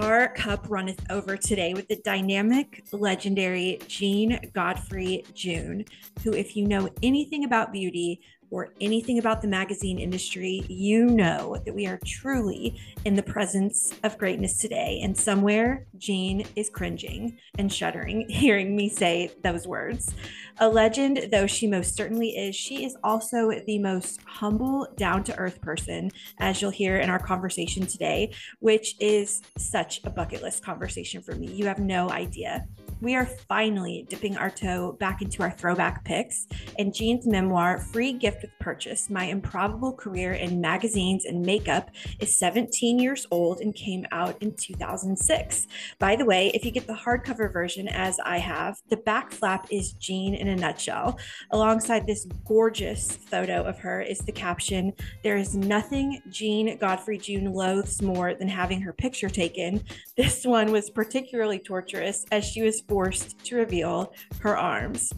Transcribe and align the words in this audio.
our 0.00 0.28
cup 0.28 0.66
runneth 0.68 1.00
over 1.10 1.36
today 1.36 1.74
with 1.74 1.86
the 1.88 1.96
dynamic, 1.96 2.82
legendary 2.92 3.78
Jean 3.86 4.40
Godfrey 4.54 5.24
June, 5.34 5.84
who, 6.24 6.32
if 6.32 6.56
you 6.56 6.66
know 6.66 6.88
anything 7.02 7.44
about 7.44 7.72
beauty, 7.72 8.20
or 8.50 8.70
anything 8.80 9.18
about 9.18 9.42
the 9.42 9.48
magazine 9.48 9.98
industry, 9.98 10.64
you 10.68 11.06
know 11.06 11.56
that 11.64 11.74
we 11.74 11.86
are 11.86 11.98
truly 12.04 12.80
in 13.04 13.14
the 13.14 13.22
presence 13.22 13.94
of 14.02 14.18
greatness 14.18 14.56
today. 14.56 15.00
And 15.02 15.16
somewhere, 15.16 15.86
Jean 15.98 16.44
is 16.56 16.68
cringing 16.68 17.38
and 17.58 17.72
shuddering 17.72 18.28
hearing 18.28 18.76
me 18.76 18.88
say 18.88 19.30
those 19.42 19.66
words. 19.66 20.14
A 20.58 20.68
legend, 20.68 21.28
though 21.30 21.46
she 21.46 21.66
most 21.66 21.96
certainly 21.96 22.36
is, 22.36 22.54
she 22.54 22.84
is 22.84 22.96
also 23.02 23.50
the 23.66 23.78
most 23.78 24.20
humble, 24.26 24.86
down 24.96 25.24
to 25.24 25.36
earth 25.38 25.60
person, 25.60 26.10
as 26.38 26.60
you'll 26.60 26.70
hear 26.70 26.98
in 26.98 27.08
our 27.08 27.18
conversation 27.18 27.86
today, 27.86 28.34
which 28.58 28.94
is 29.00 29.40
such 29.56 30.00
a 30.04 30.10
bucket 30.10 30.42
list 30.42 30.62
conversation 30.62 31.22
for 31.22 31.34
me. 31.34 31.46
You 31.46 31.66
have 31.66 31.78
no 31.78 32.10
idea 32.10 32.66
we 33.00 33.14
are 33.14 33.26
finally 33.26 34.06
dipping 34.08 34.36
our 34.36 34.50
toe 34.50 34.92
back 35.00 35.22
into 35.22 35.42
our 35.42 35.50
throwback 35.50 36.04
picks 36.04 36.46
and 36.78 36.94
Jean's 36.94 37.26
memoir, 37.26 37.78
Free 37.78 38.12
Gift 38.12 38.42
with 38.42 38.58
Purchase 38.58 39.08
My 39.08 39.24
Improbable 39.24 39.92
Career 39.92 40.34
in 40.34 40.60
Magazines 40.60 41.24
and 41.24 41.40
Makeup, 41.40 41.90
is 42.20 42.38
17 42.38 42.98
years 42.98 43.26
old 43.30 43.60
and 43.60 43.74
came 43.74 44.06
out 44.12 44.40
in 44.42 44.54
2006. 44.54 45.66
By 45.98 46.16
the 46.16 46.24
way, 46.24 46.50
if 46.54 46.64
you 46.64 46.70
get 46.70 46.86
the 46.86 46.92
hardcover 46.92 47.52
version, 47.52 47.88
as 47.88 48.18
I 48.24 48.38
have, 48.38 48.76
the 48.88 48.98
back 48.98 49.32
flap 49.32 49.66
is 49.70 49.92
Jean 49.92 50.34
in 50.34 50.48
a 50.48 50.56
nutshell. 50.56 51.18
Alongside 51.52 52.06
this 52.06 52.26
gorgeous 52.46 53.16
photo 53.16 53.62
of 53.62 53.78
her 53.78 54.02
is 54.02 54.18
the 54.18 54.32
caption 54.32 54.92
There 55.22 55.36
is 55.36 55.54
nothing 55.54 56.20
Jean 56.30 56.76
Godfrey 56.78 57.18
June 57.18 57.52
loathes 57.52 58.02
more 58.02 58.34
than 58.34 58.48
having 58.48 58.80
her 58.82 58.92
picture 58.92 59.28
taken. 59.28 59.82
This 60.16 60.44
one 60.44 60.70
was 60.70 60.90
particularly 60.90 61.58
torturous 61.58 62.26
as 62.30 62.44
she 62.44 62.62
was 62.62 62.82
forced 62.90 63.38
to 63.44 63.54
reveal 63.54 64.12
her 64.40 64.58
arms. 64.58 65.12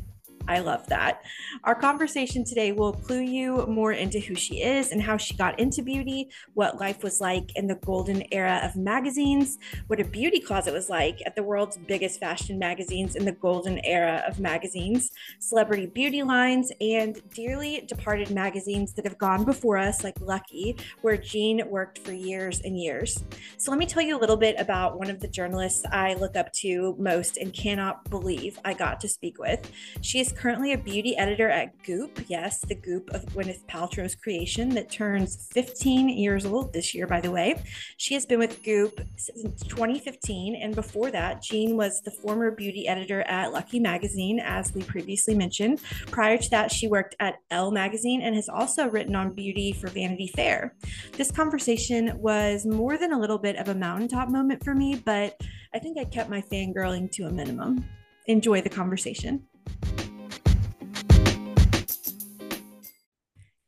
I 0.49 0.59
love 0.59 0.87
that. 0.89 1.23
Our 1.65 1.75
conversation 1.75 2.45
today 2.45 2.73
will 2.73 2.93
clue 2.93 3.21
you 3.21 3.67
more 3.67 3.93
into 3.93 4.19
who 4.19 4.35
she 4.35 4.63
is 4.63 4.91
and 4.91 5.01
how 5.01 5.17
she 5.17 5.35
got 5.35 5.59
into 5.61 5.83
beauty, 5.83 6.31
what 6.55 6.81
life 6.81 7.03
was 7.03 7.21
like 7.21 7.57
in 7.57 7.67
the 7.67 7.77
golden 7.77 8.25
era 8.33 8.61
of 8.65 8.77
magazines, 8.77 9.59
what 9.87 10.01
a 10.01 10.05
beauty 10.05 10.41
closet 10.41 10.73
was 10.73 10.89
like 10.89 11.21
at 11.27 11.37
the 11.37 11.43
world's 11.43 11.77
biggest 11.77 12.19
fashion 12.19 12.59
magazines 12.59 13.15
in 13.15 13.25
the 13.25 13.33
golden 13.33 13.79
era 13.85 14.23
of 14.27 14.41
magazines, 14.41 15.11
celebrity 15.39 15.87
beauty 15.87 16.23
lines, 16.23 16.73
and 16.81 17.21
dearly 17.31 17.85
departed 17.87 18.31
magazines 18.31 18.93
that 18.95 19.05
have 19.05 19.19
gone 19.19 19.45
before 19.45 19.79
us, 19.79 20.03
like 20.03 20.21
Lucky, 20.21 20.77
where 21.03 21.17
Jean 21.17 21.63
worked 21.69 21.99
for 21.99 22.13
years 22.13 22.61
and 22.61 22.79
years. 22.79 23.23
So, 23.59 23.71
let 23.71 23.79
me 23.79 23.87
tell 23.87 24.03
you 24.03 24.17
a 24.17 24.21
little 24.21 24.37
bit 24.37 24.57
about 24.59 24.99
one 24.99 25.11
of 25.11 25.21
the 25.21 25.29
journalists 25.29 25.85
I 25.91 26.15
look 26.15 26.37
up 26.37 26.53
to 26.55 26.97
most 26.99 27.37
and 27.37 27.53
cannot 27.53 28.09
believe 28.11 28.59
I 28.65 28.75
got 28.75 29.01
to 29.01 29.09
speak 29.09 29.39
with. 29.39 29.71
She 30.01 30.21
is 30.21 30.32
currently 30.33 30.73
a 30.73 30.79
beauty 30.79 31.17
editor 31.17 31.49
at 31.49 31.81
Goop. 31.85 32.25
Yes, 32.29 32.61
the 32.61 32.75
Goop 32.75 33.11
of 33.11 33.25
Gwyneth 33.27 33.65
Paltrow's 33.67 34.15
creation 34.15 34.69
that 34.71 34.91
turns 34.91 35.49
15 35.53 36.09
years 36.09 36.45
old 36.45 36.73
this 36.73 36.95
year, 36.95 37.07
by 37.07 37.21
the 37.21 37.31
way. 37.31 37.63
She 37.97 38.15
has 38.15 38.27
been 38.27 38.39
with 38.39 38.63
Goop 38.63 39.01
since 39.17 39.63
2015. 39.63 40.57
And 40.57 40.75
before 40.75 41.11
that, 41.11 41.43
Jean 41.43 41.77
was 41.77 42.01
the 42.03 42.11
former 42.11 42.51
beauty 42.51 42.89
editor 42.89 43.23
at 43.23 43.53
Lucky 43.53 43.79
Magazine, 43.79 44.41
as 44.41 44.75
we 44.75 44.83
previously 44.83 45.35
mentioned. 45.35 45.81
Prior 46.11 46.37
to 46.37 46.51
that, 46.51 46.73
she 46.73 46.89
worked 46.89 47.15
at 47.21 47.37
Elle 47.51 47.71
Magazine 47.71 48.23
and 48.23 48.35
has 48.35 48.49
also 48.49 48.89
written 48.89 49.15
on 49.15 49.35
beauty 49.35 49.73
for 49.73 49.89
Vanity 49.89 50.27
Fair. 50.35 50.75
This 51.13 51.31
conversation 51.31 52.13
was 52.19 52.67
more 52.67 52.97
than 52.97 53.13
a 53.13 53.19
little 53.19 53.39
bit 53.39 53.57
of 53.57 53.69
a 53.69 53.75
mountaintop 53.75 54.29
moment 54.29 54.65
for 54.65 54.75
me, 54.75 55.03
but 55.05 55.41
I 55.75 55.79
think 55.79 55.99
I 55.99 56.05
kept 56.05 56.29
my 56.29 56.43
fangirling 56.43 57.11
to 57.13 57.25
a 57.25 57.31
minimum. 57.31 57.85
Enjoy 58.27 58.61
the 58.61 58.69
conversation. 58.69 59.43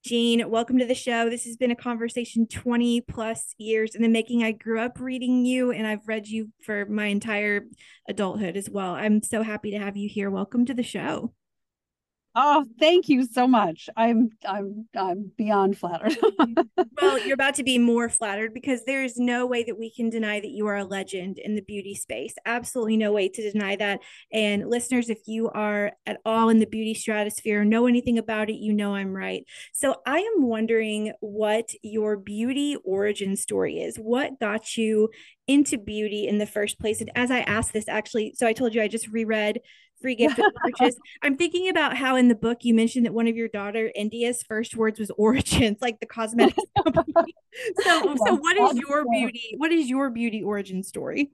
Jean, 0.04 0.50
welcome 0.50 0.76
to 0.76 0.84
the 0.84 0.94
show. 0.94 1.30
This 1.30 1.46
has 1.46 1.56
been 1.56 1.70
a 1.70 1.76
conversation 1.76 2.46
20 2.46 3.00
plus 3.00 3.54
years 3.56 3.94
in 3.94 4.02
the 4.02 4.08
making. 4.08 4.44
I 4.44 4.52
grew 4.52 4.78
up 4.78 5.00
reading 5.00 5.46
you 5.46 5.70
and 5.70 5.86
I've 5.86 6.06
read 6.06 6.26
you 6.26 6.50
for 6.62 6.84
my 6.84 7.06
entire 7.06 7.62
adulthood 8.06 8.54
as 8.58 8.68
well. 8.68 8.90
I'm 8.90 9.22
so 9.22 9.42
happy 9.42 9.70
to 9.70 9.78
have 9.78 9.96
you 9.96 10.06
here. 10.06 10.30
Welcome 10.30 10.66
to 10.66 10.74
the 10.74 10.82
show. 10.82 11.32
Oh, 12.36 12.64
thank 12.80 13.08
you 13.08 13.26
so 13.26 13.46
much. 13.46 13.88
I'm 13.96 14.30
I'm 14.44 14.88
I'm 14.96 15.30
beyond 15.36 15.78
flattered. 15.78 16.16
well, 17.00 17.18
you're 17.20 17.34
about 17.34 17.54
to 17.54 17.62
be 17.62 17.78
more 17.78 18.08
flattered 18.08 18.52
because 18.52 18.84
there 18.84 19.04
is 19.04 19.18
no 19.18 19.46
way 19.46 19.62
that 19.62 19.78
we 19.78 19.88
can 19.92 20.10
deny 20.10 20.40
that 20.40 20.50
you 20.50 20.66
are 20.66 20.76
a 20.76 20.84
legend 20.84 21.38
in 21.38 21.54
the 21.54 21.62
beauty 21.62 21.94
space. 21.94 22.34
Absolutely 22.44 22.96
no 22.96 23.12
way 23.12 23.28
to 23.28 23.52
deny 23.52 23.76
that. 23.76 24.00
And 24.32 24.68
listeners, 24.68 25.10
if 25.10 25.20
you 25.26 25.48
are 25.50 25.92
at 26.06 26.20
all 26.24 26.48
in 26.48 26.58
the 26.58 26.66
beauty 26.66 26.94
stratosphere 26.94 27.64
know 27.64 27.86
anything 27.86 28.18
about 28.18 28.50
it, 28.50 28.56
you 28.56 28.72
know 28.72 28.96
I'm 28.96 29.12
right. 29.12 29.44
So 29.72 29.96
I 30.04 30.18
am 30.18 30.42
wondering 30.42 31.12
what 31.20 31.70
your 31.82 32.16
beauty 32.16 32.76
origin 32.84 33.36
story 33.36 33.78
is. 33.78 33.96
What 33.96 34.40
got 34.40 34.76
you 34.76 35.10
into 35.46 35.78
beauty 35.78 36.26
in 36.26 36.38
the 36.38 36.46
first 36.46 36.80
place? 36.80 37.00
And 37.00 37.12
as 37.14 37.30
I 37.30 37.40
asked 37.40 37.72
this, 37.72 37.88
actually, 37.88 38.34
so 38.36 38.46
I 38.46 38.52
told 38.52 38.74
you 38.74 38.82
I 38.82 38.88
just 38.88 39.06
reread 39.06 39.60
free 40.04 40.14
gift 40.14 40.36
with 40.36 40.54
purchase. 40.78 40.96
I'm 41.22 41.34
thinking 41.34 41.70
about 41.70 41.96
how 41.96 42.16
in 42.16 42.28
the 42.28 42.34
book 42.34 42.58
you 42.60 42.74
mentioned 42.74 43.06
that 43.06 43.14
one 43.14 43.26
of 43.26 43.36
your 43.36 43.48
daughter 43.48 43.90
India's 43.94 44.42
first 44.42 44.76
words 44.76 44.98
was 44.98 45.10
origins, 45.16 45.78
like 45.80 45.98
the 45.98 46.06
cosmetics 46.06 46.62
company. 46.84 47.34
so, 47.82 48.14
so 48.26 48.36
what 48.36 48.56
is 48.58 48.78
your 48.78 49.06
beauty? 49.10 49.54
What 49.56 49.72
is 49.72 49.88
your 49.88 50.10
beauty 50.10 50.42
origin 50.42 50.82
story? 50.82 51.30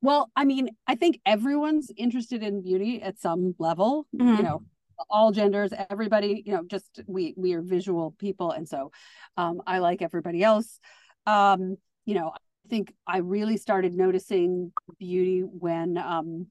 Well, 0.00 0.30
I 0.36 0.44
mean, 0.44 0.68
I 0.86 0.94
think 0.94 1.18
everyone's 1.26 1.90
interested 1.96 2.44
in 2.44 2.62
beauty 2.62 3.02
at 3.02 3.18
some 3.18 3.56
level. 3.58 4.06
Mm-hmm. 4.14 4.36
You 4.36 4.42
know, 4.44 4.62
all 5.10 5.32
genders, 5.32 5.72
everybody. 5.90 6.44
You 6.46 6.52
know, 6.52 6.62
just 6.68 7.00
we 7.08 7.34
we 7.36 7.54
are 7.54 7.62
visual 7.62 8.14
people, 8.20 8.52
and 8.52 8.68
so 8.68 8.92
um, 9.36 9.60
I 9.66 9.78
like 9.78 10.02
everybody 10.02 10.44
else. 10.44 10.78
Um, 11.26 11.78
you 12.04 12.14
know, 12.14 12.28
I 12.28 12.68
think 12.68 12.94
I 13.08 13.18
really 13.18 13.56
started 13.56 13.94
noticing 13.94 14.72
beauty 15.00 15.40
when 15.40 15.98
um, 15.98 16.46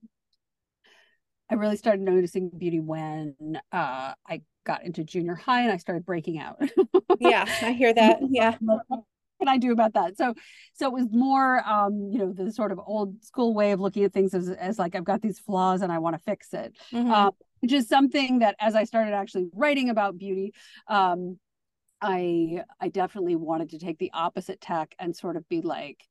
I 1.49 1.55
really 1.55 1.77
started 1.77 2.01
noticing 2.01 2.49
beauty 2.49 2.79
when 2.79 3.35
uh, 3.71 4.13
I 4.27 4.41
got 4.65 4.83
into 4.83 5.03
junior 5.03 5.35
high 5.35 5.61
and 5.61 5.71
I 5.71 5.77
started 5.77 6.05
breaking 6.05 6.39
out. 6.39 6.61
yeah, 7.19 7.45
I 7.61 7.73
hear 7.73 7.93
that. 7.93 8.19
Yeah. 8.29 8.55
What 8.59 9.03
can 9.39 9.47
I 9.47 9.57
do 9.57 9.71
about 9.71 9.93
that? 9.93 10.17
So, 10.17 10.33
so 10.73 10.87
it 10.87 10.93
was 10.93 11.07
more, 11.11 11.67
um, 11.67 12.09
you 12.11 12.19
know, 12.19 12.31
the 12.31 12.51
sort 12.51 12.71
of 12.71 12.79
old 12.85 13.23
school 13.23 13.53
way 13.53 13.71
of 13.71 13.79
looking 13.79 14.03
at 14.03 14.13
things 14.13 14.33
as, 14.33 14.49
as 14.49 14.79
like 14.79 14.95
I've 14.95 15.03
got 15.03 15.21
these 15.21 15.39
flaws 15.39 15.81
and 15.81 15.91
I 15.91 15.99
want 15.99 16.15
to 16.15 16.21
fix 16.21 16.53
it, 16.53 16.75
mm-hmm. 16.91 17.11
um, 17.11 17.31
which 17.59 17.73
is 17.73 17.87
something 17.87 18.39
that 18.39 18.55
as 18.59 18.75
I 18.75 18.85
started 18.85 19.13
actually 19.13 19.47
writing 19.53 19.89
about 19.89 20.17
beauty, 20.17 20.53
um, 20.87 21.37
I 22.01 22.63
I 22.81 22.89
definitely 22.89 23.35
wanted 23.37 23.69
to 23.69 23.79
take 23.79 23.97
the 23.97 24.11
opposite 24.13 24.59
tack 24.59 24.93
and 24.99 25.15
sort 25.15 25.37
of 25.37 25.47
be 25.47 25.61
like, 25.61 26.03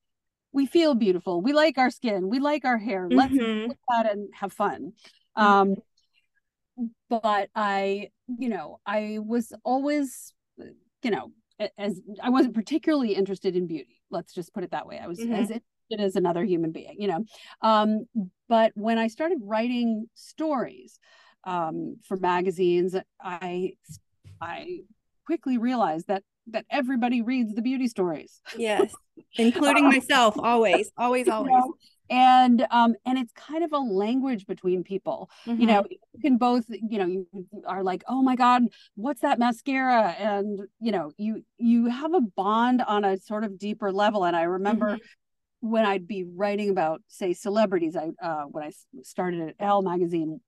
we 0.53 0.67
feel 0.67 0.95
beautiful, 0.95 1.41
we 1.41 1.53
like 1.53 1.79
our 1.79 1.91
skin, 1.91 2.29
we 2.29 2.39
like 2.39 2.65
our 2.65 2.79
hair, 2.79 3.09
let's 3.11 3.33
mm-hmm. 3.33 3.69
look 3.69 3.79
at 3.95 4.11
and 4.11 4.29
have 4.35 4.53
fun. 4.53 4.93
Um, 5.37 5.77
but 7.09 7.49
I, 7.55 8.11
you 8.39 8.49
know, 8.49 8.81
I 8.87 9.19
was 9.21 9.53
always, 9.65 10.33
you 11.03 11.11
know, 11.11 11.33
as 11.79 12.01
I 12.23 12.31
wasn't 12.31 12.55
particularly 12.55 13.15
interested 13.15 13.57
in 13.57 13.67
beauty. 13.67 14.01
Let's 14.11 14.35
just 14.35 14.53
put 14.53 14.65
it 14.65 14.71
that 14.73 14.87
way. 14.87 14.99
I 14.99 15.07
was 15.07 15.19
mm-hmm. 15.19 15.33
as 15.33 15.51
interested 15.51 16.01
as 16.01 16.17
another 16.17 16.45
human 16.45 16.73
being, 16.73 16.97
you 16.99 17.09
know. 17.09 17.25
Um, 17.61 18.07
but 18.49 18.73
when 18.75 18.99
I 18.99 19.09
started 19.09 19.39
writing 19.43 20.07
stories 20.15 20.99
um, 21.45 21.97
for 22.05 22.17
magazines, 22.17 22.97
I 23.21 23.75
I 24.41 24.81
quickly 25.27 25.59
realized 25.59 26.09
that 26.09 26.23
that 26.49 26.65
everybody 26.71 27.23
reads 27.23 27.55
the 27.55 27.63
beauty 27.63 27.89
stories. 27.89 28.41
Yes, 28.57 28.93
including 29.37 29.85
myself. 29.89 30.35
Always, 30.39 30.91
always, 30.97 31.29
always. 31.29 31.51
You 31.51 31.59
know, 31.59 31.75
and 32.13 32.67
um 32.71 32.95
and 33.07 33.17
it's 33.17 33.33
kind 33.33 33.65
of 33.65 33.73
a 33.73 33.79
language 33.79 34.47
between 34.47 34.85
people 34.85 35.31
mm-hmm. 35.47 35.61
you 35.61 35.67
know 35.67 35.85
you 35.89 36.21
can 36.21 36.37
both 36.37 36.65
you 36.69 36.99
know 36.99 37.07
you 37.07 37.27
are 37.67 37.83
like 37.83 38.05
oh 38.07 38.23
my 38.23 38.37
god 38.37 38.63
what's 38.97 39.23
that 39.23 39.39
mascara 39.39 40.11
and 40.19 40.61
you 40.79 40.93
know 40.93 41.11
you 41.17 41.43
you 41.57 41.87
have 41.87 42.13
a 42.13 42.21
bond 42.21 42.83
on 42.83 43.05
a 43.05 43.19
sort 43.19 43.45
of 43.45 43.59
deeper 43.59 43.91
level 43.91 44.25
and 44.25 44.37
i 44.37 44.43
remember 44.43 44.97
mm-hmm. 44.97 45.69
when 45.71 45.87
i'd 45.87 46.07
be 46.07 46.25
writing 46.37 46.69
about 46.69 47.01
say 47.09 47.33
celebrities 47.33 47.97
i 47.97 48.11
uh 48.23 48.45
when 48.45 48.63
i 48.63 48.71
started 49.03 49.49
at 49.49 49.55
Elle 49.59 49.81
magazine 49.81 50.39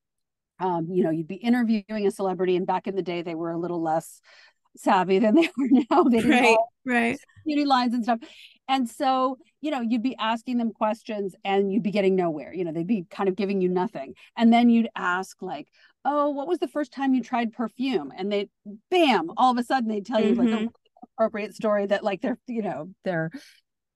um 0.59 0.87
you 0.91 1.03
know 1.03 1.09
you'd 1.09 1.27
be 1.27 1.35
interviewing 1.35 2.05
a 2.05 2.11
celebrity 2.11 2.55
and 2.55 2.67
back 2.67 2.85
in 2.85 2.95
the 2.95 3.01
day 3.01 3.23
they 3.23 3.35
were 3.35 3.51
a 3.51 3.57
little 3.57 3.81
less 3.81 4.21
savvy 4.75 5.19
than 5.19 5.35
they 5.35 5.45
are 5.59 5.85
now 5.89 6.03
they 6.03 6.21
right 6.21 6.57
right 6.85 7.19
beauty 7.45 7.65
lines 7.65 7.93
and 7.93 8.03
stuff 8.03 8.19
and 8.67 8.89
so, 8.89 9.37
you 9.61 9.71
know, 9.71 9.81
you'd 9.81 10.01
be 10.01 10.15
asking 10.17 10.57
them 10.57 10.71
questions 10.71 11.35
and 11.43 11.71
you'd 11.71 11.83
be 11.83 11.91
getting 11.91 12.15
nowhere. 12.15 12.53
You 12.53 12.63
know, 12.63 12.71
they'd 12.71 12.87
be 12.87 13.05
kind 13.09 13.29
of 13.29 13.35
giving 13.35 13.61
you 13.61 13.69
nothing. 13.69 14.15
And 14.35 14.51
then 14.51 14.69
you'd 14.69 14.89
ask, 14.95 15.41
like, 15.41 15.67
oh, 16.03 16.29
what 16.29 16.47
was 16.47 16.59
the 16.59 16.67
first 16.67 16.91
time 16.91 17.13
you 17.13 17.21
tried 17.21 17.53
perfume? 17.53 18.11
And 18.15 18.31
they, 18.31 18.49
bam, 18.89 19.31
all 19.37 19.51
of 19.51 19.57
a 19.57 19.63
sudden 19.63 19.89
they'd 19.89 20.05
tell 20.05 20.19
you 20.19 20.35
mm-hmm. 20.35 20.51
like 20.53 20.61
a 20.61 20.69
appropriate 21.13 21.55
story 21.55 21.85
that 21.85 22.03
like 22.03 22.21
they're, 22.21 22.39
you 22.47 22.61
know, 22.61 22.89
they're 23.03 23.31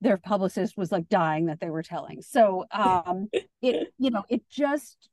their 0.01 0.17
publicist 0.17 0.77
was 0.77 0.93
like 0.93 1.09
dying 1.09 1.47
that 1.47 1.59
they 1.59 1.69
were 1.69 1.83
telling. 1.83 2.21
So 2.21 2.65
um 2.71 3.27
it 3.61 3.93
you 3.97 4.11
know 4.11 4.23
it 4.29 4.43
just 4.49 5.09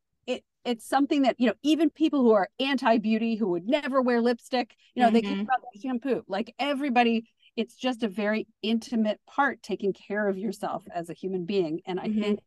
it's 0.67 0.87
something 0.87 1.23
that 1.23 1.37
you 1.39 1.47
know 1.47 1.55
even 1.63 1.89
people 1.89 2.21
who 2.21 2.33
are 2.33 2.49
anti-beauty 2.61 3.37
who 3.37 3.49
would 3.49 3.67
never 3.67 4.03
wear 4.03 4.21
lipstick 4.21 4.77
you 4.95 5.03
know 5.03 5.09
mm-hmm. 5.09 5.15
they 5.15 5.23
care 5.23 5.41
about 5.41 5.61
their 5.63 5.81
shampoo 5.81 6.23
like 6.29 6.55
everybody 6.59 7.29
it's 7.57 7.77
just 7.77 8.03
a 8.03 8.09
very 8.09 8.47
intimate 8.63 9.21
part 9.27 9.63
taking 9.63 9.93
care 9.93 10.29
of 10.29 10.37
yourself 10.37 10.85
as 10.95 11.09
a 11.09 11.15
human 11.15 11.45
being 11.45 11.81
and 11.87 12.01
i 12.01 12.09
mm-hmm. 12.09 12.21
think 12.21 12.41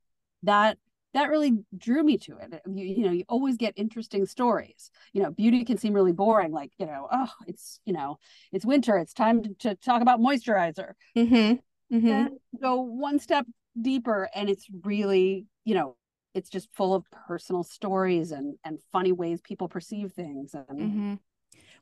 that 0.43 0.77
that 1.13 1.29
really 1.29 1.53
drew 1.75 2.03
me 2.03 2.17
to 2.17 2.37
it 2.37 2.61
you, 2.67 2.85
you 2.85 3.05
know 3.05 3.11
you 3.11 3.23
always 3.27 3.57
get 3.57 3.73
interesting 3.75 4.25
stories 4.25 4.91
you 5.13 5.23
know 5.23 5.31
beauty 5.31 5.63
can 5.63 5.77
seem 5.77 5.93
really 5.93 6.11
boring 6.11 6.51
like 6.51 6.71
you 6.77 6.85
know 6.85 7.07
oh 7.11 7.31
it's 7.47 7.79
you 7.85 7.93
know 7.93 8.17
it's 8.51 8.65
winter 8.65 8.97
it's 8.97 9.13
time 9.13 9.41
to, 9.41 9.53
to 9.59 9.75
talk 9.75 10.01
about 10.01 10.19
moisturizer 10.19 10.93
mm-hmm. 11.17 11.95
Mm-hmm. 11.95 12.27
go 12.61 12.81
one 12.81 13.17
step 13.17 13.45
deeper 13.81 14.29
and 14.35 14.49
it's 14.49 14.67
really 14.83 15.47
you 15.63 15.73
know 15.73 15.95
it's 16.33 16.49
just 16.49 16.69
full 16.73 16.93
of 16.93 17.05
personal 17.11 17.63
stories 17.63 18.31
and 18.31 18.55
and 18.63 18.79
funny 18.91 19.11
ways 19.11 19.41
people 19.41 19.67
perceive 19.67 20.11
things 20.11 20.53
and 20.53 20.79
mm-hmm. 20.79 21.13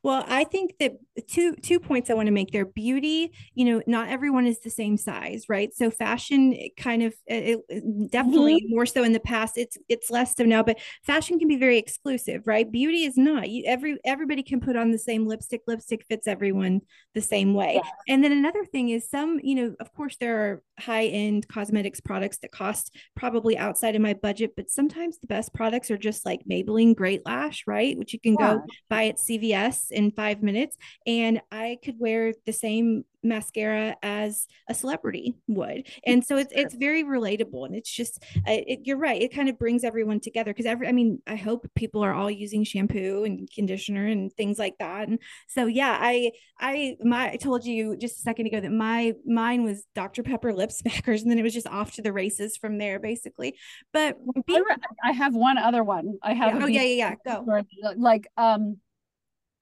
Well, 0.04 0.24
I 0.28 0.44
think 0.44 0.76
that 0.80 0.98
two 1.28 1.56
two 1.56 1.80
points 1.80 2.10
I 2.10 2.14
want 2.14 2.28
to 2.28 2.32
make 2.32 2.52
there. 2.52 2.66
Beauty, 2.66 3.32
you 3.54 3.66
know, 3.66 3.82
not 3.88 4.10
everyone 4.10 4.46
is 4.46 4.60
the 4.60 4.70
same 4.70 4.98
size, 4.98 5.46
right? 5.50 5.74
So 5.74 5.90
fashion 5.90 6.54
eh, 6.54 6.68
kind 6.78 7.04
of 7.04 7.14
eh, 7.28 7.54
it, 7.54 7.60
it 7.70 8.12
definitely 8.12 8.56
mm-hmm. 8.56 8.76
more 8.76 8.86
so 8.86 9.04
in 9.04 9.14
the 9.14 9.20
past. 9.20 9.58
It's 9.58 9.78
it's 9.90 10.10
less 10.10 10.36
so 10.36 10.44
now, 10.44 10.64
but 10.64 10.80
fashion 11.04 11.40
can 11.40 11.48
be 11.48 11.58
very 11.58 11.78
exclusive, 11.78 12.44
right? 12.46 12.70
Beauty 12.70 13.04
is 13.04 13.18
not. 13.18 13.50
You 13.50 13.64
every 13.66 13.98
everybody 14.06 14.44
can 14.44 14.60
put 14.60 14.76
on 14.76 14.92
the 14.92 15.00
same 15.00 15.28
lipstick. 15.28 15.62
Lipstick 15.68 16.06
fits 16.08 16.28
everyone 16.28 16.82
the 17.14 17.22
same 17.22 17.54
way. 17.54 17.82
Yeah. 17.84 17.90
And 18.14 18.24
then 18.24 18.32
another 18.32 18.66
thing 18.66 18.90
is 18.90 19.10
some, 19.10 19.40
you 19.42 19.56
know, 19.56 19.76
of 19.80 19.94
course 19.94 20.18
there 20.20 20.40
are 20.40 20.64
high 20.80 21.06
end 21.06 21.48
cosmetics 21.48 22.00
products 22.00 22.38
that 22.40 22.52
cost 22.52 22.96
probably 23.16 23.58
outside 23.58 23.96
of 23.96 24.02
my 24.02 24.14
budget, 24.14 24.54
but 24.56 24.70
sometimes 24.70 25.18
the 25.20 25.28
best 25.28 25.54
products 25.54 25.90
are 25.90 25.98
just 25.98 26.26
like 26.26 26.42
Maybelline 26.50 26.96
Great 26.96 27.26
Lash, 27.26 27.64
right? 27.66 27.98
Which 27.98 28.14
you 28.14 28.20
can 28.20 28.36
yeah. 28.40 28.56
go 28.56 28.62
buy 28.90 29.08
at 29.08 29.18
CVS 29.18 29.87
in 29.92 30.12
five 30.12 30.44
minutes. 30.44 30.78
And 31.06 31.42
I 31.52 31.78
could 31.84 31.96
wear 32.00 32.34
the 32.46 32.54
same 32.54 33.06
mascara 33.24 33.96
as 34.04 34.48
a 34.70 34.74
celebrity 34.74 35.36
would. 35.48 35.88
And 36.06 36.24
so 36.24 36.38
it's 36.38 36.54
it's 36.56 36.76
very 36.76 37.04
relatable 37.04 37.66
and 37.66 37.76
it's 37.76 37.92
just 37.92 38.24
uh, 38.38 38.62
it, 38.68 38.82
you're 38.84 38.98
right 38.98 39.22
it 39.22 39.34
kind 39.34 39.50
of 39.50 39.58
brings 39.58 39.84
everyone 39.84 40.20
together 40.20 40.52
because 40.52 40.66
every 40.66 40.88
i 40.88 40.92
mean 40.92 41.20
i 41.28 41.36
hope 41.36 41.68
people 41.76 42.04
are 42.04 42.14
all 42.14 42.30
using 42.30 42.64
shampoo 42.64 43.24
and 43.26 43.50
conditioner 43.52 44.06
and 44.06 44.32
things 44.34 44.60
like 44.60 44.78
that 44.78 45.08
and 45.08 45.20
so 45.48 45.66
yeah 45.66 45.98
i 46.00 46.32
i 46.60 46.96
my 47.02 47.32
i 47.32 47.36
told 47.36 47.66
you 47.66 47.98
just 47.98 48.20
a 48.20 48.22
second 48.22 48.46
ago 48.46 48.62
that 48.62 48.72
my 48.72 49.14
mine 49.26 49.64
was 49.64 49.84
dr 49.96 50.22
pepper 50.24 50.54
lip 50.54 50.70
smackers 50.70 51.22
and 51.22 51.32
then 51.32 51.40
it 51.40 51.44
was 51.44 51.54
just 51.54 51.68
off 51.68 51.92
to 51.94 52.02
the 52.02 52.14
races 52.14 52.56
from 52.56 52.78
there 52.78 53.00
basically. 53.00 53.56
But 53.94 54.18
being, 54.46 54.64
i 55.04 55.12
have 55.12 55.36
one 55.36 55.58
other 55.58 55.84
one. 55.84 56.18
I 56.22 56.34
have 56.34 56.56
yeah, 56.56 56.64
oh 56.64 56.68
yeah 56.68 56.82
yeah 56.82 57.16
yeah 57.26 57.44
go. 57.44 57.64
like 57.98 58.28
um 58.38 58.78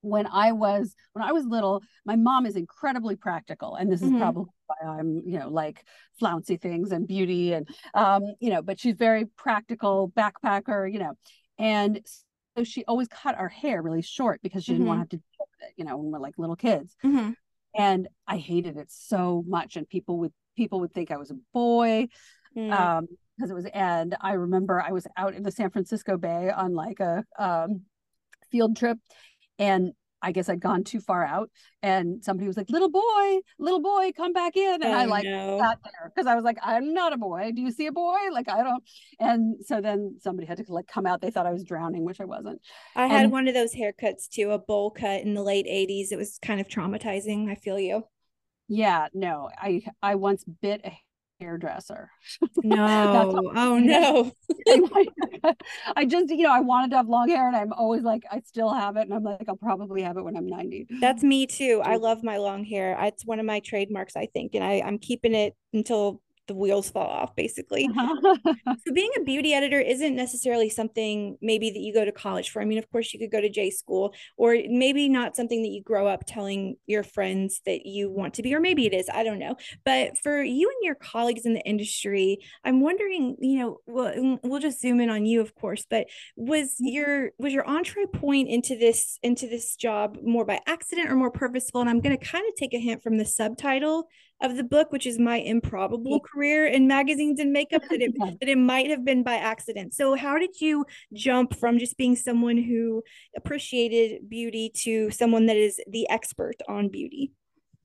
when 0.06 0.28
I 0.28 0.52
was 0.52 0.96
when 1.14 1.24
I 1.24 1.32
was 1.32 1.46
little, 1.46 1.84
my 2.06 2.16
mom 2.16 2.46
is 2.46 2.56
incredibly 2.56 3.16
practical, 3.16 3.76
and 3.76 3.92
this 3.92 4.02
is 4.02 4.10
mm-hmm. 4.10 4.20
probably 4.20 4.46
why 4.68 4.76
I'm 4.88 5.22
you 5.26 5.40
know 5.40 5.50
like 5.50 5.84
flouncy 6.20 6.58
things 6.58 6.92
and 6.92 7.08
beauty 7.08 7.54
and 7.54 7.68
um 7.94 8.24
you 8.40 8.50
know, 8.50 8.62
but 8.62 8.80
she's 8.80 8.96
very 8.96 9.26
practical 9.26 10.12
backpacker, 10.16 10.92
you 10.92 11.00
know, 11.00 11.14
and 11.58 12.02
so 12.58 12.64
she 12.64 12.86
always 12.86 13.08
cut 13.08 13.38
our 13.38 13.50
hair 13.50 13.82
really 13.82 14.02
short 14.02 14.42
because 14.42 14.64
she 14.64 14.72
didn't 14.72 14.88
mm-hmm. 14.88 14.98
want 14.98 14.98
to 14.98 15.02
have 15.02 15.10
to 15.10 15.18
deal 15.18 15.48
with 15.52 15.70
it, 15.70 15.74
you 15.78 15.86
know, 15.86 15.98
when 15.98 16.12
we're 16.12 16.20
like 16.20 16.36
little 16.38 16.56
kids. 16.56 16.96
Mm-hmm. 17.04 17.32
And 17.78 18.08
I 18.26 18.38
hated 18.38 18.78
it 18.78 18.90
so 18.90 19.44
much, 19.48 19.76
and 19.76 19.88
people 19.90 20.20
would 20.20 20.32
people 20.56 20.80
would 20.80 20.94
think 20.94 21.12
I 21.12 21.18
was 21.18 21.32
a 21.32 21.38
boy. 21.54 22.08
Mm. 22.56 22.72
Um, 22.72 23.08
because 23.36 23.52
it 23.52 23.54
was 23.54 23.66
and 23.74 24.16
I 24.22 24.34
remember 24.34 24.82
I 24.82 24.94
was 24.94 25.06
out 25.18 25.34
in 25.34 25.44
the 25.44 25.52
San 25.52 25.70
Francisco 25.70 26.16
Bay 26.16 26.50
on 26.50 26.74
like 26.74 27.02
a 27.02 27.26
um 27.38 27.82
field 28.50 28.78
trip 28.78 28.98
and 29.60 29.94
I 30.22 30.32
guess 30.32 30.50
I'd 30.50 30.60
gone 30.60 30.84
too 30.84 31.00
far 31.00 31.24
out, 31.24 31.52
and 31.84 32.24
somebody 32.24 32.48
was 32.48 32.58
like, 32.58 32.70
"Little 32.70 32.90
boy, 32.90 33.40
little 33.60 33.82
boy, 33.82 34.12
come 34.18 34.34
back 34.34 34.58
in," 34.58 34.82
and 34.82 34.86
oh, 34.86 34.98
I 34.98 35.06
like 35.06 35.24
no. 35.24 35.60
sat 35.60 35.78
there 35.84 36.12
because 36.14 36.26
I 36.26 36.34
was 36.34 36.44
like, 36.44 36.58
"I'm 36.64 36.94
not 36.94 37.14
a 37.14 37.18
boy. 37.18 37.52
Do 37.54 37.62
you 37.62 37.72
see 37.72 37.86
a 37.86 37.92
boy? 37.92 38.18
Like 38.32 38.50
I 38.50 38.64
don't." 38.64 38.84
And 39.20 39.64
so 39.64 39.82
then 39.82 40.18
somebody 40.20 40.48
had 40.48 40.58
to 40.58 40.74
like 40.74 40.88
come 40.88 41.06
out. 41.06 41.22
They 41.22 41.30
thought 41.30 41.46
I 41.46 41.52
was 41.52 41.64
drowning, 41.64 42.06
which 42.06 42.20
I 42.20 42.26
wasn't. 42.26 42.60
I 42.96 43.06
had 43.06 43.30
one 43.30 43.48
of 43.48 43.54
those 43.54 43.76
haircuts 43.76 44.28
too, 44.28 44.50
a 44.52 44.58
bowl 44.58 44.90
cut 44.90 45.22
in 45.22 45.36
the 45.36 45.44
late 45.44 45.68
'80s. 45.68 46.12
It 46.12 46.18
was 46.18 46.40
kind 46.42 46.60
of 46.60 46.68
traumatizing. 46.68 47.52
I 47.52 47.56
feel 47.56 47.80
you. 47.80 48.08
Yeah, 48.68 49.10
no, 49.14 49.50
I 49.56 49.84
I 50.02 50.16
once 50.16 50.44
bit 50.44 50.82
a 50.84 50.98
hairdresser. 51.40 52.10
No. 52.64 53.52
oh 53.56 53.80
no. 53.80 54.32
I 55.96 56.06
just, 56.06 56.30
you 56.30 56.44
know, 56.44 56.52
I 56.52 56.62
wanted 56.62 56.92
to 56.92 56.98
have 56.98 57.08
long 57.08 57.30
hair 57.30 57.48
and 57.48 57.56
I'm 57.56 57.74
always 57.74 58.04
like, 58.04 58.24
I 58.32 58.42
still 58.42 58.74
have 58.74 58.98
it. 58.98 59.02
And 59.02 59.14
I'm 59.14 59.24
like, 59.24 59.46
I'll 59.48 59.56
probably 59.56 60.02
have 60.02 60.18
it 60.18 60.24
when 60.24 60.36
I'm 60.36 60.48
90. 60.48 60.88
That's 61.02 61.24
me 61.24 61.46
too. 61.48 61.82
I 61.84 61.98
love 61.98 62.24
my 62.24 62.38
long 62.38 62.64
hair. 62.64 62.98
It's 63.02 63.26
one 63.26 63.40
of 63.40 63.46
my 63.46 63.60
trademarks, 63.60 64.16
I 64.16 64.28
think. 64.28 64.56
And 64.56 64.64
I, 64.64 64.82
I'm 64.86 64.98
keeping 64.98 65.34
it 65.36 65.56
until 65.74 66.22
the 66.48 66.56
wheels 66.56 66.90
fall 66.90 67.08
off 67.08 67.36
basically. 67.36 67.90
So 68.86 68.94
being 68.94 69.12
a 69.18 69.24
beauty 69.24 69.54
editor 69.54 69.80
isn't 69.80 70.16
necessarily 70.16 70.70
something 70.70 71.38
maybe 71.42 71.70
that 71.72 71.80
you 71.80 71.94
go 71.94 72.06
to 72.06 72.12
college 72.12 72.50
for. 72.50 72.62
I 72.62 72.66
mean 72.66 72.78
of 72.78 72.90
course 72.92 73.14
you 73.14 73.20
could 73.20 73.32
go 73.32 73.42
to 73.42 73.50
j 73.50 73.70
school 73.70 74.14
or 74.38 74.56
maybe 74.68 75.10
not 75.10 75.36
something 75.36 75.62
that 75.64 75.70
you 75.70 75.82
grow 75.82 76.08
up 76.08 76.24
telling 76.28 76.76
your 76.86 77.04
friends 77.04 77.62
that 77.66 77.86
you 77.86 78.12
want 78.12 78.36
to 78.36 78.44
be 78.44 78.54
or 78.54 78.60
maybe 78.60 78.86
it 78.86 78.94
is 78.94 79.10
i 79.14 79.24
don't 79.24 79.40
know. 79.40 79.56
But 79.84 80.18
for 80.18 80.42
you 80.42 80.70
and 80.70 80.86
your 80.86 80.96
colleagues 80.96 81.46
in 81.46 81.54
the 81.54 81.62
industry 81.62 82.40
i'm 82.64 82.82
wondering 82.82 83.38
you 83.40 83.60
know 83.60 83.80
we'll, 83.88 84.40
we'll 84.44 84.60
just 84.60 84.82
zoom 84.82 85.00
in 85.00 85.10
on 85.10 85.26
you 85.26 85.42
of 85.42 85.56
course 85.56 85.86
but 85.90 86.08
was 86.36 86.74
mm-hmm. 86.74 86.88
your 86.88 87.32
was 87.38 87.54
your 87.54 87.68
entree 87.68 88.06
point 88.06 88.50
into 88.50 88.78
this 88.78 89.20
into 89.24 89.48
this 89.48 89.76
job 89.76 90.18
more 90.24 90.46
by 90.46 90.60
accident 90.68 91.10
or 91.10 91.16
more 91.16 91.32
purposeful? 91.32 91.82
And 91.82 91.90
i'm 91.90 92.02
going 92.02 92.18
to 92.18 92.26
kind 92.26 92.46
of 92.48 92.56
take 92.56 92.74
a 92.74 92.80
hint 92.80 93.04
from 93.04 93.18
the 93.18 93.26
subtitle 93.26 94.08
of 94.50 94.58
the 94.58 94.64
book, 94.64 94.92
which 94.92 95.06
is 95.06 95.20
my 95.20 95.38
improbable 95.38 96.20
career 96.20 96.66
in 96.66 96.88
magazines 96.88 97.40
and 97.40 97.52
makeup, 97.52 97.84
that 97.90 98.02
it, 98.02 98.14
that 98.40 98.50
it 98.50 98.58
might 98.58 98.90
have 98.90 99.04
been 99.04 99.24
by 99.24 99.36
accident. 99.36 99.94
So, 99.94 100.16
how 100.16 100.38
did 100.38 100.62
you 100.62 100.86
jump 101.14 101.56
from 101.56 101.80
just 101.80 101.98
being 101.98 102.16
someone 102.16 102.58
who 102.58 103.04
appreciated 103.36 104.30
beauty 104.30 104.72
to 104.84 105.10
someone 105.12 105.46
that 105.48 105.58
is 105.58 105.80
the 105.88 106.10
expert 106.10 106.56
on 106.68 106.90
beauty? 106.90 107.32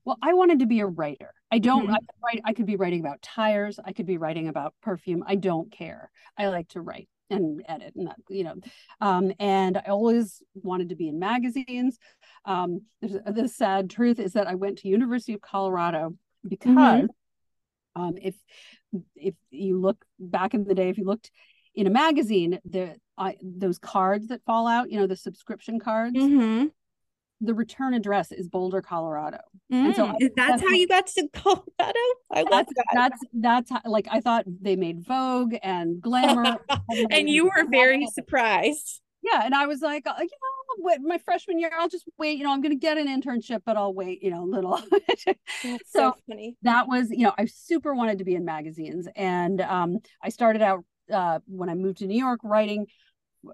Well, 0.03 0.17
I 0.21 0.33
wanted 0.33 0.59
to 0.59 0.65
be 0.65 0.79
a 0.79 0.87
writer. 0.87 1.33
I 1.51 1.59
don't 1.59 1.83
mm-hmm. 1.83 1.93
I, 1.93 1.97
could 1.99 2.23
write, 2.23 2.41
I 2.45 2.53
could 2.53 2.65
be 2.65 2.75
writing 2.75 3.01
about 3.01 3.21
tires. 3.21 3.79
I 3.83 3.93
could 3.93 4.07
be 4.07 4.17
writing 4.17 4.47
about 4.47 4.73
perfume. 4.81 5.23
I 5.27 5.35
don't 5.35 5.71
care. 5.71 6.09
I 6.37 6.47
like 6.47 6.69
to 6.69 6.81
write 6.81 7.07
and 7.31 7.63
edit 7.67 7.93
and 7.95 8.07
that, 8.07 8.17
you 8.29 8.43
know 8.43 8.55
um, 8.99 9.31
and 9.39 9.77
i 9.77 9.89
always 9.89 10.43
wanted 10.53 10.89
to 10.89 10.95
be 10.95 11.07
in 11.07 11.17
magazines 11.17 11.97
um, 12.45 12.81
the 13.01 13.47
sad 13.47 13.89
truth 13.89 14.19
is 14.19 14.33
that 14.33 14.47
i 14.47 14.55
went 14.55 14.79
to 14.79 14.87
university 14.87 15.33
of 15.33 15.41
colorado 15.41 16.15
because 16.47 16.71
mm-hmm. 16.71 18.01
um, 18.01 18.15
if 18.21 18.35
if 19.15 19.35
you 19.49 19.79
look 19.79 20.03
back 20.19 20.53
in 20.53 20.63
the 20.63 20.75
day, 20.75 20.89
if 20.89 20.97
you 20.97 21.05
looked 21.05 21.31
in 21.75 21.87
a 21.87 21.89
magazine, 21.89 22.59
the 22.65 22.95
uh, 23.17 23.31
those 23.41 23.77
cards 23.77 24.27
that 24.27 24.43
fall 24.45 24.67
out, 24.67 24.89
you 24.91 24.99
know, 24.99 25.07
the 25.07 25.15
subscription 25.15 25.79
cards. 25.79 26.15
Mm-hmm. 26.15 26.67
The 27.43 27.55
return 27.55 27.95
address 27.95 28.31
is 28.31 28.47
Boulder, 28.47 28.83
Colorado, 28.83 29.39
mm, 29.73 29.85
and 29.85 29.95
so 29.95 30.05
mm, 30.05 30.11
I, 30.11 30.15
that's, 30.19 30.33
that's, 30.35 30.61
how 30.61 30.69
you 30.69 30.87
got 30.87 31.07
to 31.07 31.27
Colorado. 31.33 31.99
I 32.31 32.43
love 32.43 32.67
that. 32.75 32.85
That's 32.93 33.19
that's 33.33 33.71
how, 33.71 33.81
like 33.85 34.07
I 34.11 34.21
thought 34.21 34.45
they 34.47 34.75
made 34.75 35.03
Vogue 35.03 35.55
and 35.63 35.99
Glamour, 35.99 36.57
and 37.09 37.27
you 37.27 37.45
were 37.45 37.65
very 37.67 38.05
surprised. 38.13 39.01
Yeah, 39.23 39.41
and 39.43 39.55
I 39.55 39.65
was 39.65 39.81
like, 39.81 40.05
uh, 40.05 40.13
you 40.19 40.25
know, 40.25 40.60
my 41.01 41.17
freshman 41.19 41.59
year, 41.59 41.71
I'll 41.77 41.89
just 41.89 42.05
wait. 42.17 42.37
You 42.37 42.43
know, 42.43 42.51
I'm 42.51 42.61
going 42.61 42.71
to 42.71 42.79
get 42.79 42.97
an 42.97 43.07
internship, 43.07 43.61
but 43.65 43.77
I'll 43.77 43.93
wait. 43.93 44.23
You 44.23 44.31
know, 44.31 44.43
a 44.43 44.45
little. 44.45 44.77
so, 45.17 45.77
so 45.85 46.13
funny. 46.27 46.55
That 46.63 46.87
was, 46.87 47.09
you 47.09 47.23
know, 47.23 47.33
I 47.37 47.45
super 47.45 47.93
wanted 47.93 48.19
to 48.19 48.23
be 48.23 48.35
in 48.35 48.45
magazines, 48.45 49.07
and 49.15 49.61
um, 49.61 49.99
I 50.23 50.29
started 50.29 50.61
out 50.61 50.83
uh, 51.11 51.39
when 51.47 51.69
I 51.69 51.75
moved 51.75 51.99
to 51.99 52.07
New 52.07 52.17
York 52.17 52.39
writing 52.43 52.87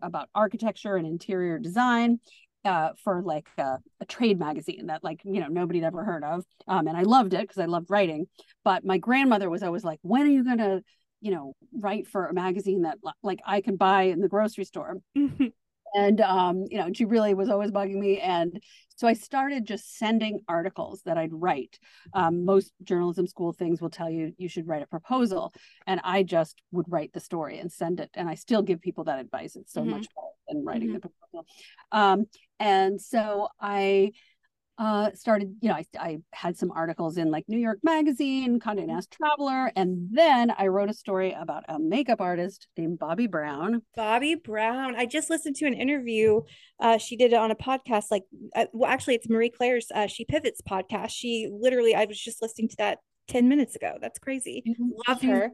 about 0.02 0.30
architecture 0.36 0.96
and 0.96 1.08
interior 1.08 1.60
design. 1.60 2.20
Uh, 2.66 2.90
for 3.02 3.22
like 3.22 3.48
a, 3.60 3.78
a, 4.02 4.06
trade 4.08 4.38
magazine 4.38 4.88
that 4.88 5.02
like 5.02 5.22
you 5.24 5.40
know 5.40 5.48
nobody 5.48 5.80
had 5.80 5.88
ever 5.88 6.04
heard 6.04 6.24
of 6.24 6.44
um, 6.68 6.88
and 6.88 6.98
i 6.98 7.04
loved 7.04 7.34
it 7.34 7.40
because 7.42 7.60
i 7.60 7.66
loved 7.66 7.90
writing 7.90 8.26
but 8.66 8.84
my 8.84 8.98
grandmother 8.98 9.50
was 9.50 9.64
always 9.64 9.86
like 9.86 10.00
when 10.02 10.24
are 10.24 10.32
you 10.32 10.44
going 10.44 10.58
to 10.58 10.82
you 11.22 11.32
know 11.32 11.54
write 11.80 12.08
for 12.08 12.26
a 12.26 12.34
magazine 12.34 12.82
that 12.82 12.98
like 13.24 13.40
i 13.46 13.62
can 13.62 13.78
buy 13.78 14.04
in 14.04 14.20
the 14.20 14.28
grocery 14.28 14.66
store 14.66 14.98
and 15.94 16.22
um, 16.22 16.66
you 16.70 16.78
know 16.78 16.90
she 16.94 17.06
really 17.06 17.34
was 17.34 17.50
always 17.50 17.72
bugging 17.72 17.96
me. 17.96 18.20
And 18.20 18.62
so 18.96 19.08
i 19.08 19.14
started 19.14 19.66
just 19.66 19.98
sending 20.00 20.40
articles 20.48 21.02
that 21.06 21.18
i'd 21.18 21.34
write. 21.34 21.80
Um, 22.14 22.46
most 22.46 22.74
journalism 22.84 23.28
school 23.28 23.54
things 23.54 23.82
will 23.82 23.90
tell 23.90 24.10
you 24.10 24.34
you 24.38 24.50
should 24.50 24.68
write 24.68 24.84
a 24.84 24.88
proposal. 24.88 25.54
And 25.86 26.02
i 26.04 26.24
just 26.24 26.62
would 26.72 26.86
write 26.90 27.14
the 27.14 27.20
story 27.20 27.60
and 27.60 27.72
send 27.72 28.00
it. 28.00 28.10
And 28.14 28.30
i 28.30 28.36
still 28.36 28.62
give 28.62 28.82
people 28.82 29.06
that 29.06 29.20
advice. 29.20 29.56
It's 29.56 29.74
so 29.74 29.82
mm-hmm. 29.82 29.92
much 29.92 30.08
better 30.16 30.28
than 30.48 30.66
writing 30.66 30.90
mm-hmm. 30.90 30.96
the 30.96 31.10
proposal. 31.10 31.46
Um, 31.92 32.26
and 32.60 33.00
so 33.00 33.50
i 33.62 34.12
uh, 34.78 35.12
started, 35.14 35.56
you 35.62 35.70
know, 35.70 35.76
I, 35.76 35.86
I 36.00 36.18
had 36.34 36.58
some 36.58 36.72
articles 36.72 37.18
in 37.18 37.32
like 37.32 37.46
New 37.48 37.58
York 37.58 37.80
Magazine, 37.84 38.60
Condé 38.60 38.78
Mm-hmm. 38.80 38.92
Nast 38.92 39.12
Traveler, 39.12 39.72
and 39.76 40.08
then 40.12 40.52
I 40.58 40.68
wrote 40.68 40.90
a 40.90 40.94
story 40.94 41.34
about 41.34 41.64
a 41.68 41.80
makeup 41.80 42.22
artist 42.22 42.68
named 42.78 43.00
Bobbi 43.00 43.30
Brown. 43.30 43.82
Bobbi 43.98 44.42
Brown. 44.42 44.96
I 44.96 45.06
just 45.06 45.30
listened 45.30 45.56
to 45.58 45.66
an 45.66 45.74
interview. 45.74 46.42
Uh, 46.80 46.98
she 46.98 47.16
did 47.16 47.34
it 47.34 47.38
on 47.38 47.52
a 47.52 47.56
podcast. 47.56 48.06
Like, 48.12 48.24
uh, 48.56 48.66
well, 48.72 48.90
actually, 48.90 49.16
it's 49.16 49.30
Marie 49.30 49.50
Claire's. 49.50 49.88
Uh, 49.94 50.08
she 50.08 50.26
pivots 50.26 50.62
podcast. 50.62 51.10
She 51.10 51.50
literally, 51.52 51.96
I 51.96 52.06
was 52.06 52.20
just 52.20 52.42
listening 52.42 52.70
to 52.70 52.76
that 52.78 53.00
ten 53.28 53.48
minutes 53.48 53.76
ago. 53.76 53.98
That's 54.02 54.20
crazy. 54.20 54.64
Mm-hmm. 54.68 54.90
Love 55.08 55.22
her. 55.22 55.52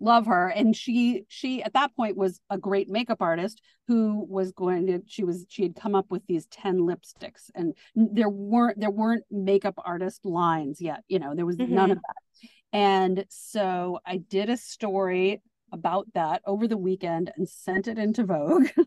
Love 0.00 0.26
her. 0.26 0.48
And 0.48 0.74
she 0.74 1.24
she 1.28 1.62
at 1.62 1.74
that 1.74 1.94
point 1.96 2.16
was 2.16 2.40
a 2.50 2.58
great 2.58 2.88
makeup 2.88 3.20
artist 3.20 3.60
who 3.88 4.26
was 4.28 4.52
going 4.52 4.86
to 4.86 5.00
she 5.06 5.24
was 5.24 5.46
she 5.48 5.62
had 5.62 5.74
come 5.74 5.94
up 5.94 6.06
with 6.10 6.26
these 6.26 6.46
10 6.46 6.78
lipsticks 6.78 7.50
and 7.54 7.74
there 7.94 8.28
weren't 8.28 8.80
there 8.80 8.90
weren't 8.90 9.24
makeup 9.30 9.74
artist 9.84 10.24
lines 10.24 10.80
yet. 10.80 11.02
You 11.08 11.18
know, 11.18 11.34
there 11.34 11.46
was 11.46 11.58
none 11.58 11.68
mm-hmm. 11.68 11.92
of 11.92 11.98
that. 11.98 12.48
And 12.72 13.24
so 13.28 14.00
I 14.04 14.16
did 14.16 14.50
a 14.50 14.56
story 14.56 15.40
about 15.72 16.06
that 16.14 16.42
over 16.46 16.66
the 16.66 16.76
weekend 16.76 17.32
and 17.36 17.48
sent 17.48 17.88
it 17.88 17.98
into 17.98 18.24
Vogue. 18.24 18.68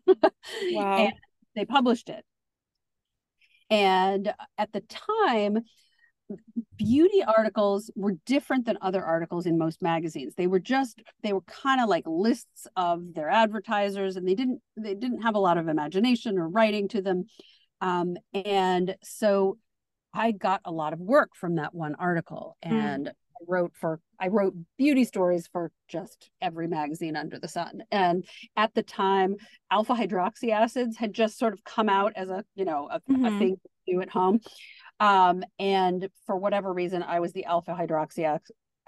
Wow. 0.71 0.97
and 0.97 1.13
they 1.55 1.65
published 1.65 2.07
it. 2.07 2.23
And 3.69 4.33
at 4.57 4.71
the 4.71 4.81
time, 4.81 5.59
beauty 6.77 7.23
articles 7.23 7.89
were 7.95 8.13
different 8.25 8.65
than 8.65 8.77
other 8.81 9.03
articles 9.03 9.45
in 9.45 9.57
most 9.57 9.81
magazines. 9.81 10.33
They 10.35 10.47
were 10.47 10.59
just 10.59 11.01
they 11.23 11.33
were 11.33 11.41
kind 11.41 11.81
of 11.81 11.89
like 11.89 12.03
lists 12.07 12.67
of 12.75 13.13
their 13.13 13.29
advertisers 13.29 14.15
and 14.15 14.27
they 14.27 14.35
didn't 14.35 14.61
they 14.77 14.95
didn't 14.95 15.21
have 15.23 15.35
a 15.35 15.39
lot 15.39 15.57
of 15.57 15.67
imagination 15.67 16.37
or 16.37 16.47
writing 16.47 16.87
to 16.89 17.01
them. 17.01 17.25
Um, 17.81 18.17
and 18.33 18.95
so 19.03 19.57
I 20.13 20.31
got 20.31 20.61
a 20.65 20.71
lot 20.71 20.93
of 20.93 20.99
work 20.99 21.31
from 21.35 21.55
that 21.55 21.73
one 21.75 21.95
article 21.95 22.57
and 22.61 23.09
I 23.09 23.43
wrote 23.47 23.73
for 23.75 23.99
I 24.19 24.29
wrote 24.29 24.55
beauty 24.77 25.03
stories 25.03 25.47
for 25.51 25.71
just 25.87 26.31
every 26.41 26.67
magazine 26.67 27.15
under 27.15 27.37
the 27.39 27.47
sun. 27.47 27.83
And 27.91 28.25
at 28.55 28.73
the 28.73 28.81
time, 28.81 29.35
alpha 29.69 29.93
hydroxy 29.93 30.51
acids 30.51 30.97
had 30.97 31.13
just 31.13 31.37
sort 31.37 31.53
of 31.53 31.63
come 31.63 31.87
out 31.87 32.13
as 32.15 32.29
a, 32.29 32.43
you 32.55 32.65
know, 32.65 32.87
a, 32.91 32.95
a 32.95 32.99
Mhm. 33.13 33.37
thing 33.37 33.55
to 33.57 33.93
do 33.93 34.01
at 34.01 34.09
home. 34.09 34.39
Um, 34.99 35.43
and 35.59 36.09
for 36.25 36.37
whatever 36.37 36.73
reason, 36.73 37.03
I 37.03 37.19
was 37.19 37.33
the 37.33 37.45
alpha 37.45 37.71
hydroxy 37.71 38.39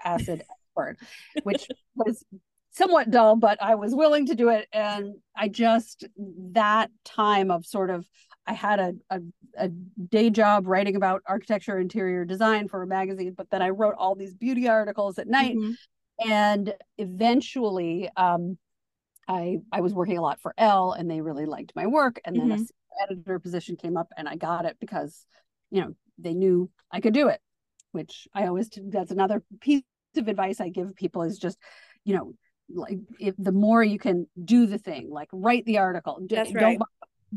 acid 0.04 0.42
expert, 0.76 0.96
which 1.42 1.68
was 1.94 2.24
somewhat 2.72 3.10
dull, 3.10 3.36
but 3.36 3.60
I 3.62 3.74
was 3.74 3.94
willing 3.94 4.26
to 4.26 4.34
do 4.34 4.48
it. 4.48 4.68
And 4.72 5.14
I 5.36 5.48
just 5.48 6.04
that 6.52 6.90
time 7.04 7.50
of 7.50 7.66
sort 7.66 7.90
of 7.90 8.06
I 8.46 8.52
had 8.54 8.80
a, 8.80 8.92
a, 9.10 9.20
a 9.56 9.68
day 9.68 10.30
job 10.30 10.66
writing 10.66 10.96
about 10.96 11.22
architecture, 11.26 11.78
interior 11.78 12.24
design 12.24 12.68
for 12.68 12.82
a 12.82 12.86
magazine, 12.86 13.34
but 13.36 13.50
then 13.50 13.62
I 13.62 13.70
wrote 13.70 13.94
all 13.98 14.14
these 14.14 14.34
beauty 14.34 14.68
articles 14.68 15.18
at 15.18 15.28
night. 15.28 15.60
Mhm. 15.60 15.76
And 16.24 16.74
eventually, 16.98 18.10
um, 18.16 18.58
I 19.28 19.58
I 19.72 19.80
was 19.80 19.94
working 19.94 20.18
a 20.18 20.22
lot 20.22 20.40
for 20.40 20.54
Elle, 20.58 20.92
and 20.92 21.10
they 21.10 21.20
really 21.20 21.46
liked 21.46 21.72
my 21.76 21.86
work. 21.86 22.20
And 22.24 22.38
then 22.38 22.52
a 22.52 22.58
Mhm. 22.58 22.58
senior 22.58 23.04
editor 23.10 23.38
position 23.38 23.76
came 23.76 23.96
up, 23.96 24.08
and 24.16 24.28
I 24.28 24.36
got 24.36 24.64
it 24.66 24.76
because, 24.80 25.26
you 25.70 25.82
know, 25.82 25.94
they 26.18 26.34
knew 26.34 26.70
I 26.90 27.00
could 27.00 27.14
do 27.14 27.28
it. 27.28 27.40
Which 27.92 28.28
I 28.32 28.46
always 28.46 28.70
that's 28.76 29.10
another 29.10 29.42
piece 29.60 29.82
of 30.16 30.28
advice 30.28 30.60
I 30.60 30.68
give 30.68 30.94
people 30.94 31.22
is 31.22 31.38
just, 31.38 31.58
you 32.04 32.14
know, 32.14 32.34
like 32.72 32.98
if 33.18 33.34
the 33.36 33.52
more 33.52 33.82
you 33.82 33.98
can 33.98 34.26
do 34.44 34.66
the 34.66 34.78
thing, 34.78 35.10
like 35.10 35.28
write 35.32 35.64
the 35.64 35.78
article, 35.78 36.24
That's 36.28 36.52
don't 36.52 36.62
right. 36.62 36.78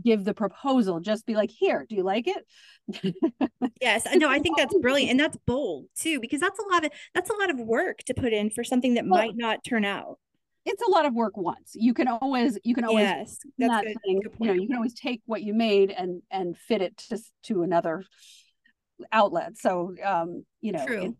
give 0.03 0.23
the 0.23 0.33
proposal. 0.33 0.99
Just 0.99 1.25
be 1.25 1.33
like, 1.33 1.49
here, 1.49 1.85
do 1.89 1.95
you 1.95 2.03
like 2.03 2.27
it? 2.27 3.15
Yes, 3.81 4.05
no. 4.15 4.29
I 4.29 4.39
think 4.39 4.57
that's 4.57 4.77
brilliant, 4.79 5.11
and 5.11 5.19
that's 5.19 5.37
bold 5.45 5.87
too, 5.95 6.19
because 6.19 6.39
that's 6.39 6.59
a 6.59 6.73
lot 6.73 6.85
of 6.85 6.91
that's 7.13 7.29
a 7.29 7.33
lot 7.33 7.49
of 7.49 7.59
work 7.59 7.99
to 8.05 8.13
put 8.13 8.31
in 8.31 8.49
for 8.49 8.63
something 8.63 8.93
that 8.93 9.05
Well, 9.05 9.25
might 9.25 9.35
not 9.35 9.63
turn 9.63 9.85
out. 9.85 10.19
It's 10.65 10.81
a 10.81 10.89
lot 10.89 11.05
of 11.05 11.13
work 11.13 11.35
once. 11.35 11.71
You 11.73 11.93
can 11.93 12.07
always 12.07 12.57
you 12.63 12.75
can 12.75 12.85
always 12.85 13.07
Yes, 13.07 13.39
that's 13.57 13.71
that 13.71 13.83
good. 13.85 13.97
thing, 14.05 14.19
good 14.21 14.33
you 14.39 14.47
know, 14.47 14.53
you 14.53 14.67
can 14.67 14.75
always 14.75 14.93
take 14.93 15.21
what 15.25 15.41
you 15.41 15.53
made 15.53 15.91
and 15.91 16.21
and 16.31 16.57
fit 16.57 16.81
it 16.81 16.97
to 17.09 17.19
to 17.43 17.63
another 17.63 18.03
outlet. 19.11 19.57
So 19.57 19.95
um, 20.03 20.45
you 20.61 20.71
know, 20.71 20.85
True. 20.85 21.15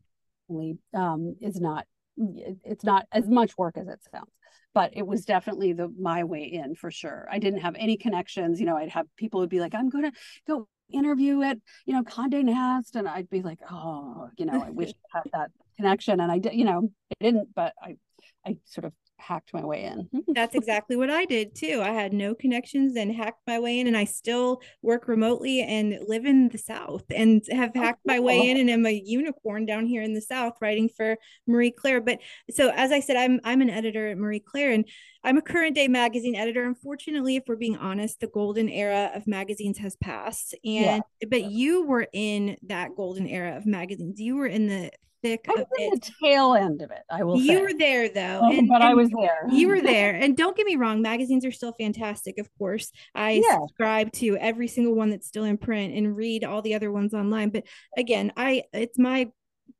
it 0.50 0.78
um 0.94 1.36
is 1.42 1.60
not 1.60 1.86
it's 2.18 2.84
not 2.84 3.08
as 3.12 3.28
much 3.28 3.58
work 3.58 3.78
as 3.78 3.88
it 3.88 4.00
sounds. 4.12 4.30
But 4.74 4.92
it 4.96 5.06
was 5.06 5.26
definitely 5.26 5.74
the 5.74 5.94
my 6.00 6.24
way 6.24 6.46
in 6.46 6.74
for 6.76 6.90
sure. 6.90 7.28
I 7.32 7.38
didn't 7.38 7.60
have 7.60 7.76
any 7.78 7.96
connections. 7.96 8.60
You 8.60 8.66
know, 8.66 8.78
I'd 8.78 8.90
have 8.90 9.06
people 9.18 9.40
would 9.42 9.50
be 9.50 9.60
like, 9.60 9.76
I'm 9.76 9.90
gonna 9.90 10.12
go 10.48 10.68
interview 10.92 11.42
at, 11.44 11.58
you 11.86 11.94
know, 11.94 12.04
Condé 12.04 12.44
Nast. 12.44 12.96
And 12.96 13.08
I'd 13.08 13.30
be 13.30 13.42
like, 13.42 13.60
oh, 13.70 14.30
you 14.38 14.46
know, 14.46 14.64
I 14.64 14.72
wish 14.72 14.92
I 15.14 15.18
had 15.20 15.24
that 15.34 15.52
connection. 15.78 16.20
And 16.20 16.32
I 16.32 16.40
did, 16.40 16.54
you 16.54 16.66
know, 16.66 16.90
I 17.12 17.24
didn't, 17.24 17.50
but 17.56 17.74
I 17.82 17.98
I 18.46 18.58
sort 18.66 18.86
of 18.86 18.94
hacked 19.24 19.53
my 19.53 19.63
way 19.63 19.84
in. 19.84 20.10
That's 20.27 20.56
exactly 20.56 20.96
what 20.96 21.10
I 21.10 21.25
did 21.25 21.56
too. 21.56 21.82
I 21.82 21.92
had 21.92 22.13
no 22.13 22.36
connections 22.36 22.96
and 22.96 23.13
hacked 23.13 23.42
my 23.48 23.60
way 23.60 23.80
in, 23.80 23.88
and 23.88 23.98
I 23.98 24.06
still 24.06 24.62
work 24.82 25.08
remotely 25.08 25.62
and 25.62 25.98
live 26.08 26.25
in 26.25 26.50
the 26.50 26.58
South 26.58 27.03
and 27.15 27.42
have 27.51 27.72
Oh, 27.75 27.80
hacked 27.82 28.01
my 28.06 28.20
way 28.20 28.50
in 28.50 28.58
and 28.58 28.70
am 28.70 28.86
a 28.86 28.92
unicorn 29.06 29.65
down 29.65 29.86
here 29.86 30.01
in 30.03 30.13
the 30.13 30.22
South 30.22 30.53
writing 30.62 30.89
for 30.89 31.18
Marie 31.48 31.72
Claire. 31.72 32.01
But 32.01 32.20
so 32.51 32.72
as 32.75 32.92
I 32.92 33.00
said, 33.00 33.18
I'm 33.18 33.39
I'm 33.44 33.62
an 33.62 33.70
editor 33.70 34.10
at 34.10 34.18
Marie 34.18 34.39
Claire 34.39 34.72
and 34.72 34.86
I'm 35.24 35.38
a 35.38 35.42
current 35.42 35.75
day 35.75 35.88
magazine 35.88 36.36
editor. 36.36 36.65
Unfortunately, 36.65 37.38
if 37.38 37.44
we're 37.48 37.56
being 37.56 37.77
honest, 37.77 38.20
the 38.20 38.27
golden 38.27 38.68
era 38.70 39.12
of 39.15 39.25
magazines 39.25 39.77
has 39.77 39.96
passed. 39.96 40.56
Yeah. 40.63 41.01
And 41.22 41.30
but 41.30 41.46
you 41.46 41.86
were 41.86 42.08
in 42.13 42.58
that 42.63 42.96
golden 42.96 43.27
era 43.27 43.56
of 43.56 43.65
magazines. 43.65 44.20
You 44.20 44.36
were 44.36 44.48
in 44.48 44.68
the 44.68 44.92
thick 45.24 45.46
I 45.50 45.53
was 45.53 45.65
in 45.80 45.89
the 45.92 46.12
tail 46.22 46.53
end 46.53 46.82
of 46.84 46.92
it, 46.92 47.01
I 47.10 47.24
will 47.24 47.39
You 47.39 47.56
say. 47.58 47.62
were 47.63 47.74
there 47.77 48.10
though. 48.10 48.42
Oh, 48.44 48.51
and- 48.58 48.68
but 48.70 48.82
I 48.84 48.94
was 48.94 49.10
there. 49.10 49.48
you 49.50 49.68
were 49.70 49.82
there 49.94 50.13
and 50.13 50.38
don't 50.38 50.56
get 50.56 50.68
me 50.68 50.75
wrong 50.75 51.01
magazines 51.01 51.46
are 51.46 51.51
still 51.51 51.74
fantastic 51.74 52.38
of 52.38 52.48
course 52.60 52.92
i 53.15 53.32
Yeah. 53.44 53.60
subscribe 53.62 54.12
to 54.13 54.38
every 54.38 54.68
single 54.68 54.94
one 54.94 55.10
that's 55.10 55.25
still 55.27 55.46
in 55.46 55.58
print 55.58 55.96
and 55.96 56.15
read 56.15 56.44
all 56.44 56.62
the 56.62 56.75
other 56.75 56.92
ones 56.92 57.13
online 57.15 57.50
but 57.50 57.63
again 57.98 58.32
i 58.38 58.63
it's 58.74 59.00
my 59.00 59.32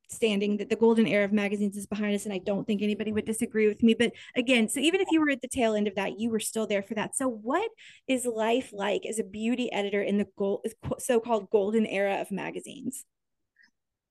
standing 0.10 0.58
that 0.58 0.70
the 0.70 0.76
golden 0.76 1.08
era 1.08 1.26
of 1.26 1.32
magazines 1.34 1.76
is 1.76 1.88
behind 1.88 2.14
us 2.14 2.26
and 2.26 2.34
i 2.34 2.38
don't 2.38 2.66
think 2.68 2.82
anybody 2.84 3.12
would 3.12 3.26
disagree 3.26 3.68
with 3.68 3.82
me 3.82 3.94
but 3.96 4.12
again 4.36 4.70
so 4.70 4.80
even 4.80 5.02
if 5.02 5.08
you 5.12 5.20
were 5.20 5.30
at 5.32 5.42
the 5.42 5.48
tail 5.48 5.74
end 5.76 5.88
of 5.88 5.96
that 5.96 6.20
you 6.20 6.30
were 6.30 6.40
still 6.40 6.68
there 6.68 6.84
for 6.84 6.94
that 6.94 7.16
so 7.16 7.28
what 7.28 7.70
is 8.08 8.26
life 8.26 8.70
like 8.74 9.06
as 9.08 9.18
a 9.18 9.24
beauty 9.24 9.72
editor 9.72 10.02
in 10.02 10.18
the 10.20 10.28
gold 10.38 10.66
so-called 11.00 11.50
golden 11.50 11.86
era 11.88 12.22
of 12.22 12.32
magazines 12.32 13.06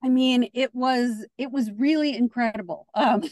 I 0.05 0.09
mean, 0.09 0.49
it 0.55 0.75
was 0.75 1.25
it 1.39 1.51
was 1.51 1.71
really 1.71 2.17
incredible. 2.17 2.87
Um, 2.95 3.23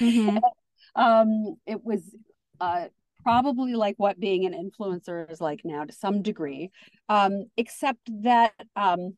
Mhm. 0.00 0.40
um, 0.94 1.56
it 1.66 1.84
was 1.84 2.14
uh, 2.60 2.86
probably 3.22 3.74
like 3.74 3.94
what 3.98 4.18
being 4.20 4.44
an 4.46 4.52
influencer 4.52 5.30
is 5.30 5.40
like 5.40 5.60
now 5.64 5.84
to 5.84 5.92
some 5.92 6.22
degree, 6.22 6.70
um, 7.08 7.46
except 7.56 8.00
that 8.22 8.52
um, 8.76 9.16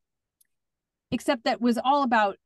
except 1.11 1.45
that 1.45 1.61
was 1.61 1.79
all 1.83 2.03
about 2.03 2.37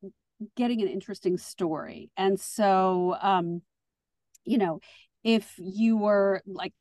getting 0.57 0.83
an 0.83 0.89
interesting 0.89 1.39
story. 1.39 2.11
And 2.17 2.39
so, 2.39 3.17
um, 3.21 3.63
you 4.45 4.59
know, 4.59 4.81
if 5.25 5.55
you 5.59 5.97
were 5.97 6.43
like 6.47 6.73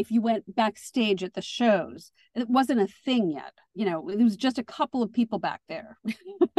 if 0.00 0.10
you 0.10 0.20
went 0.20 0.54
backstage 0.54 1.22
at 1.22 1.34
the 1.34 1.42
shows, 1.42 2.12
it 2.34 2.48
wasn't 2.48 2.80
a 2.80 2.88
thing 3.04 3.30
yet. 3.30 3.52
You 3.74 3.84
know, 3.84 4.08
it 4.08 4.18
was 4.18 4.36
just 4.36 4.58
a 4.58 4.64
couple 4.64 5.02
of 5.02 5.12
people 5.12 5.38
back 5.38 5.60
there. 5.68 5.98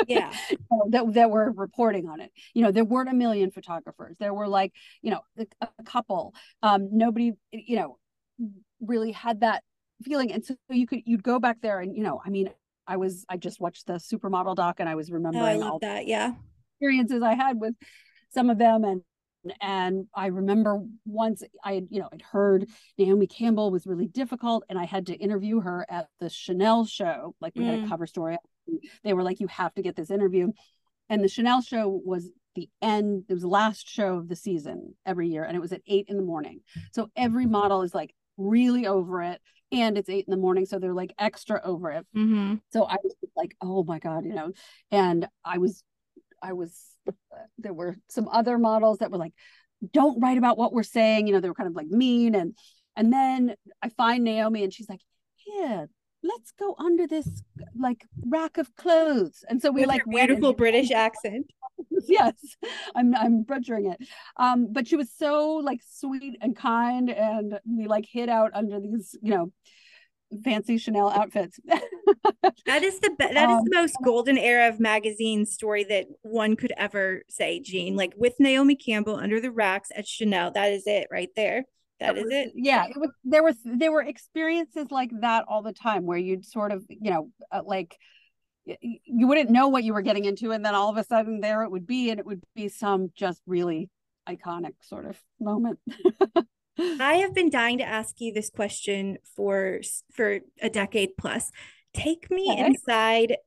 yeah 0.08 0.32
that 0.90 1.14
that 1.14 1.30
were 1.30 1.52
reporting 1.52 2.08
on 2.08 2.22
it. 2.22 2.32
You 2.54 2.64
know, 2.64 2.72
there 2.72 2.86
weren't 2.86 3.10
a 3.10 3.14
million 3.14 3.52
photographers. 3.52 4.18
There 4.20 4.34
were 4.34 4.48
like, 4.48 4.74
you 5.02 5.12
know, 5.12 5.22
a, 5.38 5.68
a 5.80 5.84
couple. 5.84 6.34
Um, 6.62 6.90
nobody, 6.92 7.34
you 7.52 7.76
know, 7.78 7.98
really 8.80 9.12
had 9.12 9.42
that 9.42 9.64
feeling. 10.04 10.32
And 10.32 10.46
so 10.46 10.56
you 10.70 10.88
could 10.88 11.02
you'd 11.06 11.24
go 11.24 11.40
back 11.40 11.58
there 11.62 11.80
and, 11.80 11.96
you 11.96 12.04
know, 12.04 12.22
I 12.26 12.30
mean, 12.30 12.50
I 12.88 12.98
was 12.98 13.26
I 13.30 13.38
just 13.38 13.60
watched 13.60 13.88
the 13.88 13.94
supermodel 13.94 14.56
doc 14.56 14.80
and 14.80 14.90
I 14.90 14.96
was 14.96 15.10
oh 15.10 15.14
i 15.14 15.16
remembering 15.16 15.64
all 15.64 15.80
that 15.80 16.08
yeah 16.08 16.34
experiences 16.82 17.22
I 17.22 17.36
had 17.36 17.60
with 17.60 17.76
some 18.34 18.50
of 18.50 18.58
them 18.58 18.84
and 18.84 19.02
and 19.60 20.08
I 20.14 20.28
remember 20.28 20.80
once 21.06 21.44
I 21.64 21.74
had, 21.74 21.88
you 21.90 22.00
know, 22.00 22.10
I'd 22.14 22.22
heard 22.22 22.68
Naomi 22.98 23.28
Campbell 23.28 23.72
was 23.72 23.88
really 23.88 24.08
difficult 24.08 24.64
and 24.70 24.78
I 24.78 24.86
had 24.86 25.08
to 25.08 25.16
interview 25.16 25.60
her 25.62 25.86
at 25.90 26.08
the 26.20 26.30
Chanel 26.30 26.86
show. 26.86 27.36
Like 27.42 27.54
we 27.56 27.64
had 27.66 27.76
a 27.76 27.78
Mm. 27.80 27.90
cover 27.90 28.06
story. 28.06 28.38
They 29.04 29.14
were 29.14 29.24
like, 29.24 29.40
you 29.40 29.48
have 29.48 29.74
to 29.76 29.82
get 29.82 29.96
this 29.96 30.12
interview. 30.12 30.52
And 31.10 31.24
the 31.24 31.28
Chanel 31.28 31.62
show 31.62 31.88
was 31.88 32.30
the 32.56 32.70
end, 32.82 33.24
it 33.30 33.34
was 33.34 33.42
the 33.44 33.48
last 33.48 33.88
show 33.90 34.18
of 34.18 34.28
the 34.28 34.36
season 34.36 34.96
every 35.06 35.30
year. 35.30 35.44
And 35.44 35.56
it 35.56 35.62
was 35.62 35.74
at 35.74 35.82
eight 35.88 36.06
in 36.10 36.18
the 36.18 36.24
morning. 36.24 36.62
So 36.94 37.10
every 37.16 37.46
model 37.46 37.82
is 37.82 37.96
like 37.96 38.14
really 38.38 38.88
over 38.88 39.22
it. 39.24 39.42
And 39.72 39.98
it's 39.98 40.10
eight 40.10 40.26
in 40.28 40.32
the 40.32 40.38
morning. 40.38 40.66
So 40.66 40.78
they're 40.80 40.94
like 40.94 41.14
extra 41.18 41.62
over 41.64 41.92
it. 41.92 42.06
mm-hmm. 42.16 42.56
So 42.74 42.84
I 42.84 42.98
was 43.02 43.14
like, 43.38 43.56
oh 43.62 43.84
my 43.86 44.00
God, 44.00 44.26
you 44.26 44.34
know, 44.34 44.52
and 44.92 45.28
I 45.46 45.58
was, 45.60 45.84
I 46.42 46.54
was, 46.54 46.76
there 47.58 47.74
were 47.74 47.98
some 48.10 48.28
other 48.28 48.58
models 48.58 49.00
that 49.00 49.12
were 49.12 49.18
like, 49.18 49.34
don't 49.94 50.20
write 50.22 50.38
about 50.38 50.58
what 50.58 50.74
we're 50.74 50.84
saying. 50.84 51.28
You 51.28 51.34
know, 51.34 51.40
they 51.40 51.50
were 51.50 51.56
kind 51.56 51.70
of 51.70 51.76
like 51.76 51.88
mean. 51.88 52.36
And, 52.36 52.56
and 52.96 53.12
then 53.12 53.56
I 53.82 53.90
find 53.90 54.24
Naomi 54.24 54.64
and 54.64 54.74
she's 54.74 54.90
like, 54.90 55.02
yeah, 55.48 55.86
let's 56.24 56.52
go 56.52 56.76
under 56.78 57.08
this 57.08 57.44
like 57.78 58.06
rack 58.28 58.58
of 58.58 58.76
clothes. 58.76 59.44
And 59.50 59.62
so 59.62 59.72
we 59.72 59.82
With 59.82 59.90
like 59.90 60.04
beautiful 60.06 60.54
British 60.54 60.92
accent. 60.92 61.52
yes, 62.08 62.36
I'm 62.96 63.16
I'm 63.16 63.44
butchering 63.44 63.92
it. 63.92 64.08
Um, 64.38 64.68
but 64.72 64.88
she 64.88 64.96
was 64.96 65.10
so 65.18 65.56
like 65.56 65.82
sweet 65.90 66.38
and 66.42 66.56
kind, 66.56 67.10
and 67.10 67.60
we 67.68 67.88
like 67.88 68.06
hid 68.06 68.30
out 68.30 68.52
under 68.54 68.80
these, 68.80 69.16
you 69.22 69.32
know, 69.32 69.52
fancy 70.44 70.78
Chanel 70.78 71.10
outfits. 71.10 71.60
that 72.66 72.84
is 72.84 73.00
the 73.00 73.10
be- 73.10 73.34
that 73.34 73.50
um, 73.50 73.64
the 73.64 73.76
most 73.76 73.96
golden 74.04 74.38
era 74.38 74.70
of 74.70 74.80
magazine 74.80 75.46
story 75.46 75.84
that 75.86 76.08
one 76.22 76.56
could 76.56 76.74
ever 76.78 77.24
say, 77.30 77.60
Jean. 77.60 77.96
Like 77.96 78.14
with 78.18 78.40
Naomi 78.40 78.76
Campbell 78.76 79.16
under 79.16 79.40
the 79.40 79.52
racks 79.52 79.90
at 79.96 80.08
Chanel. 80.08 80.52
That 80.52 80.72
is 80.72 80.84
it 80.86 81.08
right 81.12 81.30
there. 81.36 81.66
That 82.00 82.18
is 82.18 82.26
it. 82.30 82.54
Yeah, 82.56 82.86
it 82.86 82.98
was. 82.98 83.12
There 83.24 83.44
were 83.44 83.54
there 83.64 83.92
were 83.92 84.02
experiences 84.02 84.88
like 84.90 85.12
that 85.22 85.46
all 85.48 85.62
the 85.62 85.74
time 85.74 86.06
where 86.06 86.18
you'd 86.18 86.46
sort 86.46 86.72
of 86.72 86.84
you 86.90 87.12
know 87.12 87.30
uh, 87.52 87.62
like 87.64 87.96
you 88.66 89.28
wouldn't 89.28 89.52
know 89.52 89.68
what 89.68 89.84
you 89.84 89.94
were 89.94 90.02
getting 90.02 90.26
into, 90.26 90.52
and 90.52 90.66
then 90.66 90.74
all 90.74 90.90
of 90.90 90.98
a 90.98 91.04
sudden 91.04 91.42
there 91.42 91.64
it 91.64 91.72
would 91.72 91.86
be, 91.86 92.10
and 92.10 92.20
it 92.20 92.26
would 92.26 92.42
be 92.56 92.70
some 92.70 93.12
just 93.16 93.42
really 93.46 93.90
iconic 94.28 94.74
sort 94.82 95.06
of 95.06 95.18
moment. 95.40 95.80
I 96.80 97.16
have 97.16 97.34
been 97.34 97.50
dying 97.50 97.78
to 97.80 97.84
ask 97.84 98.20
you 98.20 98.34
this 98.34 98.50
question 98.50 99.18
for 99.36 99.82
for 100.14 100.40
a 100.62 100.70
decade 100.70 101.18
plus. 101.18 101.52
Take 101.94 102.32
me 102.32 102.48
okay. 102.52 102.66
inside 102.66 103.38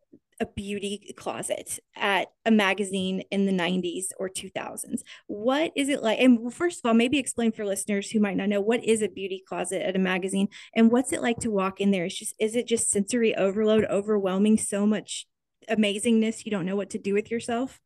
a 0.40 0.46
beauty 0.46 1.14
closet 1.16 1.78
at 1.96 2.28
a 2.44 2.50
magazine 2.50 3.22
in 3.30 3.46
the 3.46 3.52
90s 3.52 4.06
or 4.18 4.28
2000s. 4.28 5.02
What 5.26 5.72
is 5.76 5.88
it 5.88 6.02
like? 6.02 6.18
And 6.20 6.52
first 6.52 6.80
of 6.80 6.88
all, 6.88 6.94
maybe 6.94 7.18
explain 7.18 7.52
for 7.52 7.64
listeners 7.64 8.10
who 8.10 8.20
might 8.20 8.36
not 8.36 8.48
know 8.48 8.60
what 8.60 8.84
is 8.84 9.00
a 9.00 9.08
beauty 9.08 9.42
closet 9.46 9.82
at 9.82 9.96
a 9.96 10.00
magazine 10.00 10.48
and 10.74 10.90
what's 10.90 11.12
it 11.12 11.22
like 11.22 11.38
to 11.40 11.50
walk 11.50 11.80
in 11.80 11.90
there? 11.90 12.06
Is 12.06 12.18
just 12.18 12.34
is 12.38 12.56
it 12.56 12.66
just 12.66 12.90
sensory 12.90 13.34
overload, 13.34 13.84
overwhelming 13.84 14.58
so 14.58 14.86
much 14.86 15.26
amazingness 15.70 16.44
you 16.44 16.50
don't 16.50 16.66
know 16.66 16.76
what 16.76 16.90
to 16.90 16.98
do 16.98 17.14
with 17.14 17.30
yourself? 17.30 17.80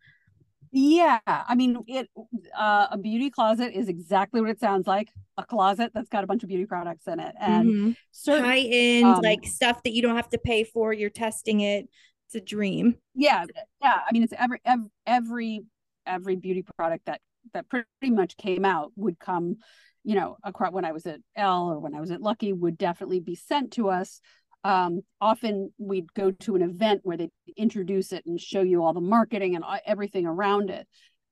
Yeah, 0.70 1.18
I 1.26 1.54
mean, 1.54 1.78
it 1.86 2.08
uh, 2.56 2.88
a 2.90 2.98
beauty 2.98 3.30
closet 3.30 3.72
is 3.72 3.88
exactly 3.88 4.40
what 4.40 4.50
it 4.50 4.60
sounds 4.60 4.86
like 4.86 5.08
a 5.36 5.44
closet 5.44 5.92
that's 5.94 6.08
got 6.08 6.24
a 6.24 6.26
bunch 6.26 6.42
of 6.42 6.48
beauty 6.48 6.66
products 6.66 7.06
in 7.06 7.20
it 7.20 7.34
and 7.40 7.68
mm-hmm. 7.68 7.90
certain, 8.10 8.44
high 8.44 8.66
end 8.70 9.06
um, 9.06 9.20
like 9.22 9.46
stuff 9.46 9.82
that 9.84 9.92
you 9.92 10.02
don't 10.02 10.16
have 10.16 10.28
to 10.30 10.38
pay 10.38 10.64
for. 10.64 10.92
You're 10.92 11.10
testing 11.10 11.60
it. 11.60 11.88
It's 12.26 12.34
a 12.34 12.40
dream. 12.40 12.96
Yeah, 13.14 13.44
yeah. 13.80 14.00
I 14.06 14.12
mean, 14.12 14.22
it's 14.22 14.34
every 14.36 14.60
every 14.64 14.90
every, 15.06 15.60
every 16.06 16.36
beauty 16.36 16.64
product 16.76 17.06
that 17.06 17.20
that 17.54 17.68
pretty 17.68 17.86
much 18.10 18.36
came 18.36 18.64
out 18.64 18.92
would 18.96 19.18
come, 19.18 19.56
you 20.04 20.14
know, 20.14 20.36
across 20.44 20.72
when 20.72 20.84
I 20.84 20.92
was 20.92 21.06
at 21.06 21.20
Elle 21.36 21.70
or 21.70 21.78
when 21.78 21.94
I 21.94 22.00
was 22.00 22.10
at 22.10 22.20
Lucky 22.20 22.52
would 22.52 22.76
definitely 22.76 23.20
be 23.20 23.34
sent 23.34 23.72
to 23.72 23.88
us 23.88 24.20
um, 24.64 25.02
often 25.20 25.72
we'd 25.78 26.12
go 26.14 26.30
to 26.30 26.56
an 26.56 26.62
event 26.62 27.00
where 27.04 27.16
they 27.16 27.30
introduce 27.56 28.12
it 28.12 28.26
and 28.26 28.40
show 28.40 28.62
you 28.62 28.82
all 28.82 28.92
the 28.92 29.00
marketing 29.00 29.54
and 29.54 29.64
everything 29.86 30.26
around 30.26 30.70
it. 30.70 30.86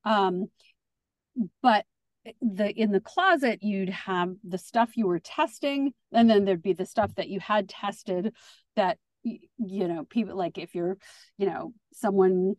Um, 0.05 0.47
but 1.63 1.85
the 2.41 2.71
in 2.73 2.91
the 2.91 3.01
closet 3.01 3.63
you'd 3.63 3.91
have 3.91 4.35
the 4.43 4.59
stuff 4.59 4.97
you 4.97 5.07
were 5.07 5.21
testing 5.21 5.93
and 6.13 6.29
then 6.29 6.45
there'd 6.45 6.63
be 6.63 6.73
the 6.73 6.87
stuff 6.87 7.15
that 7.15 7.29
you 7.29 7.39
had 7.39 7.69
tested 7.69 8.35
that 8.75 8.99
you 9.23 9.89
know 9.89 10.05
people 10.05 10.37
like 10.37 10.59
if 10.59 10.75
you're 10.75 10.97
you 11.39 11.47
know 11.47 11.73
someone 11.93 12.55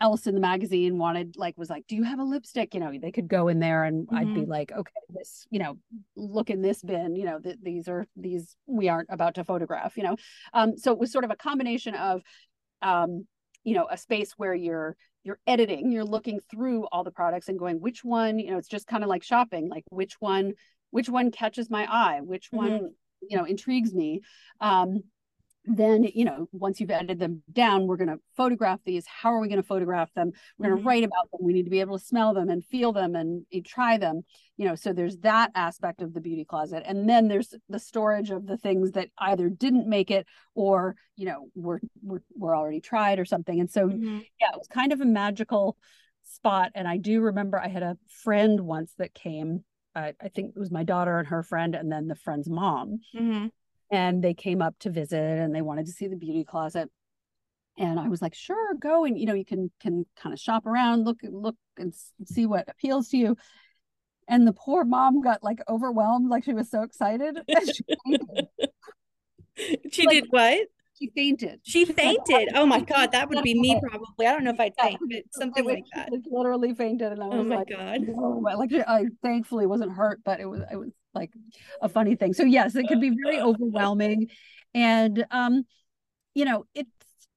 else 0.00 0.26
in 0.26 0.34
the 0.34 0.40
magazine 0.40 0.96
wanted 0.96 1.34
like 1.36 1.56
was 1.58 1.68
like 1.68 1.86
do 1.88 1.96
you 1.96 2.04
have 2.04 2.18
a 2.18 2.24
lipstick 2.24 2.72
you 2.72 2.80
know 2.80 2.92
they 3.00 3.10
could 3.10 3.28
go 3.28 3.48
in 3.48 3.58
there 3.58 3.84
and 3.84 4.06
mm-hmm. 4.06 4.16
i'd 4.16 4.34
be 4.34 4.42
mm-hmm. 4.42 4.50
like 4.50 4.70
okay 4.72 4.92
this 5.10 5.46
you 5.50 5.58
know 5.58 5.76
look 6.14 6.50
in 6.50 6.62
this 6.62 6.82
bin 6.82 7.16
you 7.16 7.24
know 7.24 7.38
th- 7.40 7.58
these 7.62 7.88
are 7.88 8.06
these 8.16 8.56
we 8.66 8.88
aren't 8.88 9.08
about 9.10 9.34
to 9.34 9.44
photograph 9.44 9.96
you 9.96 10.04
know 10.04 10.16
um 10.52 10.76
so 10.76 10.92
it 10.92 10.98
was 10.98 11.10
sort 11.10 11.24
of 11.24 11.30
a 11.30 11.36
combination 11.36 11.94
of 11.94 12.22
um 12.82 13.26
you 13.64 13.74
know 13.74 13.88
a 13.90 13.96
space 13.96 14.32
where 14.36 14.54
you're 14.54 14.96
you're 15.24 15.40
editing 15.46 15.90
you're 15.90 16.04
looking 16.04 16.38
through 16.50 16.86
all 16.92 17.02
the 17.02 17.10
products 17.10 17.48
and 17.48 17.58
going 17.58 17.80
which 17.80 18.04
one 18.04 18.38
you 18.38 18.50
know 18.50 18.58
it's 18.58 18.68
just 18.68 18.86
kind 18.86 19.02
of 19.02 19.08
like 19.08 19.24
shopping 19.24 19.68
like 19.68 19.84
which 19.90 20.14
one 20.20 20.52
which 20.90 21.08
one 21.08 21.30
catches 21.30 21.68
my 21.68 21.86
eye 21.90 22.20
which 22.22 22.50
mm-hmm. 22.50 22.56
one 22.56 22.90
you 23.28 23.36
know 23.36 23.44
intrigues 23.44 23.92
me 23.92 24.20
um 24.60 25.02
then 25.68 26.02
you 26.02 26.24
know 26.24 26.48
once 26.52 26.80
you've 26.80 26.90
edited 26.90 27.18
them 27.18 27.42
down 27.52 27.86
we're 27.86 27.96
going 27.96 28.08
to 28.08 28.20
photograph 28.36 28.80
these. 28.84 29.04
How 29.06 29.32
are 29.34 29.40
we 29.40 29.48
going 29.48 29.60
to 29.60 29.66
photograph 29.66 30.12
them? 30.14 30.32
We're 30.56 30.66
going 30.66 30.76
to 30.76 30.80
mm-hmm. 30.80 30.88
write 30.88 31.04
about 31.04 31.30
them. 31.30 31.40
We 31.42 31.52
need 31.52 31.64
to 31.64 31.70
be 31.70 31.80
able 31.80 31.98
to 31.98 32.04
smell 32.04 32.32
them 32.32 32.48
and 32.48 32.64
feel 32.64 32.92
them 32.92 33.14
and, 33.14 33.44
and 33.52 33.66
try 33.66 33.98
them. 33.98 34.22
You 34.56 34.66
know 34.66 34.74
so 34.74 34.92
there's 34.92 35.18
that 35.18 35.50
aspect 35.54 36.00
of 36.02 36.14
the 36.14 36.20
beauty 36.20 36.44
closet. 36.44 36.82
And 36.86 37.08
then 37.08 37.28
there's 37.28 37.54
the 37.68 37.78
storage 37.78 38.30
of 38.30 38.46
the 38.46 38.56
things 38.56 38.92
that 38.92 39.10
either 39.18 39.48
didn't 39.48 39.88
make 39.88 40.10
it 40.10 40.26
or 40.54 40.96
you 41.16 41.26
know 41.26 41.48
were 41.54 41.80
were, 42.02 42.22
were 42.34 42.56
already 42.56 42.80
tried 42.80 43.18
or 43.18 43.24
something. 43.24 43.60
And 43.60 43.70
so 43.70 43.88
mm-hmm. 43.88 44.18
yeah 44.40 44.48
it 44.52 44.58
was 44.58 44.68
kind 44.68 44.92
of 44.92 45.00
a 45.00 45.06
magical 45.06 45.76
spot. 46.24 46.72
And 46.74 46.88
i 46.88 46.96
do 46.96 47.20
remember 47.20 47.58
i 47.58 47.68
had 47.68 47.82
a 47.82 47.98
friend 48.08 48.60
once 48.60 48.94
that 48.98 49.14
came. 49.14 49.64
I, 49.94 50.14
I 50.20 50.28
think 50.28 50.52
it 50.54 50.60
was 50.60 50.70
my 50.70 50.84
daughter 50.84 51.18
and 51.18 51.28
her 51.28 51.42
friend 51.42 51.74
and 51.74 51.90
then 51.90 52.08
the 52.08 52.14
friend's 52.14 52.48
mom. 52.48 53.00
Mm-hmm 53.14 53.46
and 53.90 54.22
they 54.22 54.34
came 54.34 54.60
up 54.60 54.74
to 54.80 54.90
visit 54.90 55.38
and 55.38 55.54
they 55.54 55.62
wanted 55.62 55.86
to 55.86 55.92
see 55.92 56.06
the 56.06 56.16
beauty 56.16 56.44
closet 56.44 56.90
and 57.76 57.98
i 57.98 58.08
was 58.08 58.20
like 58.20 58.34
sure 58.34 58.74
go 58.74 59.04
and 59.04 59.18
you 59.18 59.26
know 59.26 59.34
you 59.34 59.44
can 59.44 59.70
can 59.80 60.04
kind 60.20 60.32
of 60.32 60.38
shop 60.38 60.66
around 60.66 61.04
look 61.04 61.18
look 61.22 61.56
and 61.76 61.94
see 62.24 62.46
what 62.46 62.68
appeals 62.68 63.08
to 63.08 63.16
you 63.16 63.36
and 64.28 64.46
the 64.46 64.52
poor 64.52 64.84
mom 64.84 65.20
got 65.20 65.42
like 65.42 65.60
overwhelmed 65.68 66.28
like 66.28 66.44
she 66.44 66.52
was 66.52 66.70
so 66.70 66.82
excited 66.82 67.38
she, 67.64 67.82
she 69.90 70.06
like, 70.06 70.14
did 70.14 70.24
what 70.30 70.68
she 70.98 71.10
fainted. 71.14 71.60
She 71.62 71.86
oh, 71.88 71.92
fainted. 71.92 72.48
Oh 72.54 72.66
my 72.66 72.80
god, 72.80 73.12
that 73.12 73.28
would 73.28 73.42
be 73.44 73.54
me 73.54 73.80
probably. 73.80 74.26
I 74.26 74.32
don't 74.32 74.42
know 74.42 74.50
if 74.50 74.58
I'd 74.58 74.74
faint, 74.80 74.98
but 75.08 75.22
something 75.30 75.64
like 75.64 75.84
that. 75.94 76.10
literally 76.26 76.74
fainted, 76.74 77.12
and 77.12 77.22
I 77.22 77.26
oh 77.26 77.28
was 77.28 77.40
oh 77.40 77.44
my 77.44 77.56
like, 77.56 77.68
god, 77.68 78.00
oh 78.16 78.40
my, 78.40 78.54
like 78.54 78.72
I 78.72 79.04
thankfully 79.22 79.66
wasn't 79.66 79.92
hurt, 79.92 80.20
but 80.24 80.40
it 80.40 80.46
was 80.46 80.62
it 80.72 80.76
was 80.76 80.90
like 81.18 81.32
a 81.82 81.88
funny 81.88 82.14
thing. 82.14 82.32
So 82.32 82.44
yes, 82.44 82.74
it 82.76 82.88
could 82.88 83.00
be 83.00 83.10
very 83.10 83.40
overwhelming, 83.48 84.28
and 84.74 85.24
um, 85.30 85.64
you 86.34 86.44
know, 86.44 86.64
it's 86.74 86.90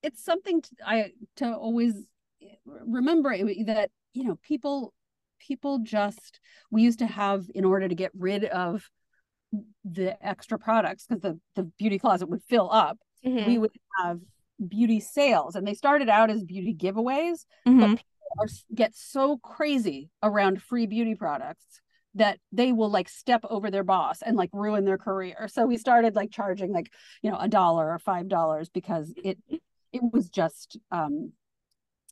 it's 0.03 0.23
something 0.23 0.61
to, 0.61 0.69
I 0.85 1.11
to 1.37 1.53
always 1.53 1.93
remember 2.65 3.35
that 3.65 3.89
you 4.13 4.23
know 4.23 4.37
people 4.41 4.93
people 5.39 5.79
just 5.79 6.39
we 6.69 6.83
used 6.83 6.99
to 6.99 7.07
have 7.07 7.45
in 7.53 7.65
order 7.65 7.87
to 7.87 7.95
get 7.95 8.11
rid 8.17 8.45
of 8.45 8.89
the 9.83 10.15
extra 10.25 10.57
products 10.57 11.05
because 11.07 11.21
the 11.21 11.39
the 11.55 11.63
beauty 11.77 11.99
closet 11.99 12.27
would 12.27 12.43
fill 12.43 12.69
up 12.71 12.97
mm-hmm. 13.25 13.45
we 13.49 13.57
would 13.57 13.71
have 14.03 14.19
beauty 14.67 14.99
sales 14.99 15.55
and 15.55 15.67
they 15.67 15.73
started 15.73 16.07
out 16.09 16.29
as 16.29 16.43
beauty 16.43 16.73
giveaways 16.73 17.45
mm-hmm. 17.67 17.79
but 17.79 17.89
people 17.89 18.05
are, 18.39 18.47
get 18.73 18.95
so 18.95 19.37
crazy 19.37 20.09
around 20.21 20.61
free 20.61 20.85
beauty 20.85 21.15
products 21.15 21.81
that 22.15 22.39
they 22.51 22.71
will 22.71 22.89
like 22.89 23.07
step 23.09 23.41
over 23.49 23.71
their 23.71 23.83
boss 23.83 24.21
and 24.21 24.35
like 24.35 24.49
ruin 24.53 24.85
their 24.85 24.97
career 24.97 25.47
so 25.51 25.65
we 25.65 25.77
started 25.77 26.15
like 26.15 26.31
charging 26.31 26.71
like 26.71 26.91
you 27.21 27.31
know 27.31 27.37
a 27.37 27.47
dollar 27.47 27.89
or 27.89 27.99
five 27.99 28.27
dollars 28.27 28.69
because 28.69 29.13
it 29.23 29.37
it 29.47 30.01
was 30.11 30.29
just 30.29 30.77
um 30.91 31.31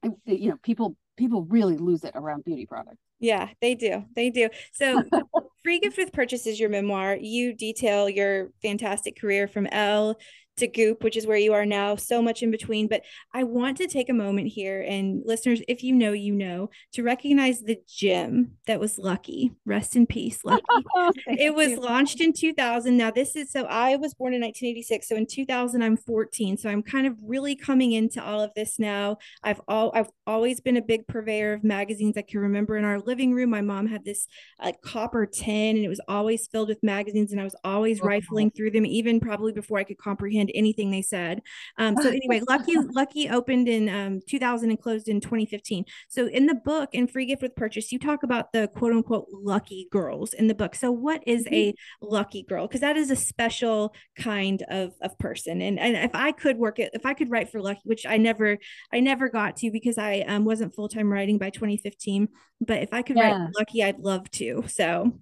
it, 0.04 0.40
you 0.40 0.50
know 0.50 0.58
people 0.64 0.96
people 1.18 1.44
really 1.46 1.78
lose 1.78 2.04
it 2.04 2.14
around 2.16 2.46
beauty 2.46 2.66
products 2.66 3.02
yeah, 3.20 3.50
they 3.62 3.76
do. 3.76 4.06
They 4.16 4.30
do. 4.30 4.50
So, 4.74 5.04
Free 5.64 5.80
Gift 5.80 5.98
with 5.98 6.14
Purchase 6.14 6.48
is 6.48 6.60
your 6.60 6.70
memoir. 6.70 7.18
You 7.20 7.54
detail 7.54 8.10
your 8.10 8.50
fantastic 8.62 9.20
career 9.20 9.48
from 9.48 9.68
Elle 9.68 10.18
to 10.60 10.68
Goop, 10.68 11.04
which 11.04 11.18
is 11.18 11.28
where 11.28 11.38
you 11.38 11.54
are 11.54 11.66
now, 11.66 11.96
so 11.96 12.22
much 12.22 12.44
in 12.44 12.52
between. 12.52 12.88
But 12.88 13.02
I 13.34 13.44
want 13.44 13.78
to 13.78 13.88
take 13.88 14.10
a 14.10 14.14
moment 14.14 14.48
here, 14.48 14.82
and 14.82 15.22
listeners, 15.26 15.62
if 15.68 15.84
you 15.84 15.94
know, 15.94 16.14
you 16.14 16.34
know, 16.34 16.70
to 16.94 17.04
recognize 17.04 17.62
the 17.62 17.80
gym 17.88 18.58
that 18.68 18.80
was 18.80 18.98
Lucky. 18.98 19.52
Rest 19.66 19.96
in 19.96 20.06
peace, 20.06 20.40
Lucky. 20.44 20.64
it 21.28 21.54
was 21.54 21.72
you. 21.72 21.80
launched 21.80 22.22
in 22.22 22.34
2000. 22.34 22.96
Now, 22.96 23.12
this 23.12 23.36
is 23.36 23.52
so 23.52 23.66
I 23.66 23.96
was 23.96 24.14
born 24.14 24.34
in 24.34 24.42
1986. 24.42 25.08
So 25.08 25.16
in 25.16 25.26
2000, 25.26 25.82
I'm 25.82 25.98
14. 25.98 26.58
So 26.58 26.70
I'm 26.70 26.84
kind 26.84 27.08
of 27.08 27.16
really 27.24 27.56
coming 27.56 27.92
into 27.94 28.24
all 28.24 28.42
of 28.42 28.54
this 28.56 28.80
now. 28.80 29.18
I've 29.44 29.62
all 29.68 29.92
I've 29.94 30.10
always 30.28 30.60
been 30.60 30.78
a 30.78 30.82
big 30.82 31.08
purveyor 31.08 31.54
of 31.54 31.64
magazines. 31.64 32.18
I 32.18 32.22
can 32.22 32.40
remember 32.40 32.78
in 32.78 32.86
our 32.86 33.00
living 33.00 33.34
room, 33.34 33.50
my 33.50 33.62
mom 33.62 33.88
had 33.88 34.06
this 34.06 34.28
uh, 34.60 34.72
copper 34.84 35.26
tin, 35.26 35.78
and 35.78 35.86
it 35.86 35.90
was 35.90 36.02
always 36.08 36.48
filled 36.48 36.70
with 36.70 36.84
magazines, 36.84 37.32
and 37.32 37.42
I 37.42 37.44
was 37.44 37.56
always 37.64 38.02
oh, 38.02 38.06
rifling 38.06 38.52
through 38.52 38.72
them, 38.72 38.86
even 38.86 39.20
probably 39.20 39.52
before 39.52 39.80
I 39.80 39.84
could 39.84 39.98
comprehend 39.98 40.49
anything 40.56 40.92
they 40.92 41.02
said. 41.02 41.42
Um, 41.78 41.96
so 42.02 42.10
anyway, 42.10 42.42
Lucky 42.50 42.76
Lucky 42.78 43.30
opened 43.30 43.68
in 43.68 43.90
um, 43.90 44.20
2000 44.28 44.70
and 44.70 44.82
closed 44.82 45.08
in 45.08 45.20
2015. 45.22 45.86
So 46.08 46.28
in 46.28 46.46
the 46.46 46.56
book, 46.56 46.90
in 46.94 47.08
Free 47.08 47.26
Gift 47.26 47.42
with 47.42 47.56
Purchase, 47.56 47.92
you 47.92 48.00
talk 48.00 48.24
about 48.24 48.52
the 48.54 48.68
quote 48.68 48.94
unquote 48.94 49.28
lucky 49.32 49.88
girls 49.92 50.34
in 50.34 50.48
the 50.48 50.56
book. 50.56 50.76
So 50.76 50.92
what 50.92 51.24
is 51.28 51.46
mm-hmm. 51.46 51.54
a 51.54 51.74
lucky 52.02 52.44
girl? 52.44 52.68
Because 52.68 52.82
that 52.82 52.98
is 52.98 53.12
a 53.12 53.16
special 53.16 53.94
kind 54.18 54.64
of 54.70 54.94
of 55.02 55.18
person. 55.18 55.62
And 55.62 55.80
and 55.80 55.96
if 55.96 56.12
I 56.14 56.32
could 56.32 56.58
work 56.58 56.80
it, 56.80 56.92
if 56.94 57.06
I 57.06 57.14
could 57.14 57.32
write 57.32 57.50
for 57.52 57.62
Lucky, 57.62 57.82
which 57.84 58.06
I 58.06 58.18
never 58.18 58.58
I 58.94 59.00
never 59.00 59.30
got 59.30 59.58
to 59.58 59.72
because 59.72 59.98
I 59.98 60.22
um, 60.28 60.46
wasn't 60.46 60.74
full 60.74 60.90
time 60.90 61.12
writing 61.12 61.38
by 61.38 61.50
2015. 61.50 62.30
But 62.62 62.84
if 62.84 62.94
I 62.94 63.02
could 63.02 63.18
yeah. 63.18 63.32
write 63.32 63.50
Lucky, 63.58 63.84
I'd 63.84 64.00
love 64.00 64.30
to. 64.32 64.64
So 64.68 65.20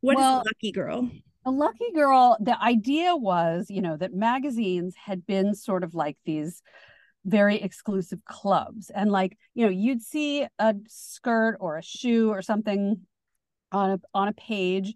what 0.00 0.16
well, 0.16 0.40
is 0.40 0.46
Lucky 0.46 0.72
Girl? 0.72 1.10
A 1.48 1.50
lucky 1.50 1.90
girl 1.94 2.36
the 2.40 2.60
idea 2.62 3.16
was 3.16 3.66
you 3.70 3.80
know 3.80 3.96
that 3.96 4.12
magazines 4.12 4.94
had 5.02 5.26
been 5.26 5.54
sort 5.54 5.82
of 5.82 5.94
like 5.94 6.18
these 6.26 6.62
very 7.24 7.56
exclusive 7.56 8.22
clubs 8.26 8.90
and 8.94 9.10
like 9.10 9.36
you 9.54 9.64
know 9.64 9.70
you'd 9.70 10.02
see 10.02 10.46
a 10.58 10.74
skirt 10.86 11.56
or 11.58 11.78
a 11.78 11.82
shoe 11.82 12.30
or 12.30 12.42
something 12.42 13.00
on 13.72 13.90
a 13.92 14.00
on 14.12 14.28
a 14.28 14.32
page 14.34 14.94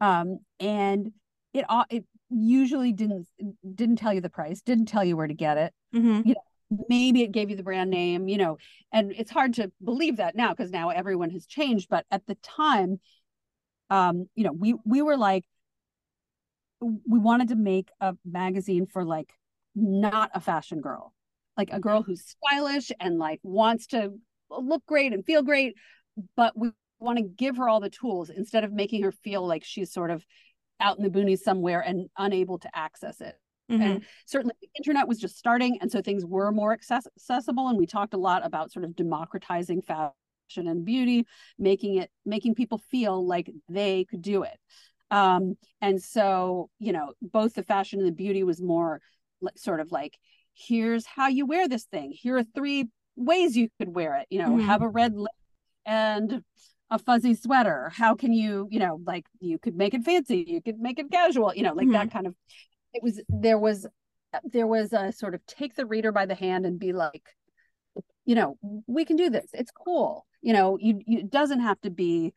um 0.00 0.38
and 0.58 1.12
it 1.54 1.64
it 1.88 2.04
usually 2.30 2.92
didn't 2.92 3.26
didn't 3.74 3.96
tell 3.96 4.12
you 4.12 4.20
the 4.20 4.28
price 4.28 4.62
didn't 4.62 4.86
tell 4.86 5.04
you 5.04 5.16
where 5.16 5.28
to 5.28 5.34
get 5.34 5.56
it 5.56 5.72
mm-hmm. 5.94 6.26
you 6.26 6.34
know 6.34 6.84
maybe 6.88 7.22
it 7.22 7.30
gave 7.30 7.48
you 7.48 7.54
the 7.54 7.62
brand 7.62 7.90
name 7.90 8.26
you 8.26 8.36
know 8.36 8.58
and 8.92 9.12
it's 9.16 9.30
hard 9.30 9.54
to 9.54 9.70
believe 9.84 10.16
that 10.16 10.34
now 10.34 10.50
because 10.52 10.72
now 10.72 10.88
everyone 10.88 11.30
has 11.30 11.46
changed 11.46 11.86
but 11.88 12.04
at 12.10 12.26
the 12.26 12.34
time 12.42 12.98
um 13.90 14.26
you 14.34 14.42
know 14.42 14.52
we 14.52 14.74
we 14.84 15.00
were 15.00 15.16
like 15.16 15.44
we 16.80 17.18
wanted 17.18 17.48
to 17.48 17.56
make 17.56 17.90
a 18.00 18.14
magazine 18.24 18.86
for 18.86 19.04
like 19.04 19.32
not 19.74 20.30
a 20.34 20.40
fashion 20.40 20.80
girl 20.80 21.12
like 21.56 21.70
a 21.72 21.80
girl 21.80 22.02
who's 22.02 22.36
stylish 22.44 22.92
and 23.00 23.18
like 23.18 23.40
wants 23.42 23.88
to 23.88 24.12
look 24.50 24.84
great 24.86 25.12
and 25.12 25.24
feel 25.24 25.42
great 25.42 25.74
but 26.36 26.56
we 26.56 26.70
want 26.98 27.18
to 27.18 27.24
give 27.24 27.56
her 27.56 27.68
all 27.68 27.80
the 27.80 27.90
tools 27.90 28.30
instead 28.30 28.64
of 28.64 28.72
making 28.72 29.02
her 29.02 29.12
feel 29.12 29.46
like 29.46 29.64
she's 29.64 29.92
sort 29.92 30.10
of 30.10 30.24
out 30.80 30.98
in 30.98 31.04
the 31.04 31.10
boonies 31.10 31.40
somewhere 31.40 31.80
and 31.80 32.08
unable 32.18 32.58
to 32.58 32.76
access 32.76 33.20
it. 33.20 33.38
Mm-hmm. 33.70 33.82
and 33.82 34.04
certainly 34.26 34.54
the 34.60 34.68
internet 34.78 35.08
was 35.08 35.18
just 35.18 35.36
starting 35.36 35.78
and 35.80 35.90
so 35.90 36.00
things 36.00 36.24
were 36.24 36.52
more 36.52 36.72
access- 36.72 37.08
accessible 37.16 37.66
and 37.66 37.76
we 37.76 37.84
talked 37.84 38.14
a 38.14 38.18
lot 38.18 38.46
about 38.46 38.70
sort 38.70 38.84
of 38.84 38.94
democratizing 38.94 39.82
fashion 39.82 40.12
and 40.68 40.84
beauty 40.84 41.26
making 41.58 41.96
it 41.96 42.08
making 42.24 42.54
people 42.54 42.78
feel 42.92 43.26
like 43.26 43.50
they 43.68 44.04
could 44.04 44.22
do 44.22 44.44
it 44.44 44.56
um 45.10 45.56
and 45.80 46.02
so 46.02 46.68
you 46.78 46.92
know 46.92 47.12
both 47.22 47.54
the 47.54 47.62
fashion 47.62 48.00
and 48.00 48.08
the 48.08 48.12
beauty 48.12 48.42
was 48.42 48.60
more 48.60 49.00
like 49.40 49.58
sort 49.58 49.80
of 49.80 49.92
like 49.92 50.18
here's 50.56 51.04
how 51.06 51.28
you 51.28 51.46
wear 51.46 51.68
this 51.68 51.84
thing. 51.84 52.10
Here 52.10 52.36
are 52.36 52.42
three 52.42 52.88
ways 53.14 53.56
you 53.56 53.68
could 53.78 53.94
wear 53.94 54.16
it. 54.16 54.26
You 54.30 54.40
know 54.40 54.50
mm-hmm. 54.50 54.66
have 54.66 54.82
a 54.82 54.88
red 54.88 55.14
lip 55.14 55.30
and 55.84 56.42
a 56.90 56.98
fuzzy 56.98 57.34
sweater. 57.34 57.90
How 57.94 58.14
can 58.14 58.32
you 58.32 58.68
you 58.70 58.78
know 58.78 59.00
like 59.04 59.26
you 59.40 59.58
could 59.58 59.76
make 59.76 59.94
it 59.94 60.04
fancy. 60.04 60.44
You 60.46 60.62
could 60.62 60.78
make 60.78 60.98
it 60.98 61.10
casual. 61.10 61.54
You 61.54 61.62
know 61.62 61.74
like 61.74 61.84
mm-hmm. 61.84 61.92
that 61.92 62.10
kind 62.10 62.26
of 62.26 62.34
it 62.94 63.02
was 63.02 63.20
there 63.28 63.58
was 63.58 63.86
there 64.44 64.66
was 64.66 64.92
a 64.92 65.12
sort 65.12 65.34
of 65.34 65.44
take 65.46 65.74
the 65.74 65.86
reader 65.86 66.12
by 66.12 66.26
the 66.26 66.34
hand 66.34 66.66
and 66.66 66.78
be 66.78 66.92
like 66.92 67.22
you 68.24 68.34
know 68.34 68.58
we 68.86 69.04
can 69.04 69.16
do 69.16 69.30
this. 69.30 69.46
It's 69.52 69.70
cool. 69.70 70.26
You 70.42 70.52
know 70.52 70.78
you, 70.80 71.00
you 71.06 71.18
it 71.20 71.30
doesn't 71.30 71.60
have 71.60 71.80
to 71.82 71.90
be 71.90 72.32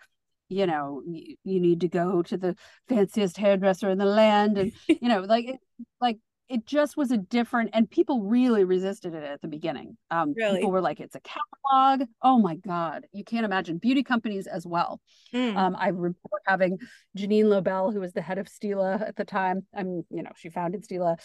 you 0.50 0.66
know 0.66 1.02
you, 1.06 1.36
you 1.44 1.60
need 1.60 1.82
to 1.82 1.88
go 1.88 2.22
to 2.24 2.38
the 2.38 2.56
fanciest 2.88 3.38
hairdresser 3.38 3.90
in 3.90 3.98
the 3.98 4.06
land 4.06 4.58
and 4.58 4.74
you 4.88 5.08
know 5.08 5.22
like 5.22 5.46
it, 5.46 5.60
like 6.02 6.18
it 6.50 6.66
just 6.66 6.98
was 6.98 7.12
a 7.12 7.18
different 7.18 7.70
and 7.74 7.88
people 7.90 8.24
really 8.24 8.64
resisted 8.64 9.14
it 9.14 9.24
at 9.24 9.40
the 9.40 9.48
beginning. 9.48 9.96
Um 10.10 10.34
really? 10.36 10.58
people 10.58 10.72
were 10.72 10.82
like 10.82 11.00
it's 11.00 11.16
a 11.16 11.22
catalog. 11.22 12.10
Oh 12.24 12.40
my 12.40 12.56
god 12.56 13.06
you 13.14 13.24
can't 13.24 13.46
imagine. 13.46 13.78
Beauty 13.78 14.04
companies 14.04 14.48
as 14.48 14.66
well. 14.66 15.00
Mm. 15.34 15.56
um 15.56 15.76
i 15.80 15.90
remember 15.90 16.18
having 16.46 16.80
Jeanine 17.16 17.46
Lobell 17.46 17.94
who 17.94 18.00
was 18.00 18.14
the 18.14 18.22
head 18.22 18.40
of 18.40 18.48
stila 18.48 19.08
at 19.08 19.16
the 19.16 19.26
time. 19.26 19.66
I'm 19.74 20.04
you 20.10 20.24
know 20.24 20.32
she 20.36 20.50
founded 20.50 20.86
stila 20.88 21.18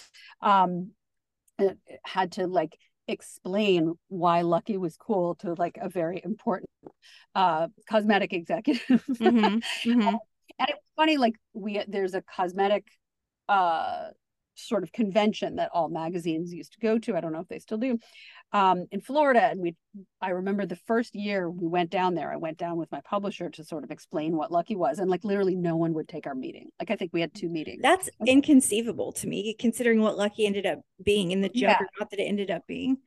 um 0.43 0.91
had 2.05 2.33
to 2.33 2.47
like 2.47 2.77
explain 3.09 3.95
why 4.09 4.40
lucky 4.43 4.77
was 4.77 4.97
cool 4.97 5.35
to 5.37 5.55
like 5.59 5.79
a 5.81 5.88
very 5.88 6.21
important 6.25 6.71
uh 7.35 7.69
cosmetic 7.88 8.33
executive 8.33 8.83
mm-hmm. 8.88 9.59
Mm-hmm. 9.90 10.01
and 10.01 10.69
it's 10.69 10.90
funny 10.97 11.17
like 11.17 11.35
we 11.53 11.83
there's 11.87 12.14
a 12.14 12.23
cosmetic 12.23 12.87
uh 13.49 14.09
sort 14.55 14.83
of 14.83 14.93
convention 14.93 15.57
that 15.57 15.71
all 15.73 15.88
magazines 15.88 16.53
used 16.53 16.73
to 16.73 16.81
go 16.81 16.99
to. 16.99 17.17
I 17.17 17.21
don't 17.21 17.33
know 17.33 17.40
if 17.40 17.49
they 17.49 17.59
still 17.59 17.79
do. 17.79 17.99
Um, 18.53 18.87
in 18.93 19.01
Florida, 19.01 19.43
and 19.43 19.61
we, 19.61 19.75
I 20.21 20.31
remember 20.31 20.64
the 20.64 20.77
first 20.77 21.14
year 21.14 21.51
we 21.51 21.67
went 21.67 21.90
down 21.90 22.14
there. 22.14 22.33
I 22.33 22.37
went 22.37 22.57
down 22.57 22.77
with 22.77 22.90
my 22.93 23.01
publisher 23.05 23.51
to 23.51 23.64
sort 23.64 23.83
of 23.83 23.90
explain 23.90 24.37
what 24.37 24.53
Lucky 24.53 24.77
was, 24.77 24.99
and 24.99 25.11
like 25.11 25.25
literally 25.25 25.57
no 25.57 25.77
one 25.77 25.93
would 25.95 26.09
take 26.09 26.27
our 26.27 26.35
meeting. 26.35 26.69
Like 26.79 26.90
I 26.90 26.97
think 26.97 27.12
we 27.12 27.21
had 27.21 27.35
two 27.35 27.49
meetings. 27.49 27.83
That's 27.83 28.09
inconceivable 28.27 29.12
to 29.14 29.27
me, 29.27 29.57
considering 29.59 30.01
what 30.01 30.17
Lucky 30.17 30.47
ended 30.47 30.67
up 30.67 30.81
being 31.03 31.33
in 31.33 31.40
the 31.40 31.49
juggernaut 31.49 31.90
yeah. 32.01 32.07
that 32.11 32.21
it 32.21 32.25
ended 32.25 32.51
up 32.51 32.62
being. 32.69 32.99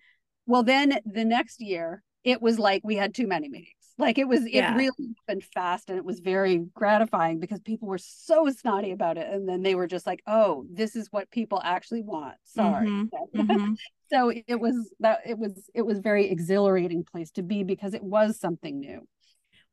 Well, 0.45 0.63
then 0.63 0.99
the 1.05 1.25
next 1.25 1.61
year, 1.61 2.03
it 2.23 2.41
was 2.41 2.59
like 2.59 2.81
we 2.83 2.95
had 2.95 3.13
too 3.13 3.27
many 3.27 3.47
meetings. 3.47 3.76
Like 3.97 4.17
it 4.17 4.27
was, 4.27 4.41
yeah. 4.47 4.73
it 4.73 4.77
really 4.77 5.15
happened 5.27 5.43
fast 5.43 5.89
and 5.89 5.97
it 5.97 6.05
was 6.05 6.19
very 6.19 6.57
gratifying 6.75 7.39
because 7.39 7.59
people 7.61 7.87
were 7.87 7.97
so 7.97 8.47
snotty 8.49 8.91
about 8.91 9.17
it. 9.17 9.27
And 9.31 9.49
then 9.49 9.63
they 9.63 9.75
were 9.75 9.87
just 9.87 10.05
like, 10.05 10.21
oh, 10.27 10.65
this 10.71 10.95
is 10.95 11.07
what 11.11 11.31
people 11.31 11.61
actually 11.63 12.03
want. 12.03 12.35
Sorry. 12.43 12.87
Mm-hmm. 12.87 13.05
Mm-hmm. 13.37 13.73
so 14.09 14.31
it 14.31 14.59
was 14.59 14.91
that 14.99 15.19
it 15.25 15.37
was 15.37 15.69
it 15.75 15.83
was 15.83 15.99
very 15.99 16.29
exhilarating 16.29 17.03
place 17.03 17.29
to 17.31 17.43
be 17.43 17.63
because 17.63 17.93
it 17.93 18.03
was 18.03 18.39
something 18.39 18.79
new 18.79 19.05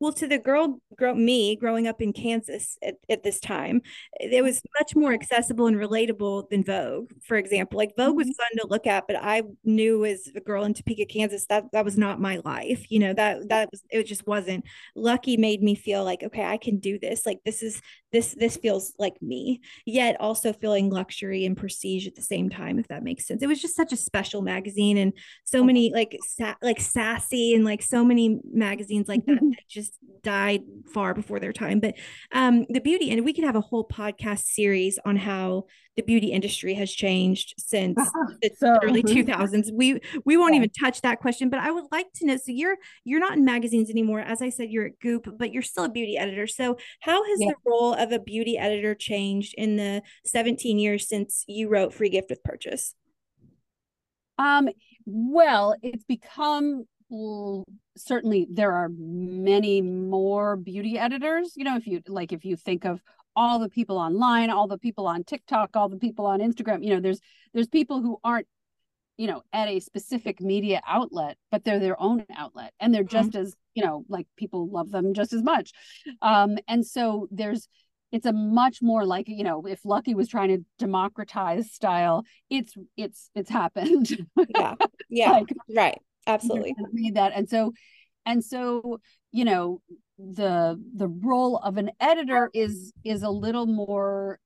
well 0.01 0.13
to 0.13 0.27
the 0.27 0.39
girl 0.39 0.81
grow 0.97 1.15
me 1.15 1.57
growing 1.57 1.87
up 1.87 2.01
in 2.01 2.13
kansas 2.13 2.77
at, 2.83 2.95
at 3.09 3.23
this 3.23 3.41
time 3.41 3.81
it 4.21 4.43
was 4.43 4.61
much 4.81 4.95
more 4.95 5.13
accessible 5.13 5.67
and 5.67 5.77
relatable 5.77 6.49
than 6.51 6.63
vogue 6.65 7.11
for 7.25 7.37
example. 7.37 7.79
Like 7.79 7.97
vogue 7.97 8.17
was 8.17 8.27
mm-hmm. 8.27 8.33
fun 8.33 8.49
to 8.59 8.67
look 8.69 8.87
at 8.87 9.07
but 9.07 9.17
i 9.17 9.43
knew 9.65 10.05
as 10.05 10.31
a 10.35 10.41
girl 10.41 10.65
in 10.65 10.75
topeka 10.75 11.07
kansas 11.07 11.47
that 11.47 11.65
that 11.73 11.85
was 11.85 11.97
not 11.97 12.21
my 12.21 12.41
life 12.45 12.91
you 12.91 12.99
know 12.99 13.13
that 13.15 13.49
that 13.49 13.69
was 13.71 13.83
it 13.91 14.05
just 14.05 14.27
wasn't. 14.27 14.65
Lucky 14.95 15.37
made 15.37 15.63
me 15.63 15.75
feel 15.75 16.05
like 16.05 16.23
okay 16.23 16.45
i 16.45 16.57
can 16.57 16.79
do 16.79 16.99
this. 16.99 17.27
Like 17.27 17.41
this 17.45 17.63
is 17.63 17.81
this 18.13 18.35
this 18.39 18.57
feels 18.57 18.95
like 18.99 19.21
me 19.21 19.61
yet 19.87 20.17
also 20.21 20.53
feeling 20.53 20.91
luxury 20.91 21.45
and 21.45 21.57
prestige 21.57 22.07
at 22.07 22.15
the 22.15 22.23
same 22.23 22.49
time 22.49 22.79
if 22.79 22.89
that 22.89 23.03
makes 23.03 23.27
sense. 23.27 23.43
It 23.43 23.49
was 23.49 23.61
just 23.61 23.77
such 23.77 23.93
a 23.93 23.97
special 23.97 24.43
magazine 24.43 24.97
and 24.99 25.13
so 25.45 25.65
many 25.65 25.93
like 25.93 26.17
sa- 26.23 26.57
like 26.63 26.81
sassy 26.81 27.55
and 27.55 27.65
like 27.65 27.83
so 27.83 28.05
many 28.05 28.41
magazines 28.53 29.09
like 29.09 29.25
that, 29.27 29.41
that 29.41 29.69
just 29.69 29.84
just 29.85 29.99
died 30.23 30.63
far 30.93 31.15
before 31.15 31.39
their 31.39 31.53
time. 31.53 31.81
But 31.81 31.95
um, 32.33 32.67
the 32.69 32.81
beauty, 32.81 33.11
and 33.11 33.25
we 33.25 33.33
could 33.33 33.45
have 33.45 33.57
a 33.57 33.61
whole 33.61 33.87
podcast 33.87 34.45
series 34.45 34.99
on 35.05 35.17
how 35.17 35.65
the 35.97 36.03
beauty 36.03 36.29
industry 36.29 36.75
has 36.75 36.93
changed 36.93 37.55
since 37.59 37.97
the 38.43 38.81
early 38.83 39.03
2000s. 39.05 39.69
We 39.73 40.01
we 40.25 40.37
won't 40.37 40.55
yeah. 40.55 40.59
even 40.59 40.71
touch 40.71 41.01
that 41.03 41.21
question, 41.21 41.51
but 41.51 41.61
I 41.61 41.71
would 41.71 41.85
like 41.93 42.07
to 42.17 42.27
know. 42.27 42.37
So 42.37 42.53
you're 42.53 42.77
you're 43.05 43.21
not 43.21 43.37
in 43.37 43.45
magazines 43.45 43.91
anymore. 43.91 44.21
As 44.21 44.43
I 44.43 44.49
said, 44.49 44.71
you're 44.71 44.87
at 44.87 44.99
Goop, 45.01 45.29
but 45.39 45.53
you're 45.53 45.63
still 45.63 45.85
a 45.85 45.91
beauty 45.91 46.17
editor. 46.17 46.47
So 46.47 46.79
how 47.01 47.25
has 47.25 47.39
yeah. 47.41 47.51
the 47.51 47.71
role 47.71 47.95
of 47.95 48.13
a 48.13 48.19
beauty 48.19 48.59
editor 48.59 48.95
changed 48.95 49.55
in 49.57 49.77
the 49.77 50.03
17 50.25 50.79
years 50.79 51.09
since 51.09 51.45
you 51.47 51.69
wrote 51.69 51.95
Free 51.95 52.09
Gift 52.09 52.31
with 52.31 52.43
Purchase? 52.43 52.95
Um, 54.39 54.69
well, 55.07 55.77
it's 55.83 56.05
become 56.05 56.87
certainly 57.97 58.47
there 58.51 58.73
are 58.73 58.91
many 58.97 59.81
more 59.81 60.57
beauty 60.57 60.99
editors 60.99 61.53
you 61.57 61.65
know 61.65 61.77
if 61.77 61.87
you 61.87 62.03
like 62.09 62.33
if 62.33 62.45
you 62.45 62.57
think 62.57 62.85
of 62.85 63.01
all 63.37 63.59
the 63.59 63.69
people 63.69 63.99
online 63.99 64.51
all 64.51 64.67
the 64.67 64.79
people 64.79 65.07
on 65.07 65.25
tiktok 65.25 65.77
all 65.77 65.89
the 65.89 65.97
people 65.97 66.27
on 66.27 66.41
instagram 66.41 66.85
you 66.85 66.91
know 66.95 67.01
there's 67.01 67.21
there's 67.53 67.69
people 67.69 68.03
who 68.03 68.19
aren't 68.25 68.47
you 69.17 69.27
know 69.27 69.43
at 69.53 69.69
a 69.69 69.81
specific 69.81 70.41
media 70.41 70.81
outlet 70.87 71.37
but 71.51 71.65
they're 71.65 71.79
their 71.79 72.01
own 72.01 72.25
outlet 72.37 72.73
and 72.81 72.95
they're 72.95 73.05
just 73.05 73.31
mm-hmm. 73.31 73.43
as 73.43 73.57
you 73.75 73.85
know 73.85 74.05
like 74.09 74.27
people 74.37 74.69
love 74.69 74.91
them 74.91 75.15
just 75.15 75.33
as 75.33 75.43
much. 75.43 75.73
Um 76.23 76.59
and 76.69 76.87
so 76.87 77.29
there's 77.31 77.69
it's 78.13 78.27
a 78.27 78.33
much 78.33 78.81
more 78.83 79.05
like 79.05 79.29
you 79.29 79.45
know 79.45 79.67
if 79.67 79.85
lucky 79.85 80.15
was 80.15 80.29
trying 80.29 80.49
to 80.49 80.65
democratize 80.79 81.71
style 81.73 82.25
it's 82.51 82.75
it's 82.97 83.31
it's 83.35 83.51
happened. 83.51 84.27
Yeah. 84.49 84.75
Yeah. 85.11 85.31
Like, 85.31 85.49
right 85.77 85.99
absolutely. 86.27 86.75
read 86.93 87.17
that. 87.17 87.33
And 87.35 87.49
so 87.49 87.73
and 88.27 88.45
so 88.45 89.01
you 89.33 89.45
know 89.45 89.81
the 90.19 90.81
the 90.95 91.09
role 91.09 91.59
of 91.59 91.77
an 91.77 91.91
editor 92.01 92.51
is 92.55 92.93
is 93.05 93.23
a 93.23 93.31
little 93.31 93.67
more 93.67 94.39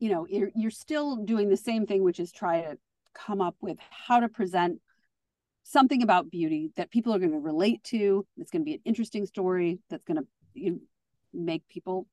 you 0.00 0.10
know 0.10 0.26
you're, 0.28 0.50
you're 0.54 0.70
still 0.70 1.16
doing 1.16 1.48
the 1.48 1.56
same 1.56 1.86
thing 1.86 2.02
which 2.02 2.18
is 2.20 2.32
try 2.32 2.62
to 2.62 2.76
come 3.14 3.40
up 3.40 3.56
with 3.60 3.78
how 3.90 4.20
to 4.20 4.28
present 4.28 4.80
something 5.62 6.02
about 6.02 6.30
beauty 6.30 6.70
that 6.76 6.90
people 6.90 7.14
are 7.14 7.18
going 7.18 7.32
to 7.32 7.38
relate 7.38 7.82
to 7.84 8.26
it's 8.36 8.50
going 8.50 8.62
to 8.62 8.64
be 8.64 8.74
an 8.74 8.80
interesting 8.84 9.26
story 9.26 9.78
that's 9.88 10.04
going 10.04 10.16
to 10.16 10.26
you 10.54 10.72
know, 10.72 10.78
make 11.32 11.62
people 11.68 12.06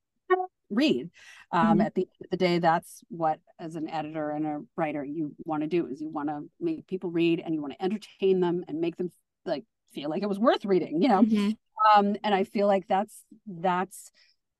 read 0.69 1.09
um, 1.51 1.67
mm-hmm. 1.67 1.81
at 1.81 1.95
the 1.95 2.01
end 2.01 2.21
of 2.23 2.29
the 2.31 2.37
day 2.37 2.59
that's 2.59 3.03
what 3.09 3.39
as 3.59 3.75
an 3.75 3.89
editor 3.89 4.31
and 4.31 4.45
a 4.45 4.59
writer 4.75 5.03
you 5.03 5.35
want 5.45 5.61
to 5.61 5.67
do 5.67 5.87
is 5.87 6.01
you 6.01 6.09
want 6.09 6.29
to 6.29 6.41
make 6.59 6.87
people 6.87 7.11
read 7.11 7.41
and 7.43 7.53
you 7.53 7.61
want 7.61 7.73
to 7.73 7.83
entertain 7.83 8.39
them 8.39 8.63
and 8.67 8.79
make 8.79 8.95
them 8.97 9.11
like 9.45 9.63
feel 9.93 10.09
like 10.09 10.23
it 10.23 10.29
was 10.29 10.39
worth 10.39 10.65
reading 10.65 11.01
you 11.01 11.07
know 11.07 11.21
mm-hmm. 11.21 11.51
um, 11.97 12.15
and 12.23 12.33
i 12.33 12.43
feel 12.43 12.67
like 12.67 12.87
that's 12.87 13.23
that's 13.47 14.11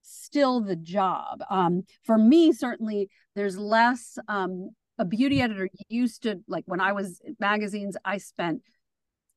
still 0.03 0.61
the 0.61 0.75
job 0.75 1.41
um, 1.49 1.83
for 2.03 2.17
me 2.17 2.51
certainly 2.51 3.09
there's 3.35 3.57
less 3.57 4.17
um, 4.27 4.69
a 4.99 5.05
beauty 5.05 5.41
editor 5.41 5.67
used 5.89 6.23
to 6.23 6.39
like 6.47 6.63
when 6.67 6.79
i 6.79 6.91
was 6.91 7.19
magazines 7.39 7.97
i 8.05 8.17
spent 8.17 8.61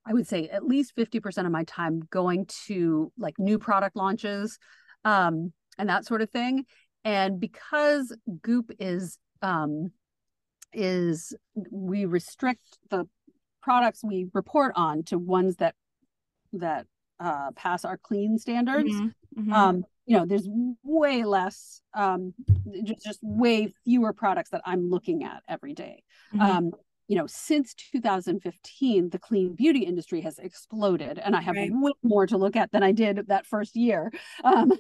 i 0.07 0.13
would 0.13 0.29
say 0.29 0.49
at 0.49 0.67
least 0.67 0.95
50% 0.95 1.47
of 1.47 1.53
my 1.53 1.65
time 1.65 2.03
going 2.11 2.47
to 2.67 3.11
like 3.19 3.39
new 3.39 3.59
product 3.59 3.97
launches 3.97 4.59
um, 5.05 5.53
and 5.79 5.89
that 5.89 6.05
sort 6.05 6.23
of 6.23 6.31
thing. 6.31 6.65
And 7.05 7.41
because 7.41 8.15
Goop 8.43 8.73
is 8.79 9.19
um, 9.41 9.93
is 10.73 11.35
we 11.71 12.05
restrict 12.05 12.79
the 12.91 13.07
products 13.63 14.03
we 14.05 14.27
report 14.35 14.73
on 14.77 15.05
to 15.05 15.19
ones 15.19 15.57
that 15.57 15.75
that 16.53 16.87
uh, 17.21 17.51
pass 17.53 17.85
our 17.85 17.97
clean 17.97 18.39
standards. 18.39 18.91
Mm-hmm. 18.91 19.41
Mm-hmm. 19.41 19.53
Um, 19.53 19.85
you 20.07 20.17
know, 20.17 20.25
there's 20.25 20.49
way 20.83 21.25
less, 21.25 21.83
um, 21.93 22.33
just, 22.83 23.05
just 23.05 23.19
way 23.23 23.75
fewer 23.85 24.15
products 24.15 24.51
that 24.51 24.63
I'm 24.65 24.89
looking 24.89 25.23
at 25.23 25.43
every 25.47 25.75
day. 25.75 26.03
Mm-hmm. 26.35 26.41
Um, 26.41 26.73
you 27.09 27.17
know, 27.17 27.27
since 27.27 27.73
2015, 27.75 29.09
the 29.09 29.19
clean 29.19 29.55
beauty 29.55 29.81
industry 29.81 30.21
has 30.21 30.39
exploded, 30.39 31.19
and 31.19 31.35
I 31.35 31.41
have 31.41 31.57
right. 31.57 31.71
way 31.73 31.93
more 32.03 32.27
to 32.27 32.37
look 32.37 32.55
at 32.55 32.71
than 32.71 32.83
I 32.83 32.93
did 32.93 33.27
that 33.29 33.47
first 33.47 33.75
year. 33.75 34.13
Um, 34.45 34.73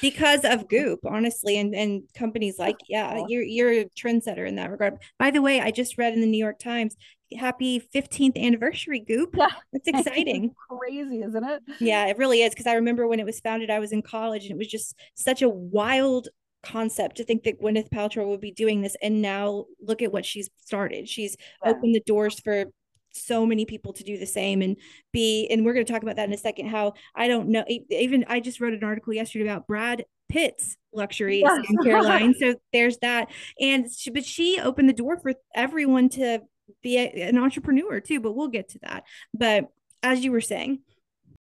because 0.00 0.44
of 0.44 0.68
Goop, 0.70 1.00
honestly, 1.04 1.58
and 1.58 1.74
and 1.74 2.02
companies 2.14 2.58
like 2.58 2.76
yeah, 2.88 3.22
you're 3.28 3.42
you're 3.42 3.72
a 3.72 3.84
trendsetter 3.84 4.46
in 4.46 4.56
that 4.56 4.70
regard. 4.70 4.98
By 5.18 5.30
the 5.30 5.42
way, 5.42 5.60
I 5.60 5.70
just 5.70 5.98
read 5.98 6.14
in 6.14 6.20
the 6.20 6.26
New 6.26 6.38
York 6.38 6.58
Times 6.58 6.96
happy 7.36 7.80
15th 7.94 8.42
anniversary 8.42 9.00
goop 9.00 9.34
yeah. 9.36 9.48
it's 9.74 9.86
exciting 9.86 10.54
crazy 10.70 11.20
isn't 11.20 11.44
it 11.44 11.62
yeah 11.78 12.06
it 12.06 12.16
really 12.16 12.40
is 12.40 12.50
because 12.54 12.66
i 12.66 12.72
remember 12.72 13.06
when 13.06 13.20
it 13.20 13.26
was 13.26 13.38
founded 13.40 13.68
i 13.68 13.78
was 13.78 13.92
in 13.92 14.00
college 14.00 14.44
and 14.44 14.52
it 14.52 14.56
was 14.56 14.66
just 14.66 14.94
such 15.14 15.42
a 15.42 15.48
wild 15.48 16.28
concept 16.62 17.16
to 17.16 17.24
think 17.24 17.44
that 17.44 17.60
Gwyneth 17.60 17.90
Paltrow 17.90 18.28
would 18.28 18.40
be 18.40 18.52
doing 18.52 18.82
this. 18.82 18.96
And 19.02 19.22
now 19.22 19.66
look 19.80 20.02
at 20.02 20.12
what 20.12 20.24
she's 20.24 20.50
started. 20.64 21.08
She's 21.08 21.36
yeah. 21.64 21.70
opened 21.70 21.94
the 21.94 22.00
doors 22.00 22.40
for 22.40 22.66
so 23.12 23.46
many 23.46 23.64
people 23.64 23.92
to 23.92 24.04
do 24.04 24.18
the 24.18 24.26
same 24.26 24.62
and 24.62 24.76
be 25.12 25.46
and 25.50 25.64
we're 25.64 25.72
going 25.72 25.84
to 25.84 25.92
talk 25.92 26.02
about 26.02 26.16
that 26.16 26.28
in 26.28 26.34
a 26.34 26.38
second 26.38 26.68
how 26.68 26.92
i 27.14 27.26
don't 27.26 27.48
know 27.48 27.64
even 27.90 28.24
i 28.28 28.38
just 28.38 28.60
wrote 28.60 28.74
an 28.74 28.84
article 28.84 29.12
yesterday 29.12 29.44
about 29.44 29.66
brad 29.66 30.04
pitt's 30.28 30.76
luxury 30.92 31.40
yes. 31.40 31.66
in 31.68 31.76
caroline 31.78 32.34
so 32.38 32.54
there's 32.72 32.98
that 32.98 33.28
and 33.60 33.86
she, 33.90 34.10
but 34.10 34.24
she 34.24 34.60
opened 34.60 34.88
the 34.88 34.94
door 34.94 35.18
for 35.18 35.32
everyone 35.54 36.08
to 36.08 36.38
be 36.82 36.98
a, 36.98 37.08
an 37.28 37.38
entrepreneur 37.38 37.98
too 37.98 38.20
but 38.20 38.32
we'll 38.32 38.48
get 38.48 38.68
to 38.68 38.78
that 38.80 39.04
but 39.32 39.68
as 40.02 40.22
you 40.22 40.30
were 40.30 40.40
saying 40.40 40.78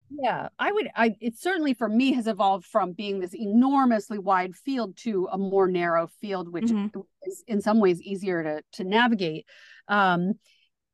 yeah 0.09 0.47
i 0.57 0.71
would 0.71 0.87
i 0.95 1.15
it 1.19 1.37
certainly 1.37 1.73
for 1.73 1.89
me 1.89 2.13
has 2.13 2.27
evolved 2.27 2.65
from 2.65 2.93
being 2.93 3.19
this 3.19 3.35
enormously 3.35 4.17
wide 4.17 4.55
field 4.55 4.95
to 4.95 5.27
a 5.31 5.37
more 5.37 5.67
narrow 5.67 6.07
field 6.21 6.51
which 6.51 6.65
mm-hmm. 6.65 6.99
is 7.23 7.43
in 7.47 7.61
some 7.61 7.79
ways 7.79 8.01
easier 8.01 8.43
to 8.43 8.61
to 8.71 8.83
navigate 8.83 9.45
um 9.87 10.33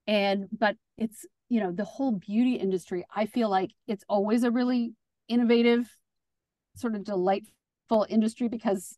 and 0.07 0.47
but 0.51 0.75
it's 0.97 1.25
you 1.49 1.59
know 1.59 1.71
the 1.71 1.85
whole 1.85 2.11
beauty 2.11 2.55
industry 2.55 3.05
i 3.13 3.25
feel 3.25 3.49
like 3.49 3.71
it's 3.87 4.03
always 4.09 4.43
a 4.43 4.51
really 4.51 4.93
innovative 5.27 5.89
sort 6.75 6.95
of 6.95 7.03
delightful 7.03 8.05
industry 8.09 8.47
because 8.47 8.97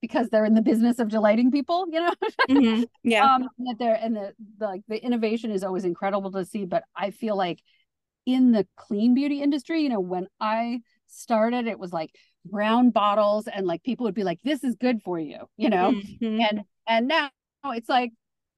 because 0.00 0.28
they're 0.30 0.46
in 0.46 0.54
the 0.54 0.62
business 0.62 0.98
of 0.98 1.08
delighting 1.08 1.50
people 1.50 1.86
you 1.90 2.00
know 2.00 2.12
mm-hmm. 2.48 2.82
yeah 3.02 3.34
um 3.34 3.48
that 3.58 3.76
they're 3.78 3.98
and 4.00 4.16
the, 4.16 4.32
the 4.58 4.66
like 4.66 4.82
the 4.88 5.02
innovation 5.04 5.50
is 5.50 5.64
always 5.64 5.84
incredible 5.84 6.30
to 6.30 6.44
see 6.44 6.64
but 6.64 6.84
i 6.96 7.10
feel 7.10 7.36
like 7.36 7.60
in 8.34 8.52
the 8.52 8.66
clean 8.76 9.14
beauty 9.14 9.42
industry, 9.42 9.82
you 9.82 9.88
know, 9.88 10.00
when 10.00 10.26
I 10.40 10.80
started, 11.06 11.66
it 11.66 11.78
was 11.78 11.92
like 11.92 12.10
brown 12.44 12.90
bottles 12.90 13.46
and 13.46 13.66
like 13.66 13.82
people 13.82 14.04
would 14.04 14.14
be 14.14 14.24
like, 14.24 14.40
this 14.42 14.64
is 14.64 14.74
good 14.76 15.02
for 15.02 15.18
you, 15.18 15.38
you 15.56 15.68
know? 15.70 15.92
Mm-hmm. 15.92 16.40
And 16.40 16.60
and 16.86 17.08
now 17.08 17.30
it's 17.66 17.88
like, 17.88 18.12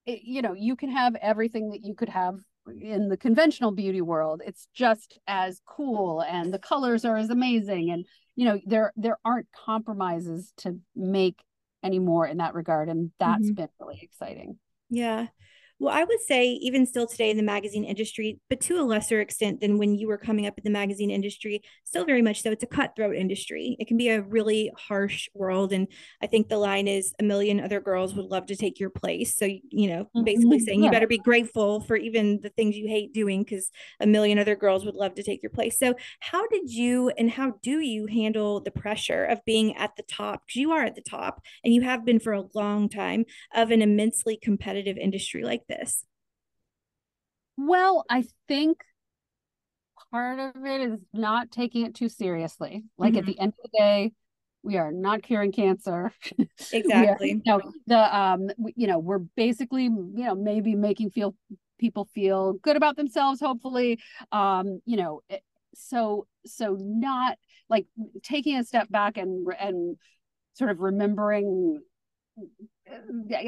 it, 0.07 0.21
you 0.23 0.43
know, 0.43 0.53
you 0.53 0.77
can 0.77 0.91
have 0.91 1.15
everything 1.17 1.71
that 1.71 1.85
you 1.85 1.95
could 1.95 2.09
have 2.09 2.37
in 2.81 3.09
the 3.09 3.17
conventional 3.17 3.73
beauty 3.73 4.01
world. 4.01 4.43
It's 4.45 4.69
just 4.75 5.19
as 5.27 5.61
cool 5.67 6.23
and 6.23 6.53
the 6.53 6.59
colors 6.59 7.05
are 7.05 7.17
as 7.17 7.31
amazing. 7.31 7.91
And, 7.91 8.07
you 8.37 8.45
know, 8.45 8.61
there 8.67 8.93
there 8.97 9.19
aren't 9.25 9.49
compromises 9.53 10.53
to 10.59 10.79
make 10.95 11.39
anymore 11.83 12.27
in 12.27 12.39
that 12.39 12.55
regard. 12.55 12.89
And 12.89 13.11
that's 13.19 13.47
mm-hmm. 13.47 13.55
been 13.55 13.69
really 13.81 14.01
exciting. 14.03 14.59
Yeah. 14.91 15.29
Well, 15.83 15.93
I 15.93 16.05
would 16.05 16.21
say 16.21 16.47
even 16.47 16.87
still 16.87 17.09
today 17.09 17.29
in 17.29 17.37
the 17.37 17.43
magazine 17.43 17.83
industry, 17.83 18.39
but 18.49 18.61
to 18.61 18.79
a 18.79 18.87
lesser 18.87 19.21
extent 19.21 19.61
than 19.61 19.79
when 19.79 19.97
you 19.97 20.07
were 20.07 20.17
coming 20.17 20.47
up 20.47 20.57
in 20.57 20.63
the 20.63 20.71
magazine 20.71 21.11
industry, 21.11 21.61
still 21.83 22.05
very 22.05 22.23
much 22.23 22.41
so. 22.41 22.53
It's 22.53 22.63
a 22.63 22.69
cutthroat 22.69 23.17
industry. 23.17 23.75
It 23.81 23.89
can 23.89 23.97
be 23.97 24.09
a 24.09 24.23
really 24.23 24.71
harsh 24.79 25.29
world. 25.35 25.73
And 25.73 25.89
I 26.23 26.29
think 26.29 26.49
the 26.49 26.59
line 26.59 26.87
is 26.87 27.13
a 27.19 27.25
million 27.25 27.59
other 27.59 27.81
girls 27.81 28.15
would 28.15 28.27
love 28.27 28.47
to 28.47 28.55
take 28.55 28.79
your 28.79 28.91
place. 28.91 29.37
So, 29.37 29.47
you 29.47 29.89
know, 29.89 30.05
mm-hmm. 30.05 30.23
basically 30.23 30.61
saying 30.61 30.85
yeah. 30.85 30.87
you 30.87 30.93
better 30.93 31.09
be 31.09 31.19
grateful 31.19 31.81
for 31.81 31.97
even 31.97 32.39
the 32.41 32.51
things 32.51 32.77
you 32.77 32.87
hate 32.87 33.13
doing 33.13 33.43
because 33.43 33.69
a 33.99 34.07
million 34.07 34.39
other 34.39 34.55
girls 34.55 34.85
would 34.85 34.95
love 34.95 35.17
to 35.17 35.25
take 35.25 35.43
your 35.43 35.51
place. 35.51 35.81
So, 35.81 35.97
how 36.21 36.47
did 36.47 36.73
you 36.73 37.09
and 37.19 37.29
how 37.29 37.55
do 37.61 37.81
you 37.81 38.07
handle 38.07 38.61
the 38.61 38.71
pressure 38.71 39.25
of 39.25 39.45
being 39.45 39.77
at 39.77 39.97
the 39.97 40.05
top? 40.05 40.43
Because 40.47 40.61
you 40.61 40.71
are 40.71 40.85
at 40.85 40.95
the 40.95 41.03
top 41.03 41.43
and 41.65 41.75
you 41.75 41.83
have 41.83 42.05
been 42.05 42.21
for 42.21 42.35
a 42.35 42.45
long 42.55 42.89
time 42.89 43.25
of 43.53 43.73
an 43.73 43.83
immensely 43.83 44.39
competitive 44.41 44.97
industry 44.97 45.43
like 45.43 45.67
this 45.67 45.72
this? 45.79 46.05
Well, 47.57 48.05
I 48.09 48.25
think 48.49 48.79
part 50.11 50.39
of 50.39 50.65
it 50.65 50.81
is 50.81 50.99
not 51.13 51.51
taking 51.51 51.87
it 51.87 51.95
too 51.95 52.09
seriously. 52.09 52.85
Like 52.99 53.13
mm-hmm. 53.13 53.19
at 53.19 53.27
the 53.27 53.39
end 53.39 53.53
of 53.59 53.71
the 53.71 53.79
day, 53.79 54.13
we 54.63 54.77
are 54.77 54.93
not 54.93 55.23
curing 55.23 55.53
cancer. 55.53 56.13
Exactly. 56.73 57.33
are, 57.33 57.35
you 57.35 57.43
know, 57.45 57.61
the 57.87 58.17
um, 58.17 58.51
you 58.77 58.87
know, 58.87 58.99
we're 58.99 59.19
basically, 59.19 59.85
you 59.85 60.13
know, 60.25 60.35
maybe 60.35 60.75
making 60.75 61.11
feel 61.11 61.35
people 61.79 62.09
feel 62.15 62.55
good 62.55 62.77
about 62.77 62.97
themselves. 62.97 63.41
Hopefully, 63.41 63.99
um, 64.31 64.81
you 64.85 64.97
know, 64.97 65.21
eh, 65.29 65.39
so 65.75 66.27
so 66.47 66.77
not 66.79 67.37
like 67.69 67.87
taking 68.23 68.57
a 68.57 68.65
step 68.65 68.89
back 68.89 69.17
and 69.17 69.47
and 69.59 69.97
sort 70.55 70.71
of 70.71 70.81
remembering 70.81 71.81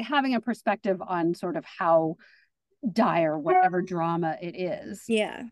having 0.03 0.35
a 0.35 0.41
perspective 0.41 1.01
on 1.01 1.33
sort 1.33 1.55
of 1.55 1.65
how 1.65 2.15
dire 2.91 3.37
whatever 3.37 3.81
drama 3.81 4.37
it 4.41 4.55
is 4.55 5.05
yeah 5.07 5.43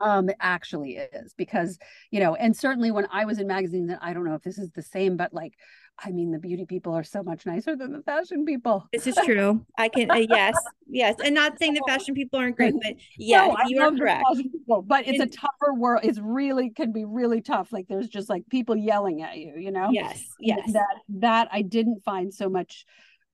um 0.00 0.28
it 0.28 0.36
actually 0.40 0.96
is 0.96 1.34
because 1.34 1.78
you 2.10 2.20
know 2.20 2.34
and 2.34 2.56
certainly 2.56 2.90
when 2.90 3.06
i 3.10 3.24
was 3.24 3.38
in 3.38 3.46
magazines 3.46 3.90
and 3.90 3.98
i 4.02 4.12
don't 4.12 4.24
know 4.24 4.34
if 4.34 4.42
this 4.42 4.58
is 4.58 4.70
the 4.72 4.82
same 4.82 5.16
but 5.16 5.32
like 5.32 5.54
I 5.98 6.10
mean, 6.10 6.30
the 6.30 6.38
beauty 6.38 6.66
people 6.66 6.92
are 6.92 7.02
so 7.02 7.22
much 7.22 7.46
nicer 7.46 7.74
than 7.74 7.92
the 7.92 8.02
fashion 8.02 8.44
people. 8.44 8.86
This 8.92 9.06
is 9.06 9.16
true. 9.24 9.64
I 9.78 9.88
can, 9.88 10.10
uh, 10.10 10.14
yes, 10.16 10.54
yes. 10.86 11.14
And 11.24 11.34
not 11.34 11.58
saying 11.58 11.74
the 11.74 11.82
fashion 11.88 12.14
people 12.14 12.38
aren't 12.38 12.56
great, 12.56 12.74
but 12.82 12.94
yeah, 13.16 13.46
no, 13.46 13.56
you 13.66 13.80
are 13.80 13.90
correct. 13.92 14.24
People, 14.36 14.82
but 14.82 15.06
it's 15.06 15.20
and, 15.20 15.30
a 15.30 15.32
tougher 15.34 15.72
world. 15.74 16.02
It's 16.04 16.18
really, 16.18 16.70
can 16.70 16.92
be 16.92 17.04
really 17.06 17.40
tough. 17.40 17.72
Like 17.72 17.86
there's 17.88 18.08
just 18.08 18.28
like 18.28 18.46
people 18.50 18.76
yelling 18.76 19.22
at 19.22 19.38
you, 19.38 19.54
you 19.56 19.70
know? 19.70 19.88
Yes, 19.90 20.22
yes. 20.38 20.70
That, 20.72 20.96
that 21.08 21.48
I 21.50 21.62
didn't 21.62 22.04
find 22.04 22.32
so 22.32 22.50
much 22.50 22.84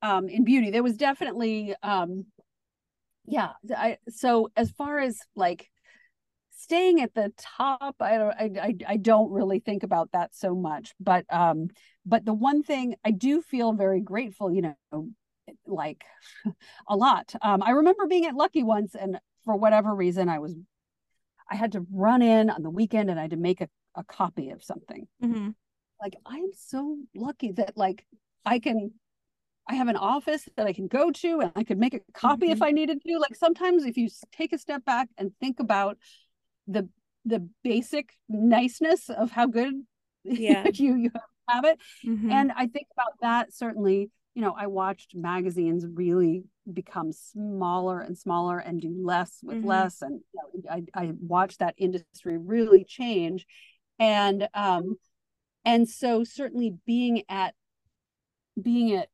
um, 0.02 0.28
in 0.28 0.44
beauty. 0.44 0.70
There 0.70 0.82
was 0.82 0.96
definitely, 0.96 1.74
um, 1.82 2.26
yeah. 3.24 3.50
I, 3.74 3.98
so 4.08 4.50
as 4.56 4.70
far 4.70 4.98
as 4.98 5.18
like, 5.34 5.68
staying 6.62 7.00
at 7.00 7.12
the 7.14 7.32
top 7.36 7.96
i 8.00 8.16
don't 8.16 8.36
I, 8.38 8.74
I 8.86 8.96
don't 8.96 9.32
really 9.32 9.58
think 9.58 9.82
about 9.82 10.12
that 10.12 10.34
so 10.34 10.54
much 10.54 10.94
but 11.00 11.24
um 11.28 11.68
but 12.06 12.24
the 12.24 12.32
one 12.32 12.62
thing 12.62 12.94
i 13.04 13.10
do 13.10 13.42
feel 13.42 13.72
very 13.72 14.00
grateful 14.00 14.52
you 14.52 14.62
know 14.62 15.08
like 15.66 16.04
a 16.88 16.96
lot 16.96 17.34
um 17.42 17.62
i 17.64 17.70
remember 17.70 18.06
being 18.06 18.26
at 18.26 18.36
lucky 18.36 18.62
once 18.62 18.94
and 18.94 19.18
for 19.44 19.56
whatever 19.56 19.92
reason 19.92 20.28
i 20.28 20.38
was 20.38 20.54
i 21.50 21.56
had 21.56 21.72
to 21.72 21.84
run 21.92 22.22
in 22.22 22.48
on 22.48 22.62
the 22.62 22.70
weekend 22.70 23.10
and 23.10 23.18
i 23.18 23.22
had 23.22 23.32
to 23.32 23.36
make 23.36 23.60
a, 23.60 23.68
a 23.96 24.04
copy 24.04 24.50
of 24.50 24.62
something 24.62 25.08
mm-hmm. 25.22 25.50
like 26.00 26.14
i'm 26.26 26.52
so 26.56 26.96
lucky 27.14 27.50
that 27.52 27.76
like 27.76 28.06
i 28.44 28.60
can 28.60 28.92
I 29.68 29.75
have 29.75 29.88
an 29.88 29.96
office 29.96 30.48
that 30.57 30.66
I 30.66 30.72
can 30.72 30.88
go 30.88 31.11
to 31.11 31.40
and 31.40 31.53
I 31.55 31.64
could 31.64 31.79
make 31.79 31.94
a 31.94 32.01
copy 32.14 32.46
mm-hmm. 32.46 32.53
if 32.53 32.62
I 32.62 32.70
needed 32.70 33.01
to. 33.07 33.18
Like 33.18 33.37
sometimes 33.37 33.85
if 33.85 33.96
you 33.96 34.09
take 34.33 34.53
a 34.53 34.59
step 34.59 34.85
back 34.85 35.09
and 35.16 35.33
think 35.40 35.61
about 35.61 35.98
the 36.66 36.88
the 37.25 37.48
basic 37.62 38.16
niceness 38.29 39.09
of 39.09 39.31
how 39.31 39.46
good 39.46 39.75
yeah. 40.25 40.66
you 40.75 40.96
you 40.96 41.11
have 41.48 41.64
it. 41.64 41.79
Mm-hmm. 42.07 42.31
And 42.31 42.53
I 42.53 42.66
think 42.66 42.88
about 42.92 43.12
that 43.20 43.55
certainly, 43.55 44.11
you 44.35 44.42
know, 44.42 44.55
I 44.57 44.66
watched 44.66 45.14
magazines 45.14 45.87
really 45.87 46.44
become 46.72 47.12
smaller 47.12 48.01
and 48.01 48.16
smaller 48.16 48.59
and 48.59 48.81
do 48.81 48.94
less 49.03 49.38
with 49.42 49.59
mm-hmm. 49.59 49.68
less. 49.68 50.03
And 50.03 50.20
you 50.55 50.62
know, 50.64 50.70
I, 50.70 50.83
I 50.94 51.12
watched 51.20 51.61
that 51.61 51.75
industry 51.79 52.38
really 52.38 52.85
change. 52.85 53.46
And 53.98 54.48
um 54.55 54.96
and 55.64 55.88
so 55.88 56.25
certainly 56.25 56.75
being 56.87 57.22
at 57.29 57.55
being 58.61 58.96
at 58.96 59.09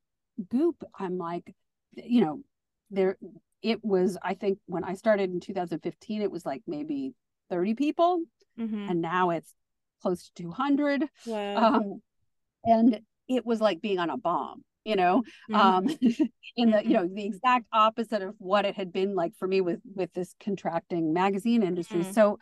Goop, 0.50 0.82
I'm 0.98 1.18
like, 1.18 1.54
you 1.94 2.20
know, 2.20 2.42
there 2.90 3.18
it 3.62 3.84
was, 3.84 4.16
I 4.22 4.34
think 4.34 4.58
when 4.66 4.84
I 4.84 4.94
started 4.94 5.30
in 5.30 5.40
2015, 5.40 6.22
it 6.22 6.30
was 6.30 6.46
like 6.46 6.62
maybe 6.66 7.14
30 7.50 7.74
people 7.74 8.22
mm-hmm. 8.58 8.88
and 8.88 9.00
now 9.00 9.30
it's 9.30 9.52
close 10.02 10.30
to 10.34 10.42
200 10.42 11.04
wow. 11.26 11.56
um, 11.56 12.02
and 12.64 13.00
it 13.28 13.44
was 13.44 13.60
like 13.60 13.80
being 13.80 13.98
on 13.98 14.10
a 14.10 14.16
bomb 14.16 14.62
you 14.84 14.94
know 14.96 15.22
mm-hmm. 15.50 15.54
um 15.54 15.88
in 16.56 16.70
the 16.70 16.82
you 16.82 16.90
mm-hmm. 16.90 16.92
know 16.92 17.08
the 17.12 17.24
exact 17.24 17.66
opposite 17.72 18.22
of 18.22 18.34
what 18.38 18.64
it 18.64 18.76
had 18.76 18.92
been 18.92 19.14
like 19.14 19.32
for 19.36 19.48
me 19.48 19.60
with 19.60 19.80
with 19.96 20.12
this 20.12 20.34
contracting 20.40 21.12
magazine 21.12 21.62
industry 21.62 22.00
mm-hmm. 22.00 22.12
so 22.12 22.38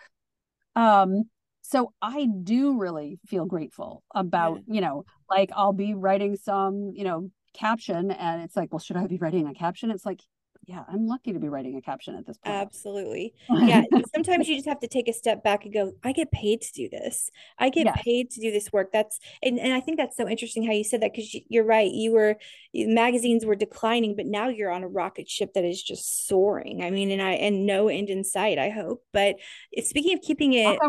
um 0.74 1.24
so 1.68 1.92
I 2.00 2.28
do 2.44 2.78
really 2.78 3.18
feel 3.26 3.44
grateful 3.44 4.04
about, 4.14 4.60
yeah. 4.68 4.74
you 4.74 4.80
know, 4.80 5.04
like 5.28 5.50
I'll 5.52 5.72
be 5.72 5.94
writing 5.94 6.36
some, 6.36 6.92
you 6.94 7.02
know, 7.02 7.28
caption 7.56 8.10
and 8.10 8.42
it's 8.42 8.56
like, 8.56 8.72
well, 8.72 8.78
should 8.78 8.96
I 8.96 9.06
be 9.06 9.18
writing 9.18 9.46
a 9.48 9.54
caption? 9.54 9.90
It's 9.90 10.06
like, 10.06 10.20
yeah, 10.66 10.82
I'm 10.88 11.06
lucky 11.06 11.32
to 11.32 11.38
be 11.38 11.48
writing 11.48 11.76
a 11.76 11.80
caption 11.80 12.16
at 12.16 12.26
this 12.26 12.38
point. 12.38 12.56
Absolutely. 12.56 13.34
Yeah. 13.48 13.82
sometimes 14.14 14.48
you 14.48 14.56
just 14.56 14.66
have 14.66 14.80
to 14.80 14.88
take 14.88 15.06
a 15.06 15.12
step 15.12 15.44
back 15.44 15.64
and 15.64 15.72
go, 15.72 15.92
I 16.02 16.10
get 16.10 16.32
paid 16.32 16.60
to 16.62 16.72
do 16.72 16.88
this. 16.88 17.30
I 17.56 17.68
get 17.68 17.86
yes. 17.86 18.02
paid 18.02 18.30
to 18.32 18.40
do 18.40 18.50
this 18.50 18.72
work. 18.72 18.90
That's, 18.92 19.20
and, 19.44 19.60
and 19.60 19.72
I 19.72 19.80
think 19.80 19.96
that's 19.96 20.16
so 20.16 20.28
interesting 20.28 20.66
how 20.66 20.72
you 20.72 20.82
said 20.82 21.02
that 21.02 21.12
because 21.12 21.36
you're 21.48 21.64
right. 21.64 21.90
You 21.90 22.12
were, 22.12 22.36
magazines 22.74 23.46
were 23.46 23.54
declining, 23.54 24.16
but 24.16 24.26
now 24.26 24.48
you're 24.48 24.72
on 24.72 24.82
a 24.82 24.88
rocket 24.88 25.28
ship 25.28 25.54
that 25.54 25.64
is 25.64 25.80
just 25.80 26.26
soaring. 26.26 26.82
I 26.82 26.90
mean, 26.90 27.12
and 27.12 27.22
I, 27.22 27.32
and 27.34 27.64
no 27.64 27.86
end 27.86 28.10
in 28.10 28.24
sight, 28.24 28.58
I 28.58 28.70
hope. 28.70 29.04
But 29.12 29.36
eh, 29.76 29.82
speaking 29.82 30.14
of 30.14 30.22
keeping 30.22 30.54
it, 30.54 30.80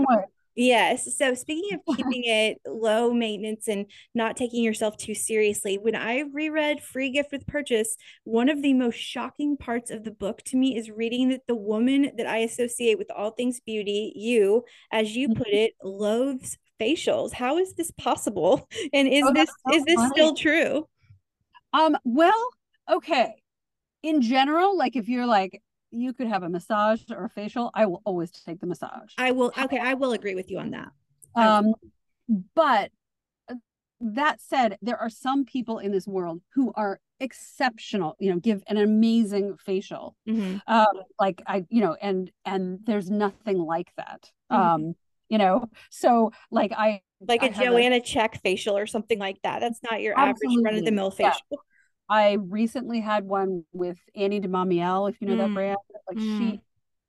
Yes. 0.57 1.15
So 1.15 1.35
speaking 1.35 1.77
of 1.77 1.95
keeping 1.95 2.23
it 2.23 2.57
low 2.65 3.13
maintenance 3.13 3.67
and 3.67 3.85
not 4.15 4.35
taking 4.35 4.63
yourself 4.63 4.97
too 4.97 5.13
seriously, 5.13 5.77
when 5.77 5.95
I 5.95 6.23
reread 6.33 6.81
Free 6.81 7.11
Gift 7.11 7.31
with 7.31 7.45
Purchase, 7.45 7.95
one 8.23 8.49
of 8.49 8.63
the 8.63 8.73
most 8.73 8.95
shocking 8.95 9.55
parts 9.55 9.91
of 9.91 10.03
the 10.03 10.09
book 10.09 10.41
to 10.45 10.57
me 10.57 10.75
is 10.75 10.89
reading 10.89 11.29
that 11.29 11.45
the 11.47 11.55
woman 11.55 12.09
that 12.17 12.25
I 12.25 12.39
associate 12.39 12.97
with 12.97 13.11
all 13.15 13.29
things 13.29 13.59
beauty, 13.59 14.11
you, 14.15 14.63
as 14.91 15.15
you 15.15 15.27
put 15.27 15.45
mm-hmm. 15.45 15.57
it, 15.57 15.73
loathes 15.83 16.57
facials. 16.81 17.33
How 17.33 17.59
is 17.59 17.75
this 17.75 17.91
possible? 17.91 18.67
And 18.93 19.07
is 19.07 19.23
oh, 19.27 19.33
this 19.33 19.49
so 19.49 19.75
is 19.75 19.83
this 19.83 19.95
funny. 19.95 20.11
still 20.11 20.33
true? 20.33 20.87
Um, 21.71 21.97
well, 22.03 22.49
okay. 22.89 23.35
In 24.01 24.23
general, 24.23 24.75
like 24.75 24.95
if 24.95 25.07
you're 25.07 25.27
like 25.27 25.61
you 25.91 26.13
could 26.13 26.27
have 26.27 26.43
a 26.43 26.49
massage 26.49 27.01
or 27.11 27.25
a 27.25 27.29
facial. 27.29 27.71
I 27.73 27.85
will 27.85 28.01
always 28.05 28.31
take 28.31 28.59
the 28.59 28.67
massage. 28.67 29.13
I 29.17 29.31
will. 29.31 29.51
Okay, 29.57 29.79
I 29.79 29.93
will 29.93 30.13
agree 30.13 30.35
with 30.35 30.51
you 30.51 30.59
on 30.59 30.71
that. 30.71 30.89
Um, 31.35 31.73
but 32.55 32.91
uh, 33.49 33.55
that 34.01 34.41
said, 34.41 34.77
there 34.81 34.97
are 34.97 35.09
some 35.09 35.45
people 35.45 35.79
in 35.79 35.91
this 35.91 36.07
world 36.07 36.41
who 36.53 36.71
are 36.75 36.99
exceptional. 37.19 38.15
You 38.19 38.31
know, 38.31 38.39
give 38.39 38.63
an 38.67 38.77
amazing 38.77 39.57
facial. 39.57 40.15
Mm-hmm. 40.27 40.57
Um, 40.67 41.03
like 41.19 41.41
I, 41.47 41.65
you 41.69 41.81
know, 41.81 41.95
and 42.01 42.31
and 42.45 42.79
there's 42.85 43.09
nothing 43.09 43.57
like 43.57 43.91
that. 43.97 44.31
Mm-hmm. 44.51 44.61
Um, 44.61 44.95
you 45.29 45.37
know, 45.37 45.69
so 45.89 46.31
like 46.51 46.71
I 46.71 47.01
like 47.21 47.43
a 47.43 47.49
Joanna 47.49 47.97
a, 47.97 48.01
Czech 48.01 48.41
facial 48.41 48.77
or 48.77 48.87
something 48.87 49.19
like 49.19 49.41
that. 49.43 49.59
That's 49.59 49.79
not 49.89 50.01
your 50.01 50.17
average 50.17 50.55
run 50.61 50.75
of 50.75 50.85
the 50.85 50.91
mill 50.91 51.11
facial. 51.11 51.41
Yeah. 51.51 51.57
I 52.09 52.33
recently 52.33 52.99
had 52.99 53.25
one 53.25 53.65
with 53.73 53.97
Annee 54.15 54.41
de 54.41 54.47
Mamiel, 54.47 55.09
if 55.09 55.19
you 55.19 55.27
know 55.27 55.35
mm. 55.35 55.47
that 55.47 55.53
brand. 55.53 55.77
Like 56.07 56.17
mm. 56.17 56.37
she, 56.37 56.61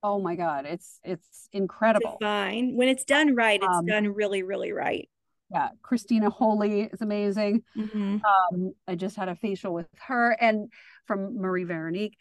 oh 0.02 0.20
my 0.20 0.34
god, 0.34 0.66
it's 0.66 1.00
it's 1.04 1.48
incredible. 1.52 2.16
Fine 2.20 2.76
when 2.76 2.88
it's 2.88 3.04
done 3.04 3.34
right, 3.34 3.61
it's 3.62 3.76
um, 3.76 3.87
done 3.87 4.08
really 4.08 4.42
really 4.42 4.72
right. 4.72 5.08
Yeah, 5.50 5.70
Kristina 5.82 6.30
Holey 6.30 6.92
is 6.92 7.00
amazing. 7.00 7.62
Mm-hmm. 7.76 8.18
Um, 8.24 8.72
I 8.87 8.96
just 8.96 9.16
had 9.16 9.28
a 9.28 9.37
facial 9.37 9.72
with 9.72 9.87
her 10.06 10.32
and 10.32 10.70
from 11.06 11.40
Marie 11.40 11.64
Veronique. 11.64 12.16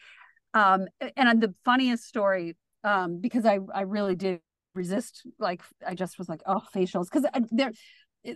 Um, 0.53 0.85
and 1.17 1.41
the 1.41 1.53
funniest 1.65 2.05
story, 2.05 2.55
um, 2.83 3.19
because 3.19 3.45
I 3.45 3.59
I 3.73 3.81
really 3.81 4.15
did 4.15 4.39
resist 4.75 5.23
like 5.39 5.61
I 5.85 5.95
just 5.95 6.19
was 6.19 6.29
like 6.29 6.41
oh 6.45 6.61
facials 6.73 7.09
because 7.11 7.25
there 7.51 7.71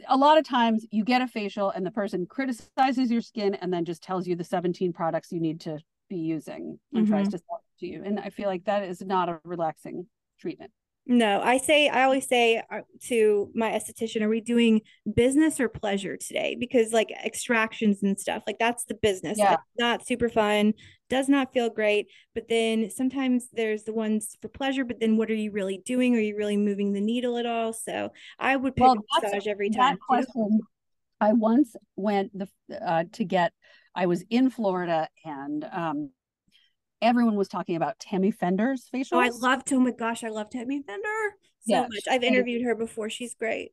a 0.08 0.18
lot 0.18 0.38
of 0.38 0.46
times 0.46 0.86
you 0.92 1.04
get 1.04 1.22
a 1.22 1.28
facial 1.28 1.70
and 1.70 1.86
the 1.86 1.92
person 1.92 2.26
criticizes 2.26 3.12
your 3.12 3.22
skin 3.22 3.56
and 3.56 3.74
then 3.74 3.86
just 3.86 4.04
tells 4.04 4.28
you 4.28 4.36
the 4.36 4.44
17 4.44 4.94
products 4.94 5.32
you 5.32 5.40
need 5.40 5.62
to 5.62 5.80
be 6.10 6.18
using 6.18 6.80
and 6.94 7.06
mm-hmm. 7.06 7.14
tries 7.14 7.28
to 7.30 7.38
sell 7.38 7.62
it 7.62 7.80
to 7.80 7.88
you. 7.88 8.04
And 8.04 8.20
I 8.20 8.30
feel 8.30 8.48
like 8.48 8.66
that 8.66 8.84
is 8.84 9.02
not 9.02 9.30
a 9.30 9.40
relaxing 9.44 10.08
treatment. 10.40 10.72
No, 11.12 11.42
I 11.42 11.58
say, 11.58 11.90
I 11.90 12.04
always 12.06 12.26
say 12.26 12.64
uh, 12.72 12.80
to 13.08 13.52
my 13.54 13.72
esthetician, 13.72 14.22
are 14.22 14.30
we 14.30 14.40
doing 14.40 14.80
business 15.14 15.60
or 15.60 15.68
pleasure 15.68 16.16
today? 16.16 16.56
Because 16.58 16.94
like 16.94 17.12
extractions 17.12 18.02
and 18.02 18.18
stuff, 18.18 18.44
like 18.48 18.58
that's 18.60 18.86
the 18.86 18.94
business. 18.94 19.38
Yeah. 19.38 19.50
That's 19.50 19.64
not 19.78 20.08
super 20.08 20.30
fun, 20.30 20.74
does 21.10 21.28
not 21.28 21.52
feel 21.52 21.70
great. 21.70 22.08
But 22.34 22.48
then 22.48 22.90
sometimes 22.90 23.50
there's 23.52 23.84
the 23.84 23.92
ones 23.92 24.38
for 24.42 24.48
pleasure, 24.48 24.86
but 24.86 25.02
then 25.02 25.18
what 25.18 25.30
are 25.30 25.36
you 25.36 25.52
really 25.52 25.82
doing? 25.86 26.16
Are 26.16 26.20
you 26.20 26.38
really 26.38 26.56
moving 26.56 26.94
the 26.94 27.02
needle 27.02 27.36
at 27.36 27.46
all? 27.46 27.74
So 27.74 28.14
I 28.40 28.56
would 28.56 28.78
pick 28.78 28.86
well, 28.86 28.96
massage 29.22 29.48
every 29.48 29.70
time. 29.70 29.98
Question, 30.08 30.62
I 31.20 31.34
once 31.34 31.76
went 31.98 32.32
the 32.34 32.48
uh, 32.82 33.04
to 33.12 33.26
get, 33.26 33.52
I 33.94 34.06
was 34.06 34.24
in 34.30 34.50
Florida 34.50 35.10
and 35.26 35.68
um, 35.74 36.12
everyone 37.02 37.36
was 37.36 37.48
talking 37.48 37.76
about 37.76 38.00
Tammy 38.00 38.32
Fender's 38.32 38.88
facial. 38.90 39.18
Oh, 39.18 39.22
I 39.22 39.30
love. 39.30 39.64
Oh 39.72 39.80
my 39.80 39.92
gosh, 39.92 40.24
I 40.24 40.30
love 40.30 40.50
Tammy 40.50 40.82
Fender 40.82 41.38
so 41.66 41.74
yeah, 41.74 41.82
much. 41.82 42.06
I've 42.10 42.24
interviewed 42.24 42.64
her 42.64 42.76
before. 42.76 43.10
She's 43.10 43.34
great. 43.34 43.72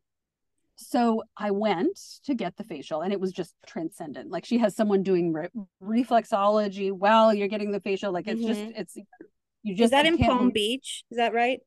So 0.77 1.23
I 1.37 1.51
went 1.51 1.99
to 2.25 2.35
get 2.35 2.57
the 2.57 2.65
facial, 2.65 3.01
and 3.01 3.13
it 3.13 3.21
was 3.21 3.33
just 3.33 3.55
transcendent. 3.67 4.31
Like 4.31 4.45
she 4.45 4.59
has 4.59 4.77
someone 4.77 5.03
doing 5.03 5.33
re- 5.33 5.49
reflexology 5.83 6.93
while 6.93 7.35
you're 7.35 7.49
getting 7.49 7.73
the 7.73 7.81
facial. 7.81 8.13
Like 8.13 8.29
it's 8.29 8.41
mm-hmm. 8.41 8.49
just 8.49 8.77
it's 8.77 8.97
you 9.63 9.75
just 9.75 9.87
is 9.87 9.91
that 9.91 10.07
in 10.07 10.19
Palm 10.19 10.51
Beach? 10.51 11.05
Is 11.11 11.17
that 11.17 11.35
right? 11.35 11.61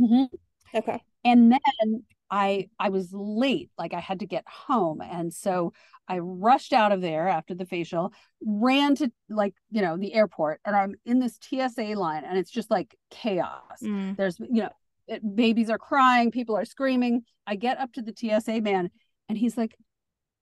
Mm-hmm. 0.00 0.36
Okay. 0.76 1.02
And 1.24 1.52
then 1.52 2.04
I 2.30 2.68
I 2.78 2.90
was 2.90 3.12
late, 3.12 3.70
like 3.76 3.92
I 3.92 4.00
had 4.00 4.20
to 4.20 4.26
get 4.26 4.44
home, 4.46 5.00
and 5.00 5.32
so 5.32 5.72
I 6.08 6.18
rushed 6.18 6.72
out 6.72 6.92
of 6.92 7.00
there 7.00 7.28
after 7.28 7.54
the 7.54 7.66
facial, 7.66 8.12
ran 8.44 8.94
to 8.96 9.12
like, 9.28 9.54
you 9.70 9.82
know, 9.82 9.96
the 9.96 10.14
airport, 10.14 10.60
and 10.64 10.74
I'm 10.74 10.94
in 11.04 11.18
this 11.18 11.38
TSA 11.40 11.94
line 11.96 12.24
and 12.24 12.38
it's 12.38 12.50
just 12.50 12.70
like 12.70 12.96
chaos. 13.10 13.82
Mm. 13.82 14.16
There's, 14.16 14.38
you 14.40 14.62
know, 14.62 14.70
it, 15.06 15.36
babies 15.36 15.70
are 15.70 15.78
crying, 15.78 16.30
people 16.30 16.56
are 16.56 16.64
screaming. 16.64 17.22
I 17.46 17.56
get 17.56 17.78
up 17.78 17.92
to 17.94 18.02
the 18.02 18.14
TSA 18.16 18.60
man 18.62 18.90
and 19.28 19.36
he's 19.36 19.56
like, 19.56 19.74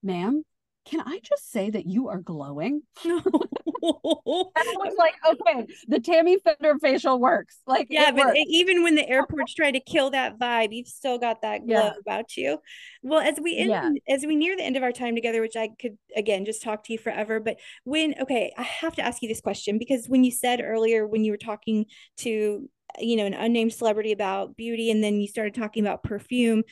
ma'am, 0.03 0.45
can 0.85 1.01
I 1.01 1.19
just 1.23 1.51
say 1.51 1.71
that 1.71 1.87
you 1.87 2.09
are 2.09 2.21
glowing? 2.21 2.83
No. 3.05 3.21
was 4.77 4.95
like, 4.99 5.15
okay, 5.29 5.67
the 5.89 6.01
Tammy 6.01 6.39
Fender 6.39 6.79
facial 6.79 7.19
works. 7.19 7.59
Like, 7.67 7.89
yeah, 7.91 8.11
but 8.11 8.27
works. 8.27 8.39
even 8.49 8.83
when 8.83 8.95
the 8.95 9.09
airports 9.09 9.55
try 9.55 9.71
to 9.71 9.81
kill 9.81 10.11
that 10.11 10.39
vibe, 10.39 10.69
you've 10.73 10.89
still 10.89 11.19
got 11.19 11.43
that 11.43 11.67
glow 11.67 11.77
yeah. 11.77 11.93
about 12.01 12.37
you. 12.37 12.59
Well, 13.03 13.21
as 13.21 13.39
we 13.41 13.57
end, 13.57 13.71
yeah. 13.71 14.15
as 14.15 14.25
we 14.25 14.37
near 14.37 14.57
the 14.57 14.63
end 14.63 14.77
of 14.77 14.83
our 14.83 14.93
time 14.93 15.15
together, 15.15 15.41
which 15.41 15.57
I 15.57 15.71
could 15.81 15.97
again 16.17 16.45
just 16.45 16.63
talk 16.63 16.85
to 16.85 16.93
you 16.93 16.99
forever, 16.99 17.41
but 17.41 17.57
when 17.85 18.15
okay, 18.21 18.53
I 18.57 18.63
have 18.63 18.95
to 18.97 19.03
ask 19.03 19.23
you 19.23 19.29
this 19.29 19.41
question 19.41 19.79
because 19.79 20.07
when 20.09 20.25
you 20.25 20.31
said 20.31 20.61
earlier 20.63 21.07
when 21.07 21.25
you 21.25 21.33
were 21.33 21.39
talking 21.39 21.87
to 22.19 22.69
you 22.99 23.17
know 23.17 23.27
an 23.27 23.35
unnamed 23.35 23.73
celebrity 23.73 24.13
about 24.13 24.57
beauty 24.57 24.91
and 24.91 25.03
then 25.03 25.21
you 25.21 25.29
started 25.29 25.55
talking 25.55 25.85
about 25.85 26.03
perfume 26.03 26.63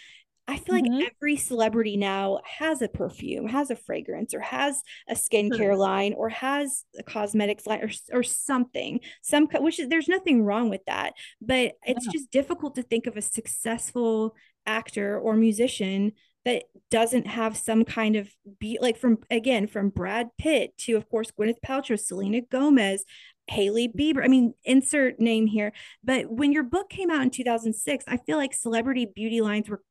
I 0.47 0.59
feel 0.59 0.75
like 0.75 0.85
mm-hmm. 0.85 1.07
every 1.17 1.37
celebrity 1.37 1.97
now 1.97 2.41
has 2.45 2.83
a 2.83 2.89
perfume, 2.89 3.49
has 3.49 3.71
a 3.71 3.77
fragrance, 3.77 4.35
or 4.35 4.41
has 4.41 4.83
a 5.09 5.15
skincare 5.15 5.57
sure. 5.57 5.77
line, 5.77 6.13
or 6.13 6.29
has 6.29 6.85
a 6.99 7.03
cosmetics 7.03 7.67
line, 7.67 7.83
or 7.83 7.91
or 8.13 8.23
something. 8.23 9.01
Some 9.23 9.47
which 9.47 9.81
is, 9.81 9.89
there's 9.89 10.09
nothing 10.09 10.43
wrong 10.43 10.69
with 10.69 10.85
that, 10.87 11.15
but 11.41 11.73
it's 11.87 12.07
yeah. 12.07 12.13
just 12.13 12.31
difficult 12.31 12.75
to 12.75 12.83
think 12.83 13.07
of 13.07 13.17
a 13.17 13.23
successful 13.23 14.35
actor 14.67 15.19
or 15.19 15.35
musician 15.35 16.13
that 16.45 16.65
doesn't 16.91 17.27
have 17.27 17.57
some 17.57 17.85
kind 17.85 18.17
of 18.17 18.29
be 18.61 18.79
like 18.81 18.99
from 18.99 19.19
again 19.31 19.67
from 19.67 19.89
Brad 19.89 20.29
Pitt 20.37 20.77
to 20.79 20.97
of 20.97 21.09
course 21.09 21.31
Gwyneth 21.31 21.61
Paltrow, 21.65 21.99
Selena 21.99 22.43
Gomez, 22.43 23.05
Hailey 23.49 23.89
Bieber. 23.89 24.25
I 24.25 24.29
mean, 24.29 24.55
insert 24.65 25.21
name 25.21 25.47
here. 25.47 25.73
But 26.03 26.31
when 26.31 26.53
your 26.53 26.63
book 26.63 26.89
came 26.89 27.11
out 27.11 27.23
in 27.23 27.31
2006, 27.31 28.05
I 28.09 28.17
feel 28.19 28.39
like 28.39 28.55
celebrity 28.55 29.07
beauty 29.07 29.41
lines 29.41 29.69
were 29.69 29.83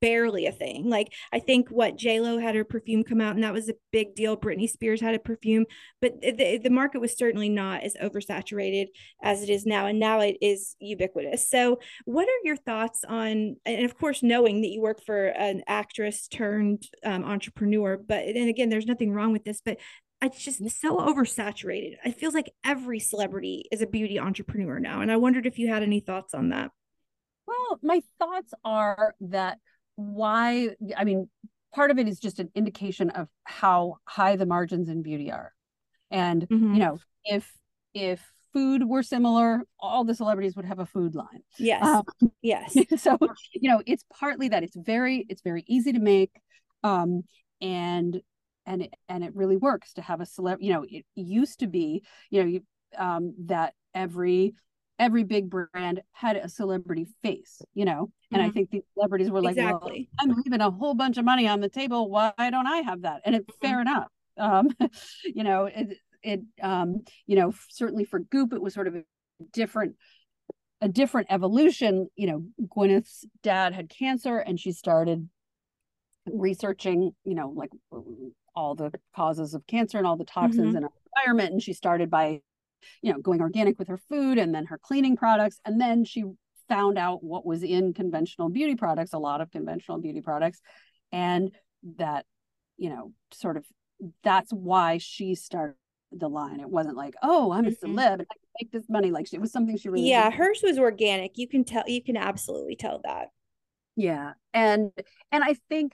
barely 0.00 0.46
a 0.46 0.52
thing. 0.52 0.88
Like, 0.88 1.12
I 1.32 1.38
think 1.38 1.68
what 1.70 1.96
J 1.96 2.20
Lo 2.20 2.38
had 2.38 2.54
her 2.54 2.64
perfume 2.64 3.04
come 3.04 3.20
out, 3.20 3.34
and 3.34 3.44
that 3.44 3.52
was 3.52 3.68
a 3.68 3.74
big 3.92 4.14
deal. 4.14 4.36
Britney 4.36 4.68
Spears 4.68 5.00
had 5.00 5.14
a 5.14 5.18
perfume, 5.18 5.66
but 6.00 6.20
the, 6.20 6.58
the 6.62 6.70
market 6.70 7.00
was 7.00 7.16
certainly 7.16 7.48
not 7.48 7.82
as 7.82 7.94
oversaturated 7.94 8.86
as 9.22 9.42
it 9.42 9.48
is 9.48 9.64
now. 9.64 9.86
And 9.86 9.98
now 9.98 10.20
it 10.20 10.36
is 10.40 10.76
ubiquitous. 10.80 11.48
So, 11.48 11.78
what 12.04 12.28
are 12.28 12.44
your 12.44 12.56
thoughts 12.56 13.04
on, 13.08 13.56
and 13.64 13.84
of 13.84 13.96
course, 13.96 14.22
knowing 14.22 14.62
that 14.62 14.68
you 14.68 14.80
work 14.80 15.02
for 15.04 15.26
an 15.26 15.62
actress 15.66 16.28
turned 16.28 16.86
um, 17.04 17.24
entrepreneur, 17.24 17.96
but 17.96 18.24
and 18.24 18.48
again, 18.48 18.68
there's 18.68 18.86
nothing 18.86 19.12
wrong 19.12 19.32
with 19.32 19.44
this, 19.44 19.62
but 19.64 19.78
it's 20.24 20.42
just 20.42 20.58
so 20.80 20.98
oversaturated. 20.98 21.96
It 22.04 22.18
feels 22.18 22.34
like 22.34 22.52
every 22.64 22.98
celebrity 22.98 23.66
is 23.70 23.82
a 23.82 23.86
beauty 23.86 24.18
entrepreneur 24.18 24.78
now. 24.78 25.00
And 25.00 25.10
I 25.10 25.16
wondered 25.16 25.46
if 25.46 25.58
you 25.58 25.68
had 25.68 25.82
any 25.82 26.00
thoughts 26.00 26.34
on 26.34 26.50
that. 26.50 26.70
Well, 27.46 27.78
my 27.82 28.02
thoughts 28.18 28.52
are 28.64 29.14
that 29.20 29.58
why, 29.96 30.70
I 30.96 31.04
mean, 31.04 31.28
part 31.74 31.90
of 31.90 31.98
it 31.98 32.08
is 32.08 32.18
just 32.18 32.38
an 32.38 32.50
indication 32.54 33.10
of 33.10 33.28
how 33.44 33.98
high 34.04 34.36
the 34.36 34.46
margins 34.46 34.88
in 34.88 35.02
beauty 35.02 35.30
are. 35.30 35.52
And, 36.10 36.42
mm-hmm. 36.48 36.74
you 36.74 36.80
know, 36.80 36.98
if, 37.24 37.50
if, 37.94 38.24
food 38.52 38.86
were 38.86 39.02
similar 39.02 39.62
all 39.80 40.04
the 40.04 40.14
celebrities 40.14 40.54
would 40.54 40.64
have 40.64 40.78
a 40.78 40.86
food 40.86 41.16
line 41.16 41.42
yes 41.58 41.84
um, 41.84 42.04
yes 42.40 42.72
so 43.02 43.18
you 43.52 43.68
know 43.68 43.82
it's 43.84 44.04
partly 44.16 44.46
that 44.46 44.62
it's 44.62 44.76
very 44.76 45.26
it's 45.28 45.42
very 45.42 45.64
easy 45.66 45.92
to 45.92 45.98
make 45.98 46.30
um 46.84 47.24
and 47.60 48.22
and 48.66 48.82
it, 48.82 48.94
and 49.08 49.24
it 49.24 49.34
really 49.34 49.56
works 49.56 49.92
to 49.94 50.02
have 50.02 50.20
a 50.20 50.24
celeb 50.24 50.58
you 50.60 50.72
know 50.72 50.84
it 50.88 51.04
used 51.14 51.60
to 51.60 51.66
be 51.66 52.02
you 52.30 52.42
know 52.42 52.48
you, 52.48 52.60
um, 52.98 53.34
that 53.46 53.74
every 53.94 54.54
every 54.98 55.24
big 55.24 55.50
brand 55.50 56.00
had 56.12 56.36
a 56.36 56.48
celebrity 56.48 57.06
face, 57.22 57.60
you 57.74 57.84
know. 57.84 58.10
And 58.30 58.40
mm-hmm. 58.40 58.50
I 58.50 58.52
think 58.52 58.70
the 58.70 58.82
celebrities 58.94 59.30
were 59.30 59.42
like, 59.42 59.56
exactly. 59.56 60.08
well, 60.18 60.28
I'm 60.30 60.42
leaving 60.44 60.60
a 60.60 60.70
whole 60.70 60.94
bunch 60.94 61.18
of 61.18 61.24
money 61.24 61.48
on 61.48 61.60
the 61.60 61.68
table. 61.68 62.10
Why 62.10 62.32
don't 62.38 62.66
I 62.66 62.78
have 62.78 63.02
that? 63.02 63.22
And 63.24 63.34
it's 63.34 63.46
mm-hmm. 63.46 63.66
fair 63.66 63.80
enough. 63.80 64.08
Um, 64.36 64.68
you 65.24 65.44
know, 65.44 65.66
it, 65.66 65.98
it 66.22 66.40
um, 66.62 67.00
you 67.26 67.36
know, 67.36 67.52
certainly 67.70 68.04
for 68.04 68.20
Goop, 68.20 68.52
it 68.52 68.62
was 68.62 68.74
sort 68.74 68.88
of 68.88 68.94
a 68.94 69.04
different 69.52 69.96
a 70.80 70.88
different 70.88 71.28
evolution. 71.30 72.08
You 72.16 72.26
know, 72.26 72.44
Gwyneth's 72.68 73.24
dad 73.42 73.74
had 73.74 73.88
cancer 73.88 74.38
and 74.38 74.58
she 74.58 74.72
started 74.72 75.28
researching, 76.26 77.12
you 77.24 77.34
know, 77.34 77.52
like 77.54 77.70
all 78.54 78.74
the 78.74 78.92
causes 79.14 79.54
of 79.54 79.66
cancer 79.66 79.98
and 79.98 80.06
all 80.06 80.16
the 80.16 80.24
toxins 80.24 80.68
mm-hmm. 80.68 80.76
in 80.76 80.84
our 80.84 80.92
environment. 81.16 81.52
And 81.52 81.62
she 81.62 81.72
started 81.72 82.10
by 82.10 82.40
you 83.02 83.12
know, 83.12 83.18
going 83.18 83.40
organic 83.40 83.78
with 83.78 83.88
her 83.88 83.98
food 83.98 84.38
and 84.38 84.54
then 84.54 84.66
her 84.66 84.78
cleaning 84.78 85.16
products. 85.16 85.60
And 85.64 85.80
then 85.80 86.04
she 86.04 86.24
found 86.68 86.98
out 86.98 87.22
what 87.22 87.44
was 87.44 87.62
in 87.62 87.92
conventional 87.94 88.48
beauty 88.48 88.74
products, 88.74 89.12
a 89.12 89.18
lot 89.18 89.40
of 89.40 89.50
conventional 89.50 89.98
beauty 89.98 90.20
products. 90.20 90.60
And 91.12 91.52
that, 91.96 92.26
you 92.76 92.90
know, 92.90 93.12
sort 93.32 93.56
of 93.56 93.64
that's 94.22 94.52
why 94.52 94.98
she 94.98 95.34
started 95.34 95.76
the 96.12 96.28
line. 96.28 96.60
It 96.60 96.68
wasn't 96.68 96.96
like, 96.96 97.14
oh, 97.22 97.52
I'm 97.52 97.66
a 97.66 97.70
mm-hmm. 97.70 97.98
celeb 97.98 98.12
and 98.12 98.22
I 98.22 98.34
can 98.34 98.50
make 98.60 98.72
this 98.72 98.88
money. 98.88 99.10
Like 99.10 99.32
it 99.32 99.40
was 99.40 99.52
something 99.52 99.76
she 99.76 99.88
really 99.88 100.08
Yeah, 100.08 100.30
did. 100.30 100.38
hers 100.38 100.60
was 100.62 100.78
organic. 100.78 101.36
You 101.36 101.48
can 101.48 101.64
tell 101.64 101.84
you 101.86 102.02
can 102.02 102.16
absolutely 102.16 102.76
tell 102.76 103.00
that. 103.04 103.28
Yeah. 103.96 104.32
And 104.52 104.90
and 105.30 105.44
I 105.44 105.56
think 105.68 105.92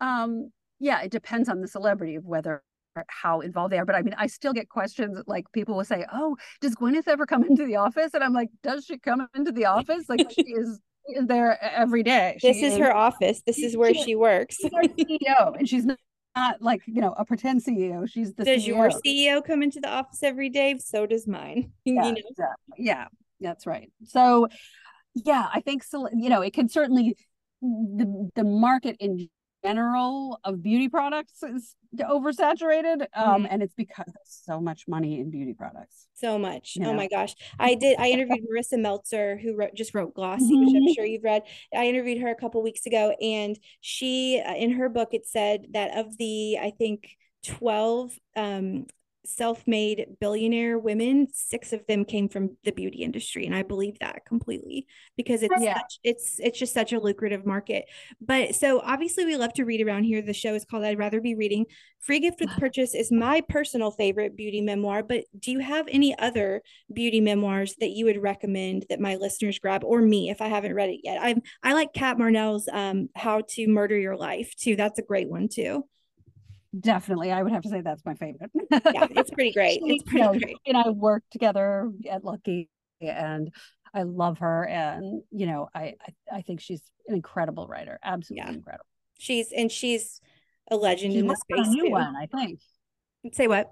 um 0.00 0.50
yeah, 0.80 1.02
it 1.02 1.10
depends 1.10 1.48
on 1.48 1.60
the 1.60 1.68
celebrity 1.68 2.14
of 2.14 2.24
whether 2.24 2.62
uh, 2.96 3.02
how 3.08 3.40
involved 3.40 3.72
they 3.72 3.78
are. 3.78 3.84
But 3.84 3.96
I 3.96 4.02
mean, 4.02 4.14
I 4.16 4.26
still 4.26 4.52
get 4.52 4.68
questions 4.68 5.18
like 5.26 5.50
people 5.52 5.76
will 5.76 5.84
say, 5.84 6.04
"Oh, 6.12 6.36
does 6.60 6.74
Gwyneth 6.74 7.08
ever 7.08 7.26
come 7.26 7.44
into 7.48 7.66
the 7.66 7.76
office?" 7.76 8.14
And 8.14 8.22
I'm 8.22 8.32
like, 8.32 8.50
"Does 8.62 8.84
she 8.84 8.98
come 8.98 9.26
into 9.34 9.52
the 9.52 9.66
office? 9.66 10.08
Like 10.08 10.30
she 10.30 10.42
is." 10.46 10.80
is 11.08 11.26
there 11.26 11.58
every 11.62 12.02
day. 12.02 12.36
She 12.38 12.48
this 12.48 12.58
is, 12.58 12.74
is, 12.74 12.78
her 12.78 12.94
office. 12.94 13.42
This 13.46 13.58
is 13.58 13.76
where 13.76 13.94
she, 13.94 14.02
she 14.02 14.14
works. 14.14 14.56
She's 14.56 14.72
our 14.72 14.82
CEO, 14.82 15.58
and 15.58 15.68
she's 15.68 15.86
not, 15.86 15.98
not 16.36 16.62
like 16.62 16.82
you 16.86 17.00
know 17.00 17.14
a 17.16 17.24
pretend 17.24 17.64
CEO. 17.64 18.08
She's 18.08 18.34
the. 18.34 18.44
Does 18.44 18.62
CEO. 18.62 18.66
your 18.66 18.90
CEO 18.90 19.44
come 19.44 19.62
into 19.62 19.80
the 19.80 19.88
office 19.88 20.22
every 20.22 20.50
day? 20.50 20.76
So 20.78 21.06
does 21.06 21.26
mine. 21.26 21.72
Yeah, 21.84 22.04
you 22.04 22.12
know? 22.12 22.20
exactly. 22.28 22.74
yeah, 22.76 23.06
that's 23.40 23.66
right. 23.66 23.90
So, 24.04 24.48
yeah, 25.14 25.46
I 25.52 25.60
think 25.60 25.82
so. 25.82 26.08
You 26.12 26.28
know, 26.28 26.42
it 26.42 26.52
can 26.52 26.68
certainly 26.68 27.16
the 27.62 28.30
the 28.34 28.44
market 28.44 28.96
in 29.00 29.28
general 29.64 30.38
of 30.44 30.62
beauty 30.62 30.88
products 30.88 31.42
is 31.42 31.74
oversaturated 31.98 33.06
um, 33.14 33.42
mm-hmm. 33.42 33.46
and 33.50 33.62
it's 33.62 33.74
because 33.74 34.12
so 34.24 34.60
much 34.60 34.86
money 34.86 35.20
in 35.20 35.30
beauty 35.30 35.54
products. 35.54 36.06
So 36.14 36.38
much. 36.38 36.76
You 36.76 36.86
oh 36.86 36.94
my 36.94 37.08
gosh. 37.08 37.34
I 37.58 37.74
did 37.74 37.98
i 37.98 38.08
interviewed 38.08 38.46
marisa 38.48 38.78
meltzer 38.78 39.36
who 39.36 39.56
wrote, 39.56 39.74
just 39.74 39.94
wrote 39.94 40.14
glossy 40.14 40.56
which 40.56 40.74
i'm 40.74 40.94
sure 40.94 41.06
you've 41.06 41.24
read. 41.24 41.42
I 41.74 41.86
interviewed 41.86 42.20
her 42.22 42.28
a 42.28 42.36
couple 42.36 42.62
weeks 42.62 42.86
ago 42.86 43.14
and 43.20 43.58
she 43.80 44.42
uh, 44.44 44.54
in 44.54 44.72
her 44.72 44.88
book 44.88 45.08
it 45.12 45.26
said 45.26 45.66
that 45.72 45.96
of 45.98 46.16
the 46.18 46.58
i 46.58 46.72
think 46.76 47.16
12 47.44 48.12
um, 48.36 48.86
self-made 49.24 50.06
billionaire 50.20 50.78
women 50.78 51.26
six 51.32 51.72
of 51.72 51.86
them 51.86 52.04
came 52.04 52.28
from 52.28 52.56
the 52.64 52.72
beauty 52.72 53.02
industry 53.02 53.44
and 53.44 53.54
i 53.54 53.62
believe 53.62 53.98
that 53.98 54.24
completely 54.24 54.86
because 55.16 55.42
it's 55.42 55.54
yeah. 55.60 55.74
such, 55.78 55.98
it's 56.04 56.40
it's 56.40 56.58
just 56.58 56.72
such 56.72 56.92
a 56.92 57.00
lucrative 57.00 57.44
market. 57.44 57.84
But 58.20 58.54
so 58.54 58.80
obviously 58.80 59.24
we 59.24 59.36
love 59.36 59.52
to 59.54 59.64
read 59.64 59.84
around 59.86 60.04
here. 60.04 60.22
The 60.22 60.32
show 60.32 60.54
is 60.54 60.64
called 60.64 60.84
i'd 60.84 60.98
rather 60.98 61.20
be 61.20 61.34
reading. 61.34 61.66
Free 62.00 62.20
gift 62.20 62.40
with 62.40 62.50
purchase 62.58 62.94
is 62.94 63.10
my 63.12 63.42
personal 63.48 63.90
favorite 63.90 64.36
beauty 64.36 64.60
memoir 64.60 65.02
but 65.02 65.24
do 65.38 65.50
you 65.50 65.58
have 65.58 65.86
any 65.90 66.18
other 66.18 66.62
beauty 66.92 67.20
memoirs 67.20 67.74
that 67.80 67.90
you 67.90 68.04
would 68.06 68.22
recommend 68.22 68.86
that 68.88 69.00
my 69.00 69.16
listeners 69.16 69.58
grab 69.58 69.84
or 69.84 70.00
me 70.00 70.30
if 70.30 70.40
i 70.40 70.48
haven't 70.48 70.74
read 70.74 70.90
it 70.90 71.00
yet? 71.04 71.18
I'm 71.20 71.42
i 71.62 71.72
like 71.74 71.92
cat 71.92 72.18
marnell's 72.18 72.68
um 72.72 73.08
how 73.14 73.42
to 73.48 73.66
murder 73.66 73.98
your 73.98 74.16
life 74.16 74.54
too. 74.56 74.76
That's 74.76 74.98
a 74.98 75.02
great 75.02 75.28
one 75.28 75.48
too 75.48 75.84
definitely 76.78 77.32
i 77.32 77.42
would 77.42 77.52
have 77.52 77.62
to 77.62 77.68
say 77.68 77.80
that's 77.80 78.04
my 78.04 78.14
favorite. 78.14 78.50
Yeah 78.70 79.06
it's 79.10 79.30
pretty 79.30 79.52
great 79.54 79.80
it's 79.82 80.02
pretty 80.02 80.18
you 80.18 80.24
know, 80.24 80.38
great. 80.38 80.56
and 80.66 80.76
i 80.76 80.90
worked 80.90 81.30
together 81.30 81.90
at 82.10 82.24
lucky 82.24 82.68
and 83.00 83.50
i 83.94 84.02
love 84.02 84.38
her 84.38 84.66
and 84.66 85.22
you 85.30 85.46
know 85.46 85.68
i 85.74 85.94
i, 86.32 86.36
I 86.36 86.42
think 86.42 86.60
she's 86.60 86.82
an 87.06 87.14
incredible 87.14 87.66
writer 87.66 87.98
absolutely 88.02 88.46
yeah. 88.46 88.56
incredible. 88.56 88.84
She's 89.20 89.50
and 89.50 89.72
she's 89.72 90.20
a 90.70 90.76
legend 90.76 91.12
she's 91.12 91.22
in 91.22 91.26
the 91.26 91.36
space 91.36 91.66
a 91.66 91.70
new 91.70 91.86
too. 91.86 91.90
one 91.90 92.14
i 92.16 92.26
think. 92.26 92.60
Say 93.32 93.48
what? 93.48 93.70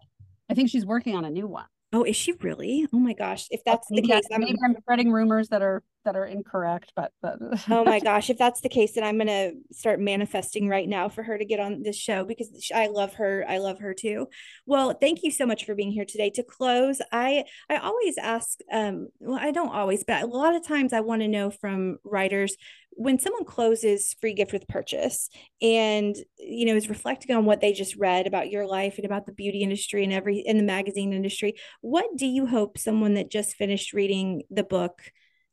I 0.50 0.54
think 0.54 0.70
she's 0.70 0.84
working 0.84 1.14
on 1.14 1.24
a 1.24 1.30
new 1.30 1.46
one 1.46 1.66
Oh, 1.92 2.02
is 2.02 2.16
she 2.16 2.32
really? 2.40 2.86
Oh 2.92 2.98
my 2.98 3.12
gosh! 3.12 3.46
If 3.50 3.62
that's 3.64 3.86
the 3.88 4.02
case, 4.02 4.24
I'm, 4.32 4.42
I'm 4.42 4.76
spreading 4.80 5.12
rumors 5.12 5.48
that 5.48 5.62
are 5.62 5.82
that 6.04 6.16
are 6.16 6.24
incorrect, 6.24 6.92
but, 6.96 7.12
but 7.20 7.38
oh 7.70 7.84
my 7.84 8.00
gosh, 8.00 8.30
if 8.30 8.38
that's 8.38 8.60
the 8.60 8.68
case, 8.68 8.94
then 8.94 9.04
I'm 9.04 9.18
gonna 9.18 9.52
start 9.72 10.00
manifesting 10.00 10.68
right 10.68 10.88
now 10.88 11.08
for 11.08 11.22
her 11.22 11.36
to 11.36 11.44
get 11.44 11.60
on 11.60 11.82
this 11.82 11.96
show 11.96 12.24
because 12.24 12.70
I 12.74 12.86
love 12.86 13.14
her. 13.14 13.44
I 13.46 13.58
love 13.58 13.80
her 13.80 13.92
too. 13.92 14.28
Well, 14.66 14.94
thank 15.00 15.22
you 15.22 15.30
so 15.30 15.46
much 15.46 15.64
for 15.64 15.74
being 15.74 15.92
here 15.92 16.04
today. 16.04 16.30
To 16.30 16.42
close, 16.42 17.00
I 17.12 17.44
I 17.68 17.76
always 17.76 18.16
ask. 18.18 18.58
Um, 18.72 19.08
well, 19.20 19.38
I 19.40 19.50
don't 19.50 19.74
always, 19.74 20.02
but 20.04 20.22
a 20.22 20.26
lot 20.26 20.54
of 20.56 20.66
times 20.66 20.92
I 20.92 21.00
want 21.00 21.22
to 21.22 21.28
know 21.28 21.50
from 21.50 21.98
writers 22.04 22.56
when 22.98 23.18
someone 23.18 23.44
closes 23.44 24.14
free 24.20 24.32
gift 24.32 24.52
with 24.52 24.66
purchase 24.68 25.28
and 25.60 26.16
you 26.38 26.64
know 26.64 26.74
is 26.74 26.88
reflecting 26.88 27.36
on 27.36 27.44
what 27.44 27.60
they 27.60 27.72
just 27.72 27.94
read 27.96 28.26
about 28.26 28.50
your 28.50 28.66
life 28.66 28.96
and 28.96 29.04
about 29.04 29.26
the 29.26 29.32
beauty 29.32 29.62
industry 29.62 30.02
and 30.02 30.12
every 30.12 30.38
in 30.38 30.56
the 30.56 30.62
magazine 30.62 31.12
industry 31.12 31.54
what 31.82 32.06
do 32.16 32.26
you 32.26 32.46
hope 32.46 32.78
someone 32.78 33.14
that 33.14 33.30
just 33.30 33.54
finished 33.56 33.92
reading 33.92 34.42
the 34.50 34.64
book 34.64 35.02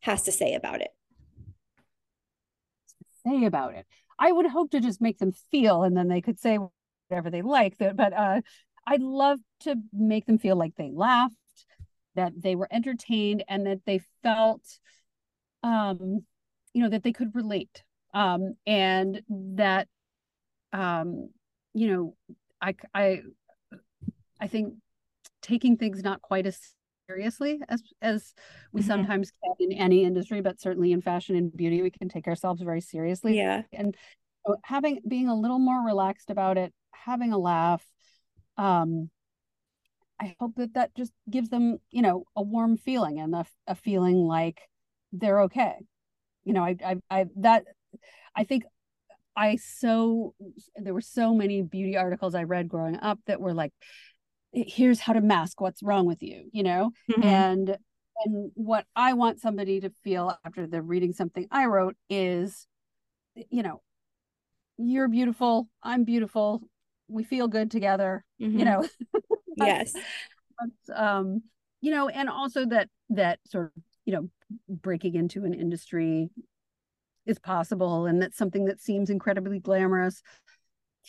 has 0.04 0.24
to 0.24 0.32
say 0.32 0.54
about 0.54 0.82
it? 0.82 0.90
Say 3.26 3.46
about 3.46 3.74
it. 3.74 3.86
I 4.20 4.32
would 4.32 4.46
hope 4.46 4.72
to 4.72 4.82
just 4.82 5.02
make 5.02 5.18
them 5.18 5.32
feel 5.50 5.84
and 5.84 5.98
then 5.98 6.08
they 6.08 6.22
could 6.22 6.40
say 6.40 6.60
whatever 7.08 7.30
they 7.30 7.42
like 7.42 7.76
but 7.78 8.14
uh 8.14 8.42
i'd 8.88 9.02
love 9.02 9.38
to 9.60 9.76
make 9.92 10.26
them 10.26 10.40
feel 10.40 10.56
like 10.56 10.74
they 10.76 10.90
laughed 10.92 11.36
that 12.16 12.32
they 12.36 12.56
were 12.56 12.68
entertained 12.72 13.44
and 13.48 13.68
that 13.68 13.82
they 13.86 14.02
felt 14.24 14.64
um 15.62 16.24
you 16.74 16.82
know 16.82 16.90
that 16.90 17.04
they 17.04 17.14
could 17.14 17.36
relate. 17.36 17.84
Um 18.14 18.56
and 18.68 19.22
that 19.30 19.88
um 20.72 21.30
you 21.74 21.88
know 21.88 22.16
i 22.62 22.76
i 22.94 23.22
i 24.40 24.48
think 24.48 24.76
taking 25.42 25.78
things 25.78 26.04
not 26.04 26.22
quite 26.22 26.46
as 26.46 26.60
seriously 27.08 27.60
as 27.70 27.82
as 28.02 28.34
we 28.72 28.82
mm-hmm. 28.82 28.88
sometimes 28.88 29.32
can 29.44 29.54
in 29.60 29.78
any 29.78 30.04
industry 30.04 30.42
but 30.42 30.60
certainly 30.60 30.92
in 30.92 31.02
fashion 31.02 31.36
and 31.36 31.56
beauty 31.56 31.82
we 31.82 31.92
can 31.92 32.10
take 32.10 32.28
ourselves 32.28 32.62
very 32.62 32.82
seriously. 32.82 33.38
Yeah. 33.38 33.64
And 33.72 33.96
having 34.64 35.00
being 35.08 35.30
a 35.30 35.36
little 35.36 35.60
more 35.60 35.86
relaxed 35.86 36.30
about 36.30 36.58
it 36.58 36.74
having 36.92 37.34
a 37.34 37.38
laugh 37.38 37.86
um 38.58 39.10
i 40.20 40.36
hope 40.40 40.56
that 40.56 40.74
that 40.74 40.96
just 40.96 41.12
gives 41.30 41.50
them 41.50 41.78
you 41.92 42.02
know 42.02 42.24
a 42.36 42.42
warm 42.42 42.78
feeling 42.78 43.20
and 43.20 43.36
a, 43.36 43.46
a 43.68 43.76
feeling 43.76 44.16
like 44.16 44.62
they're 45.12 45.42
okay 45.42 45.76
you 46.46 46.54
know, 46.54 46.64
I, 46.64 46.76
I, 46.86 46.96
I, 47.10 47.26
that, 47.38 47.66
I 48.36 48.44
think 48.44 48.64
I 49.36 49.56
so, 49.58 50.36
there 50.76 50.94
were 50.94 51.02
so 51.02 51.34
many 51.34 51.62
beauty 51.62 51.98
articles 51.98 52.36
I 52.36 52.44
read 52.44 52.70
growing 52.70 52.98
up 52.98 53.20
that 53.28 53.40
were 53.40 53.54
like, 53.54 53.72
here's 54.52 55.00
how 55.00 55.14
to 55.14 55.22
mask 55.22 55.60
what's 55.60 55.82
wrong 55.82 56.06
with 56.06 56.22
you, 56.22 56.50
you 56.52 56.64
know? 56.64 56.92
Mm-hmm. 57.12 57.24
And, 57.24 57.78
and 58.26 58.52
what 58.54 58.86
I 58.96 59.14
want 59.14 59.42
somebody 59.42 59.80
to 59.82 59.92
feel 60.04 60.38
after 60.46 60.68
they're 60.68 60.82
reading 60.82 61.14
something 61.14 61.48
I 61.50 61.66
wrote 61.66 61.96
is, 62.10 62.68
you 63.50 63.64
know, 63.64 63.82
you're 64.78 65.08
beautiful, 65.08 65.68
I'm 65.82 66.04
beautiful, 66.04 66.62
we 67.08 67.24
feel 67.24 67.48
good 67.48 67.72
together, 67.72 68.24
mm-hmm. 68.42 68.60
you 68.60 68.66
know? 68.66 68.88
yes. 69.58 69.94
um, 70.94 71.42
you 71.82 71.92
know, 71.92 72.08
and 72.08 72.30
also 72.30 72.66
that, 72.68 72.90
that 73.10 73.40
sort 73.48 73.72
of, 73.76 73.84
you 74.06 74.14
know, 74.14 74.30
breaking 74.68 75.16
into 75.16 75.46
an 75.46 75.54
industry 75.54 76.30
is 77.26 77.40
possible 77.40 78.06
and 78.06 78.22
that 78.22 78.36
something 78.36 78.66
that 78.66 78.82
seems 78.82 79.10
incredibly 79.10 79.60
glamorous 79.60 80.22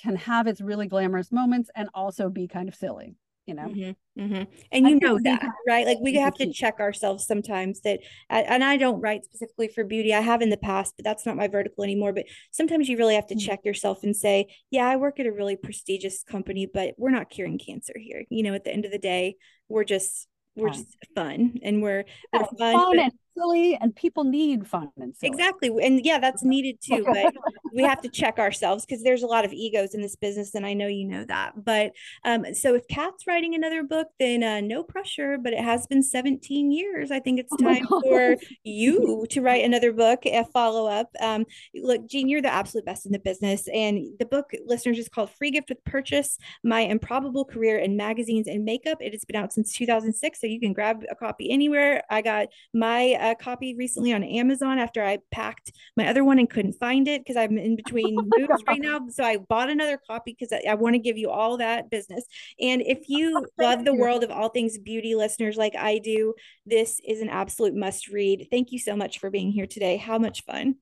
can 0.00 0.16
have 0.16 0.46
its 0.46 0.60
really 0.60 0.86
glamorous 0.86 1.32
moments 1.32 1.70
and 1.74 1.88
also 1.94 2.28
be 2.28 2.48
kind 2.48 2.68
of 2.68 2.74
silly 2.74 3.16
you 3.46 3.54
know? 3.54 3.68
Mm-hmm, 3.68 4.22
mm-hmm. 4.22 4.42
and 4.72 4.88
you 4.88 4.96
I 4.96 4.98
know 4.98 5.18
that 5.22 5.46
right? 5.66 5.86
Like 5.86 5.98
we 6.00 6.14
have 6.14 6.34
to 6.34 6.52
check 6.52 6.80
ourselves 6.80 7.26
sometimes 7.26 7.80
that 7.82 8.00
and 8.30 8.64
i 8.64 8.76
don't 8.76 9.00
write 9.00 9.24
specifically 9.24 9.68
for 9.68 9.84
beauty. 9.84 10.14
I 10.14 10.20
have 10.20 10.42
in 10.42 10.50
the 10.50 10.56
past 10.56 10.94
but 10.96 11.04
that's 11.04 11.26
not 11.26 11.36
my 11.36 11.48
vertical 11.48 11.84
anymore. 11.84 12.12
But 12.12 12.26
sometimes 12.50 12.88
you 12.88 12.96
really 12.96 13.14
have 13.14 13.26
to 13.28 13.34
mm-hmm. 13.34 13.46
check 13.46 13.60
yourself 13.64 14.02
and 14.02 14.16
say 14.16 14.46
yeah 14.70 14.88
i 14.88 14.96
work 14.96 15.20
at 15.20 15.26
a 15.26 15.32
really 15.32 15.56
prestigious 15.56 16.22
company 16.22 16.68
but 16.72 16.94
we're 16.96 17.10
not 17.10 17.30
curing 17.30 17.58
cancer 17.58 17.94
here. 17.96 18.24
You 18.30 18.42
know 18.44 18.54
at 18.54 18.64
the 18.64 18.72
end 18.72 18.84
of 18.84 18.92
the 18.92 18.98
day 18.98 19.36
we're 19.68 19.84
just 19.84 20.28
we're 20.56 20.70
just 20.70 20.96
fun 21.16 21.58
and 21.64 21.82
we're, 21.82 22.04
we're 22.32 22.44
fun, 22.56 22.74
fun 22.74 22.98
and 23.00 23.12
silly 23.36 23.76
and 23.80 23.94
people 23.94 24.24
need 24.24 24.66
fun 24.66 24.90
and 24.98 25.14
silly. 25.16 25.30
Exactly. 25.30 25.70
And 25.82 26.04
yeah, 26.04 26.18
that's 26.18 26.44
needed 26.44 26.78
too. 26.80 27.04
But 27.14 27.34
we 27.72 27.82
have 27.82 28.00
to 28.00 28.08
check 28.08 28.38
ourselves 28.38 28.84
because 28.84 29.02
there's 29.02 29.22
a 29.22 29.26
lot 29.26 29.44
of 29.44 29.52
egos 29.52 29.94
in 29.94 30.00
this 30.00 30.16
business. 30.16 30.54
And 30.54 30.66
I 30.66 30.74
know 30.74 30.86
you 30.86 31.04
know 31.04 31.24
that. 31.26 31.64
But 31.64 31.92
um, 32.24 32.54
so 32.54 32.74
if 32.74 32.86
Cat's 32.88 33.26
writing 33.26 33.54
another 33.54 33.82
book, 33.82 34.08
then 34.18 34.42
uh, 34.42 34.60
no 34.60 34.82
pressure. 34.82 35.38
But 35.38 35.52
it 35.52 35.60
has 35.60 35.86
been 35.86 36.02
17 36.02 36.72
years. 36.72 37.10
I 37.10 37.20
think 37.20 37.38
it's 37.38 37.52
oh 37.52 37.56
time 37.56 37.86
oh 37.90 38.00
for 38.00 38.36
you 38.64 39.26
to 39.30 39.40
write 39.42 39.64
another 39.64 39.92
book, 39.92 40.26
a 40.26 40.44
follow 40.44 40.88
up. 40.88 41.10
Um, 41.20 41.44
look, 41.74 42.08
Jean, 42.08 42.28
you're 42.28 42.42
the 42.42 42.52
absolute 42.52 42.84
best 42.84 43.06
in 43.06 43.12
the 43.12 43.18
business. 43.18 43.68
And 43.72 44.06
the 44.18 44.26
book, 44.26 44.50
listeners, 44.66 44.98
is 44.98 45.08
called 45.08 45.30
Free 45.30 45.50
Gift 45.50 45.68
with 45.68 45.84
Purchase 45.84 46.38
My 46.62 46.80
Improbable 46.80 47.44
Career 47.44 47.78
in 47.78 47.96
Magazines 47.96 48.48
and 48.48 48.64
Makeup. 48.64 48.98
It 49.00 49.12
has 49.12 49.24
been 49.24 49.36
out 49.36 49.52
since 49.52 49.72
2006. 49.74 50.40
So 50.40 50.46
you 50.46 50.60
can 50.60 50.72
grab 50.72 51.04
a 51.10 51.14
copy 51.14 51.50
anywhere. 51.50 52.02
I 52.10 52.22
got 52.22 52.48
my 52.72 53.14
uh, 53.24 53.34
copy 53.34 53.74
recently 53.74 54.12
on 54.12 54.22
Amazon 54.22 54.78
after 54.78 55.02
I 55.02 55.18
packed 55.30 55.72
my 55.96 56.06
other 56.08 56.24
one 56.24 56.38
and 56.38 56.48
couldn't 56.48 56.74
find 56.74 57.08
it 57.08 57.22
because 57.22 57.36
I'm 57.36 57.56
in 57.56 57.74
between 57.74 58.14
moves 58.36 58.62
right 58.66 58.80
now. 58.80 59.00
So 59.08 59.24
I 59.24 59.38
bought 59.38 59.70
another 59.70 59.98
copy 60.06 60.36
because 60.38 60.52
I, 60.52 60.70
I 60.70 60.74
want 60.74 60.94
to 60.94 60.98
give 60.98 61.16
you 61.16 61.30
all 61.30 61.56
that 61.56 61.90
business. 61.90 62.24
And 62.60 62.82
if 62.82 63.08
you 63.08 63.46
love 63.58 63.84
the 63.84 63.94
world 63.94 64.24
of 64.24 64.30
all 64.30 64.50
things 64.50 64.76
beauty 64.76 65.14
listeners 65.14 65.56
like 65.56 65.74
I 65.74 65.98
do, 65.98 66.34
this 66.66 67.00
is 67.02 67.22
an 67.22 67.30
absolute 67.30 67.74
must 67.74 68.08
read. 68.08 68.48
Thank 68.50 68.72
you 68.72 68.78
so 68.78 68.94
much 68.94 69.18
for 69.18 69.30
being 69.30 69.50
here 69.50 69.66
today. 69.66 69.96
How 69.96 70.18
much 70.18 70.44
fun. 70.44 70.76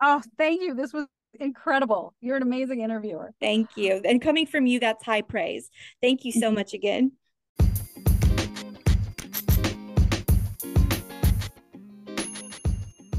Oh, 0.00 0.22
thank 0.38 0.62
you. 0.62 0.74
This 0.74 0.92
was 0.92 1.06
incredible. 1.40 2.14
You're 2.20 2.36
an 2.36 2.42
amazing 2.42 2.82
interviewer. 2.82 3.32
Thank 3.40 3.76
you. 3.76 4.00
And 4.04 4.22
coming 4.22 4.46
from 4.46 4.66
you, 4.66 4.78
that's 4.78 5.04
high 5.04 5.22
praise. 5.22 5.70
Thank 6.00 6.24
you 6.24 6.30
so 6.30 6.46
mm-hmm. 6.46 6.54
much 6.54 6.74
again. 6.74 7.12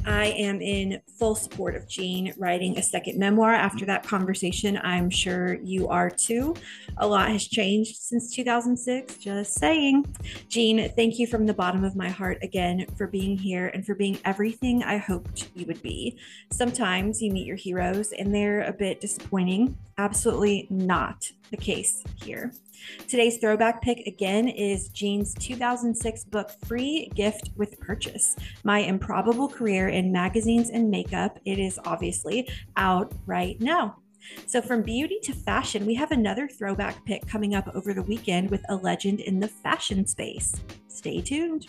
I 0.06 0.28
am 0.38 0.62
in 0.62 1.02
full 1.18 1.36
support 1.36 1.76
of 1.76 1.88
Jean 1.88 2.34
writing 2.38 2.78
a 2.78 2.84
second 2.84 3.18
memoir. 3.18 3.54
After 3.54 3.86
that 3.86 4.04
conversation, 4.04 4.80
I'm 4.84 5.10
sure 5.10 5.56
you 5.56 5.88
are 5.88 6.10
too. 6.10 6.56
A 6.98 7.08
lot 7.08 7.30
has 7.30 7.48
changed 7.48 7.98
since 7.98 8.34
2006, 8.36 9.18
just 9.18 9.56
saying. 9.56 10.06
Jean, 10.48 10.90
thank 10.96 11.18
you 11.18 11.28
from 11.28 11.46
the 11.46 11.54
bottom 11.54 11.84
of 11.84 11.96
my 11.96 12.10
heart 12.10 12.38
again 12.42 12.86
for 12.98 13.08
being 13.08 13.38
here 13.38 13.68
and 13.74 13.86
for 13.86 13.96
being 13.96 14.20
everything 14.26 14.84
I 14.84 14.98
hoped 14.98 15.50
you 15.56 15.66
would 15.66 15.82
be. 15.82 16.20
Sometimes 16.52 17.22
you 17.22 17.32
meet 17.32 17.48
your 17.48 17.56
heroes 17.56 18.12
and 18.12 18.34
they're 18.34 18.62
a 18.62 18.74
bit 18.74 19.02
disappointing. 19.02 19.78
Absolutely 19.98 20.68
not 20.70 21.32
the 21.52 21.58
case 21.58 22.04
here. 22.24 22.52
Today's 23.08 23.38
throwback 23.38 23.82
pick 23.82 24.06
again 24.06 24.48
is 24.48 24.90
Jean's 24.90 25.34
2006 25.36 26.24
book, 26.26 26.52
Free 26.66 27.12
Gift 27.16 27.52
with 27.56 27.80
Purchase 27.80 28.36
My 28.64 28.80
Improbable 28.80 29.48
Career 29.48 29.90
in 29.90 30.12
Magazines 30.12 30.70
and 30.70 30.90
Makeup. 30.90 31.40
It 31.46 31.60
is 31.60 31.80
obviously 31.86 32.50
out 32.78 33.14
right 33.26 33.60
now. 33.60 33.98
So, 34.48 34.62
from 34.62 34.82
beauty 34.82 35.20
to 35.24 35.34
fashion, 35.34 35.86
we 35.86 35.94
have 35.96 36.12
another 36.12 36.48
throwback 36.48 37.06
pick 37.06 37.28
coming 37.28 37.54
up 37.54 37.70
over 37.76 37.94
the 37.94 38.02
weekend 38.02 38.50
with 38.50 38.64
a 38.70 38.76
legend 38.76 39.20
in 39.20 39.40
the 39.40 39.48
fashion 39.48 40.08
space. 40.08 40.56
Stay 40.88 41.22
tuned. 41.22 41.68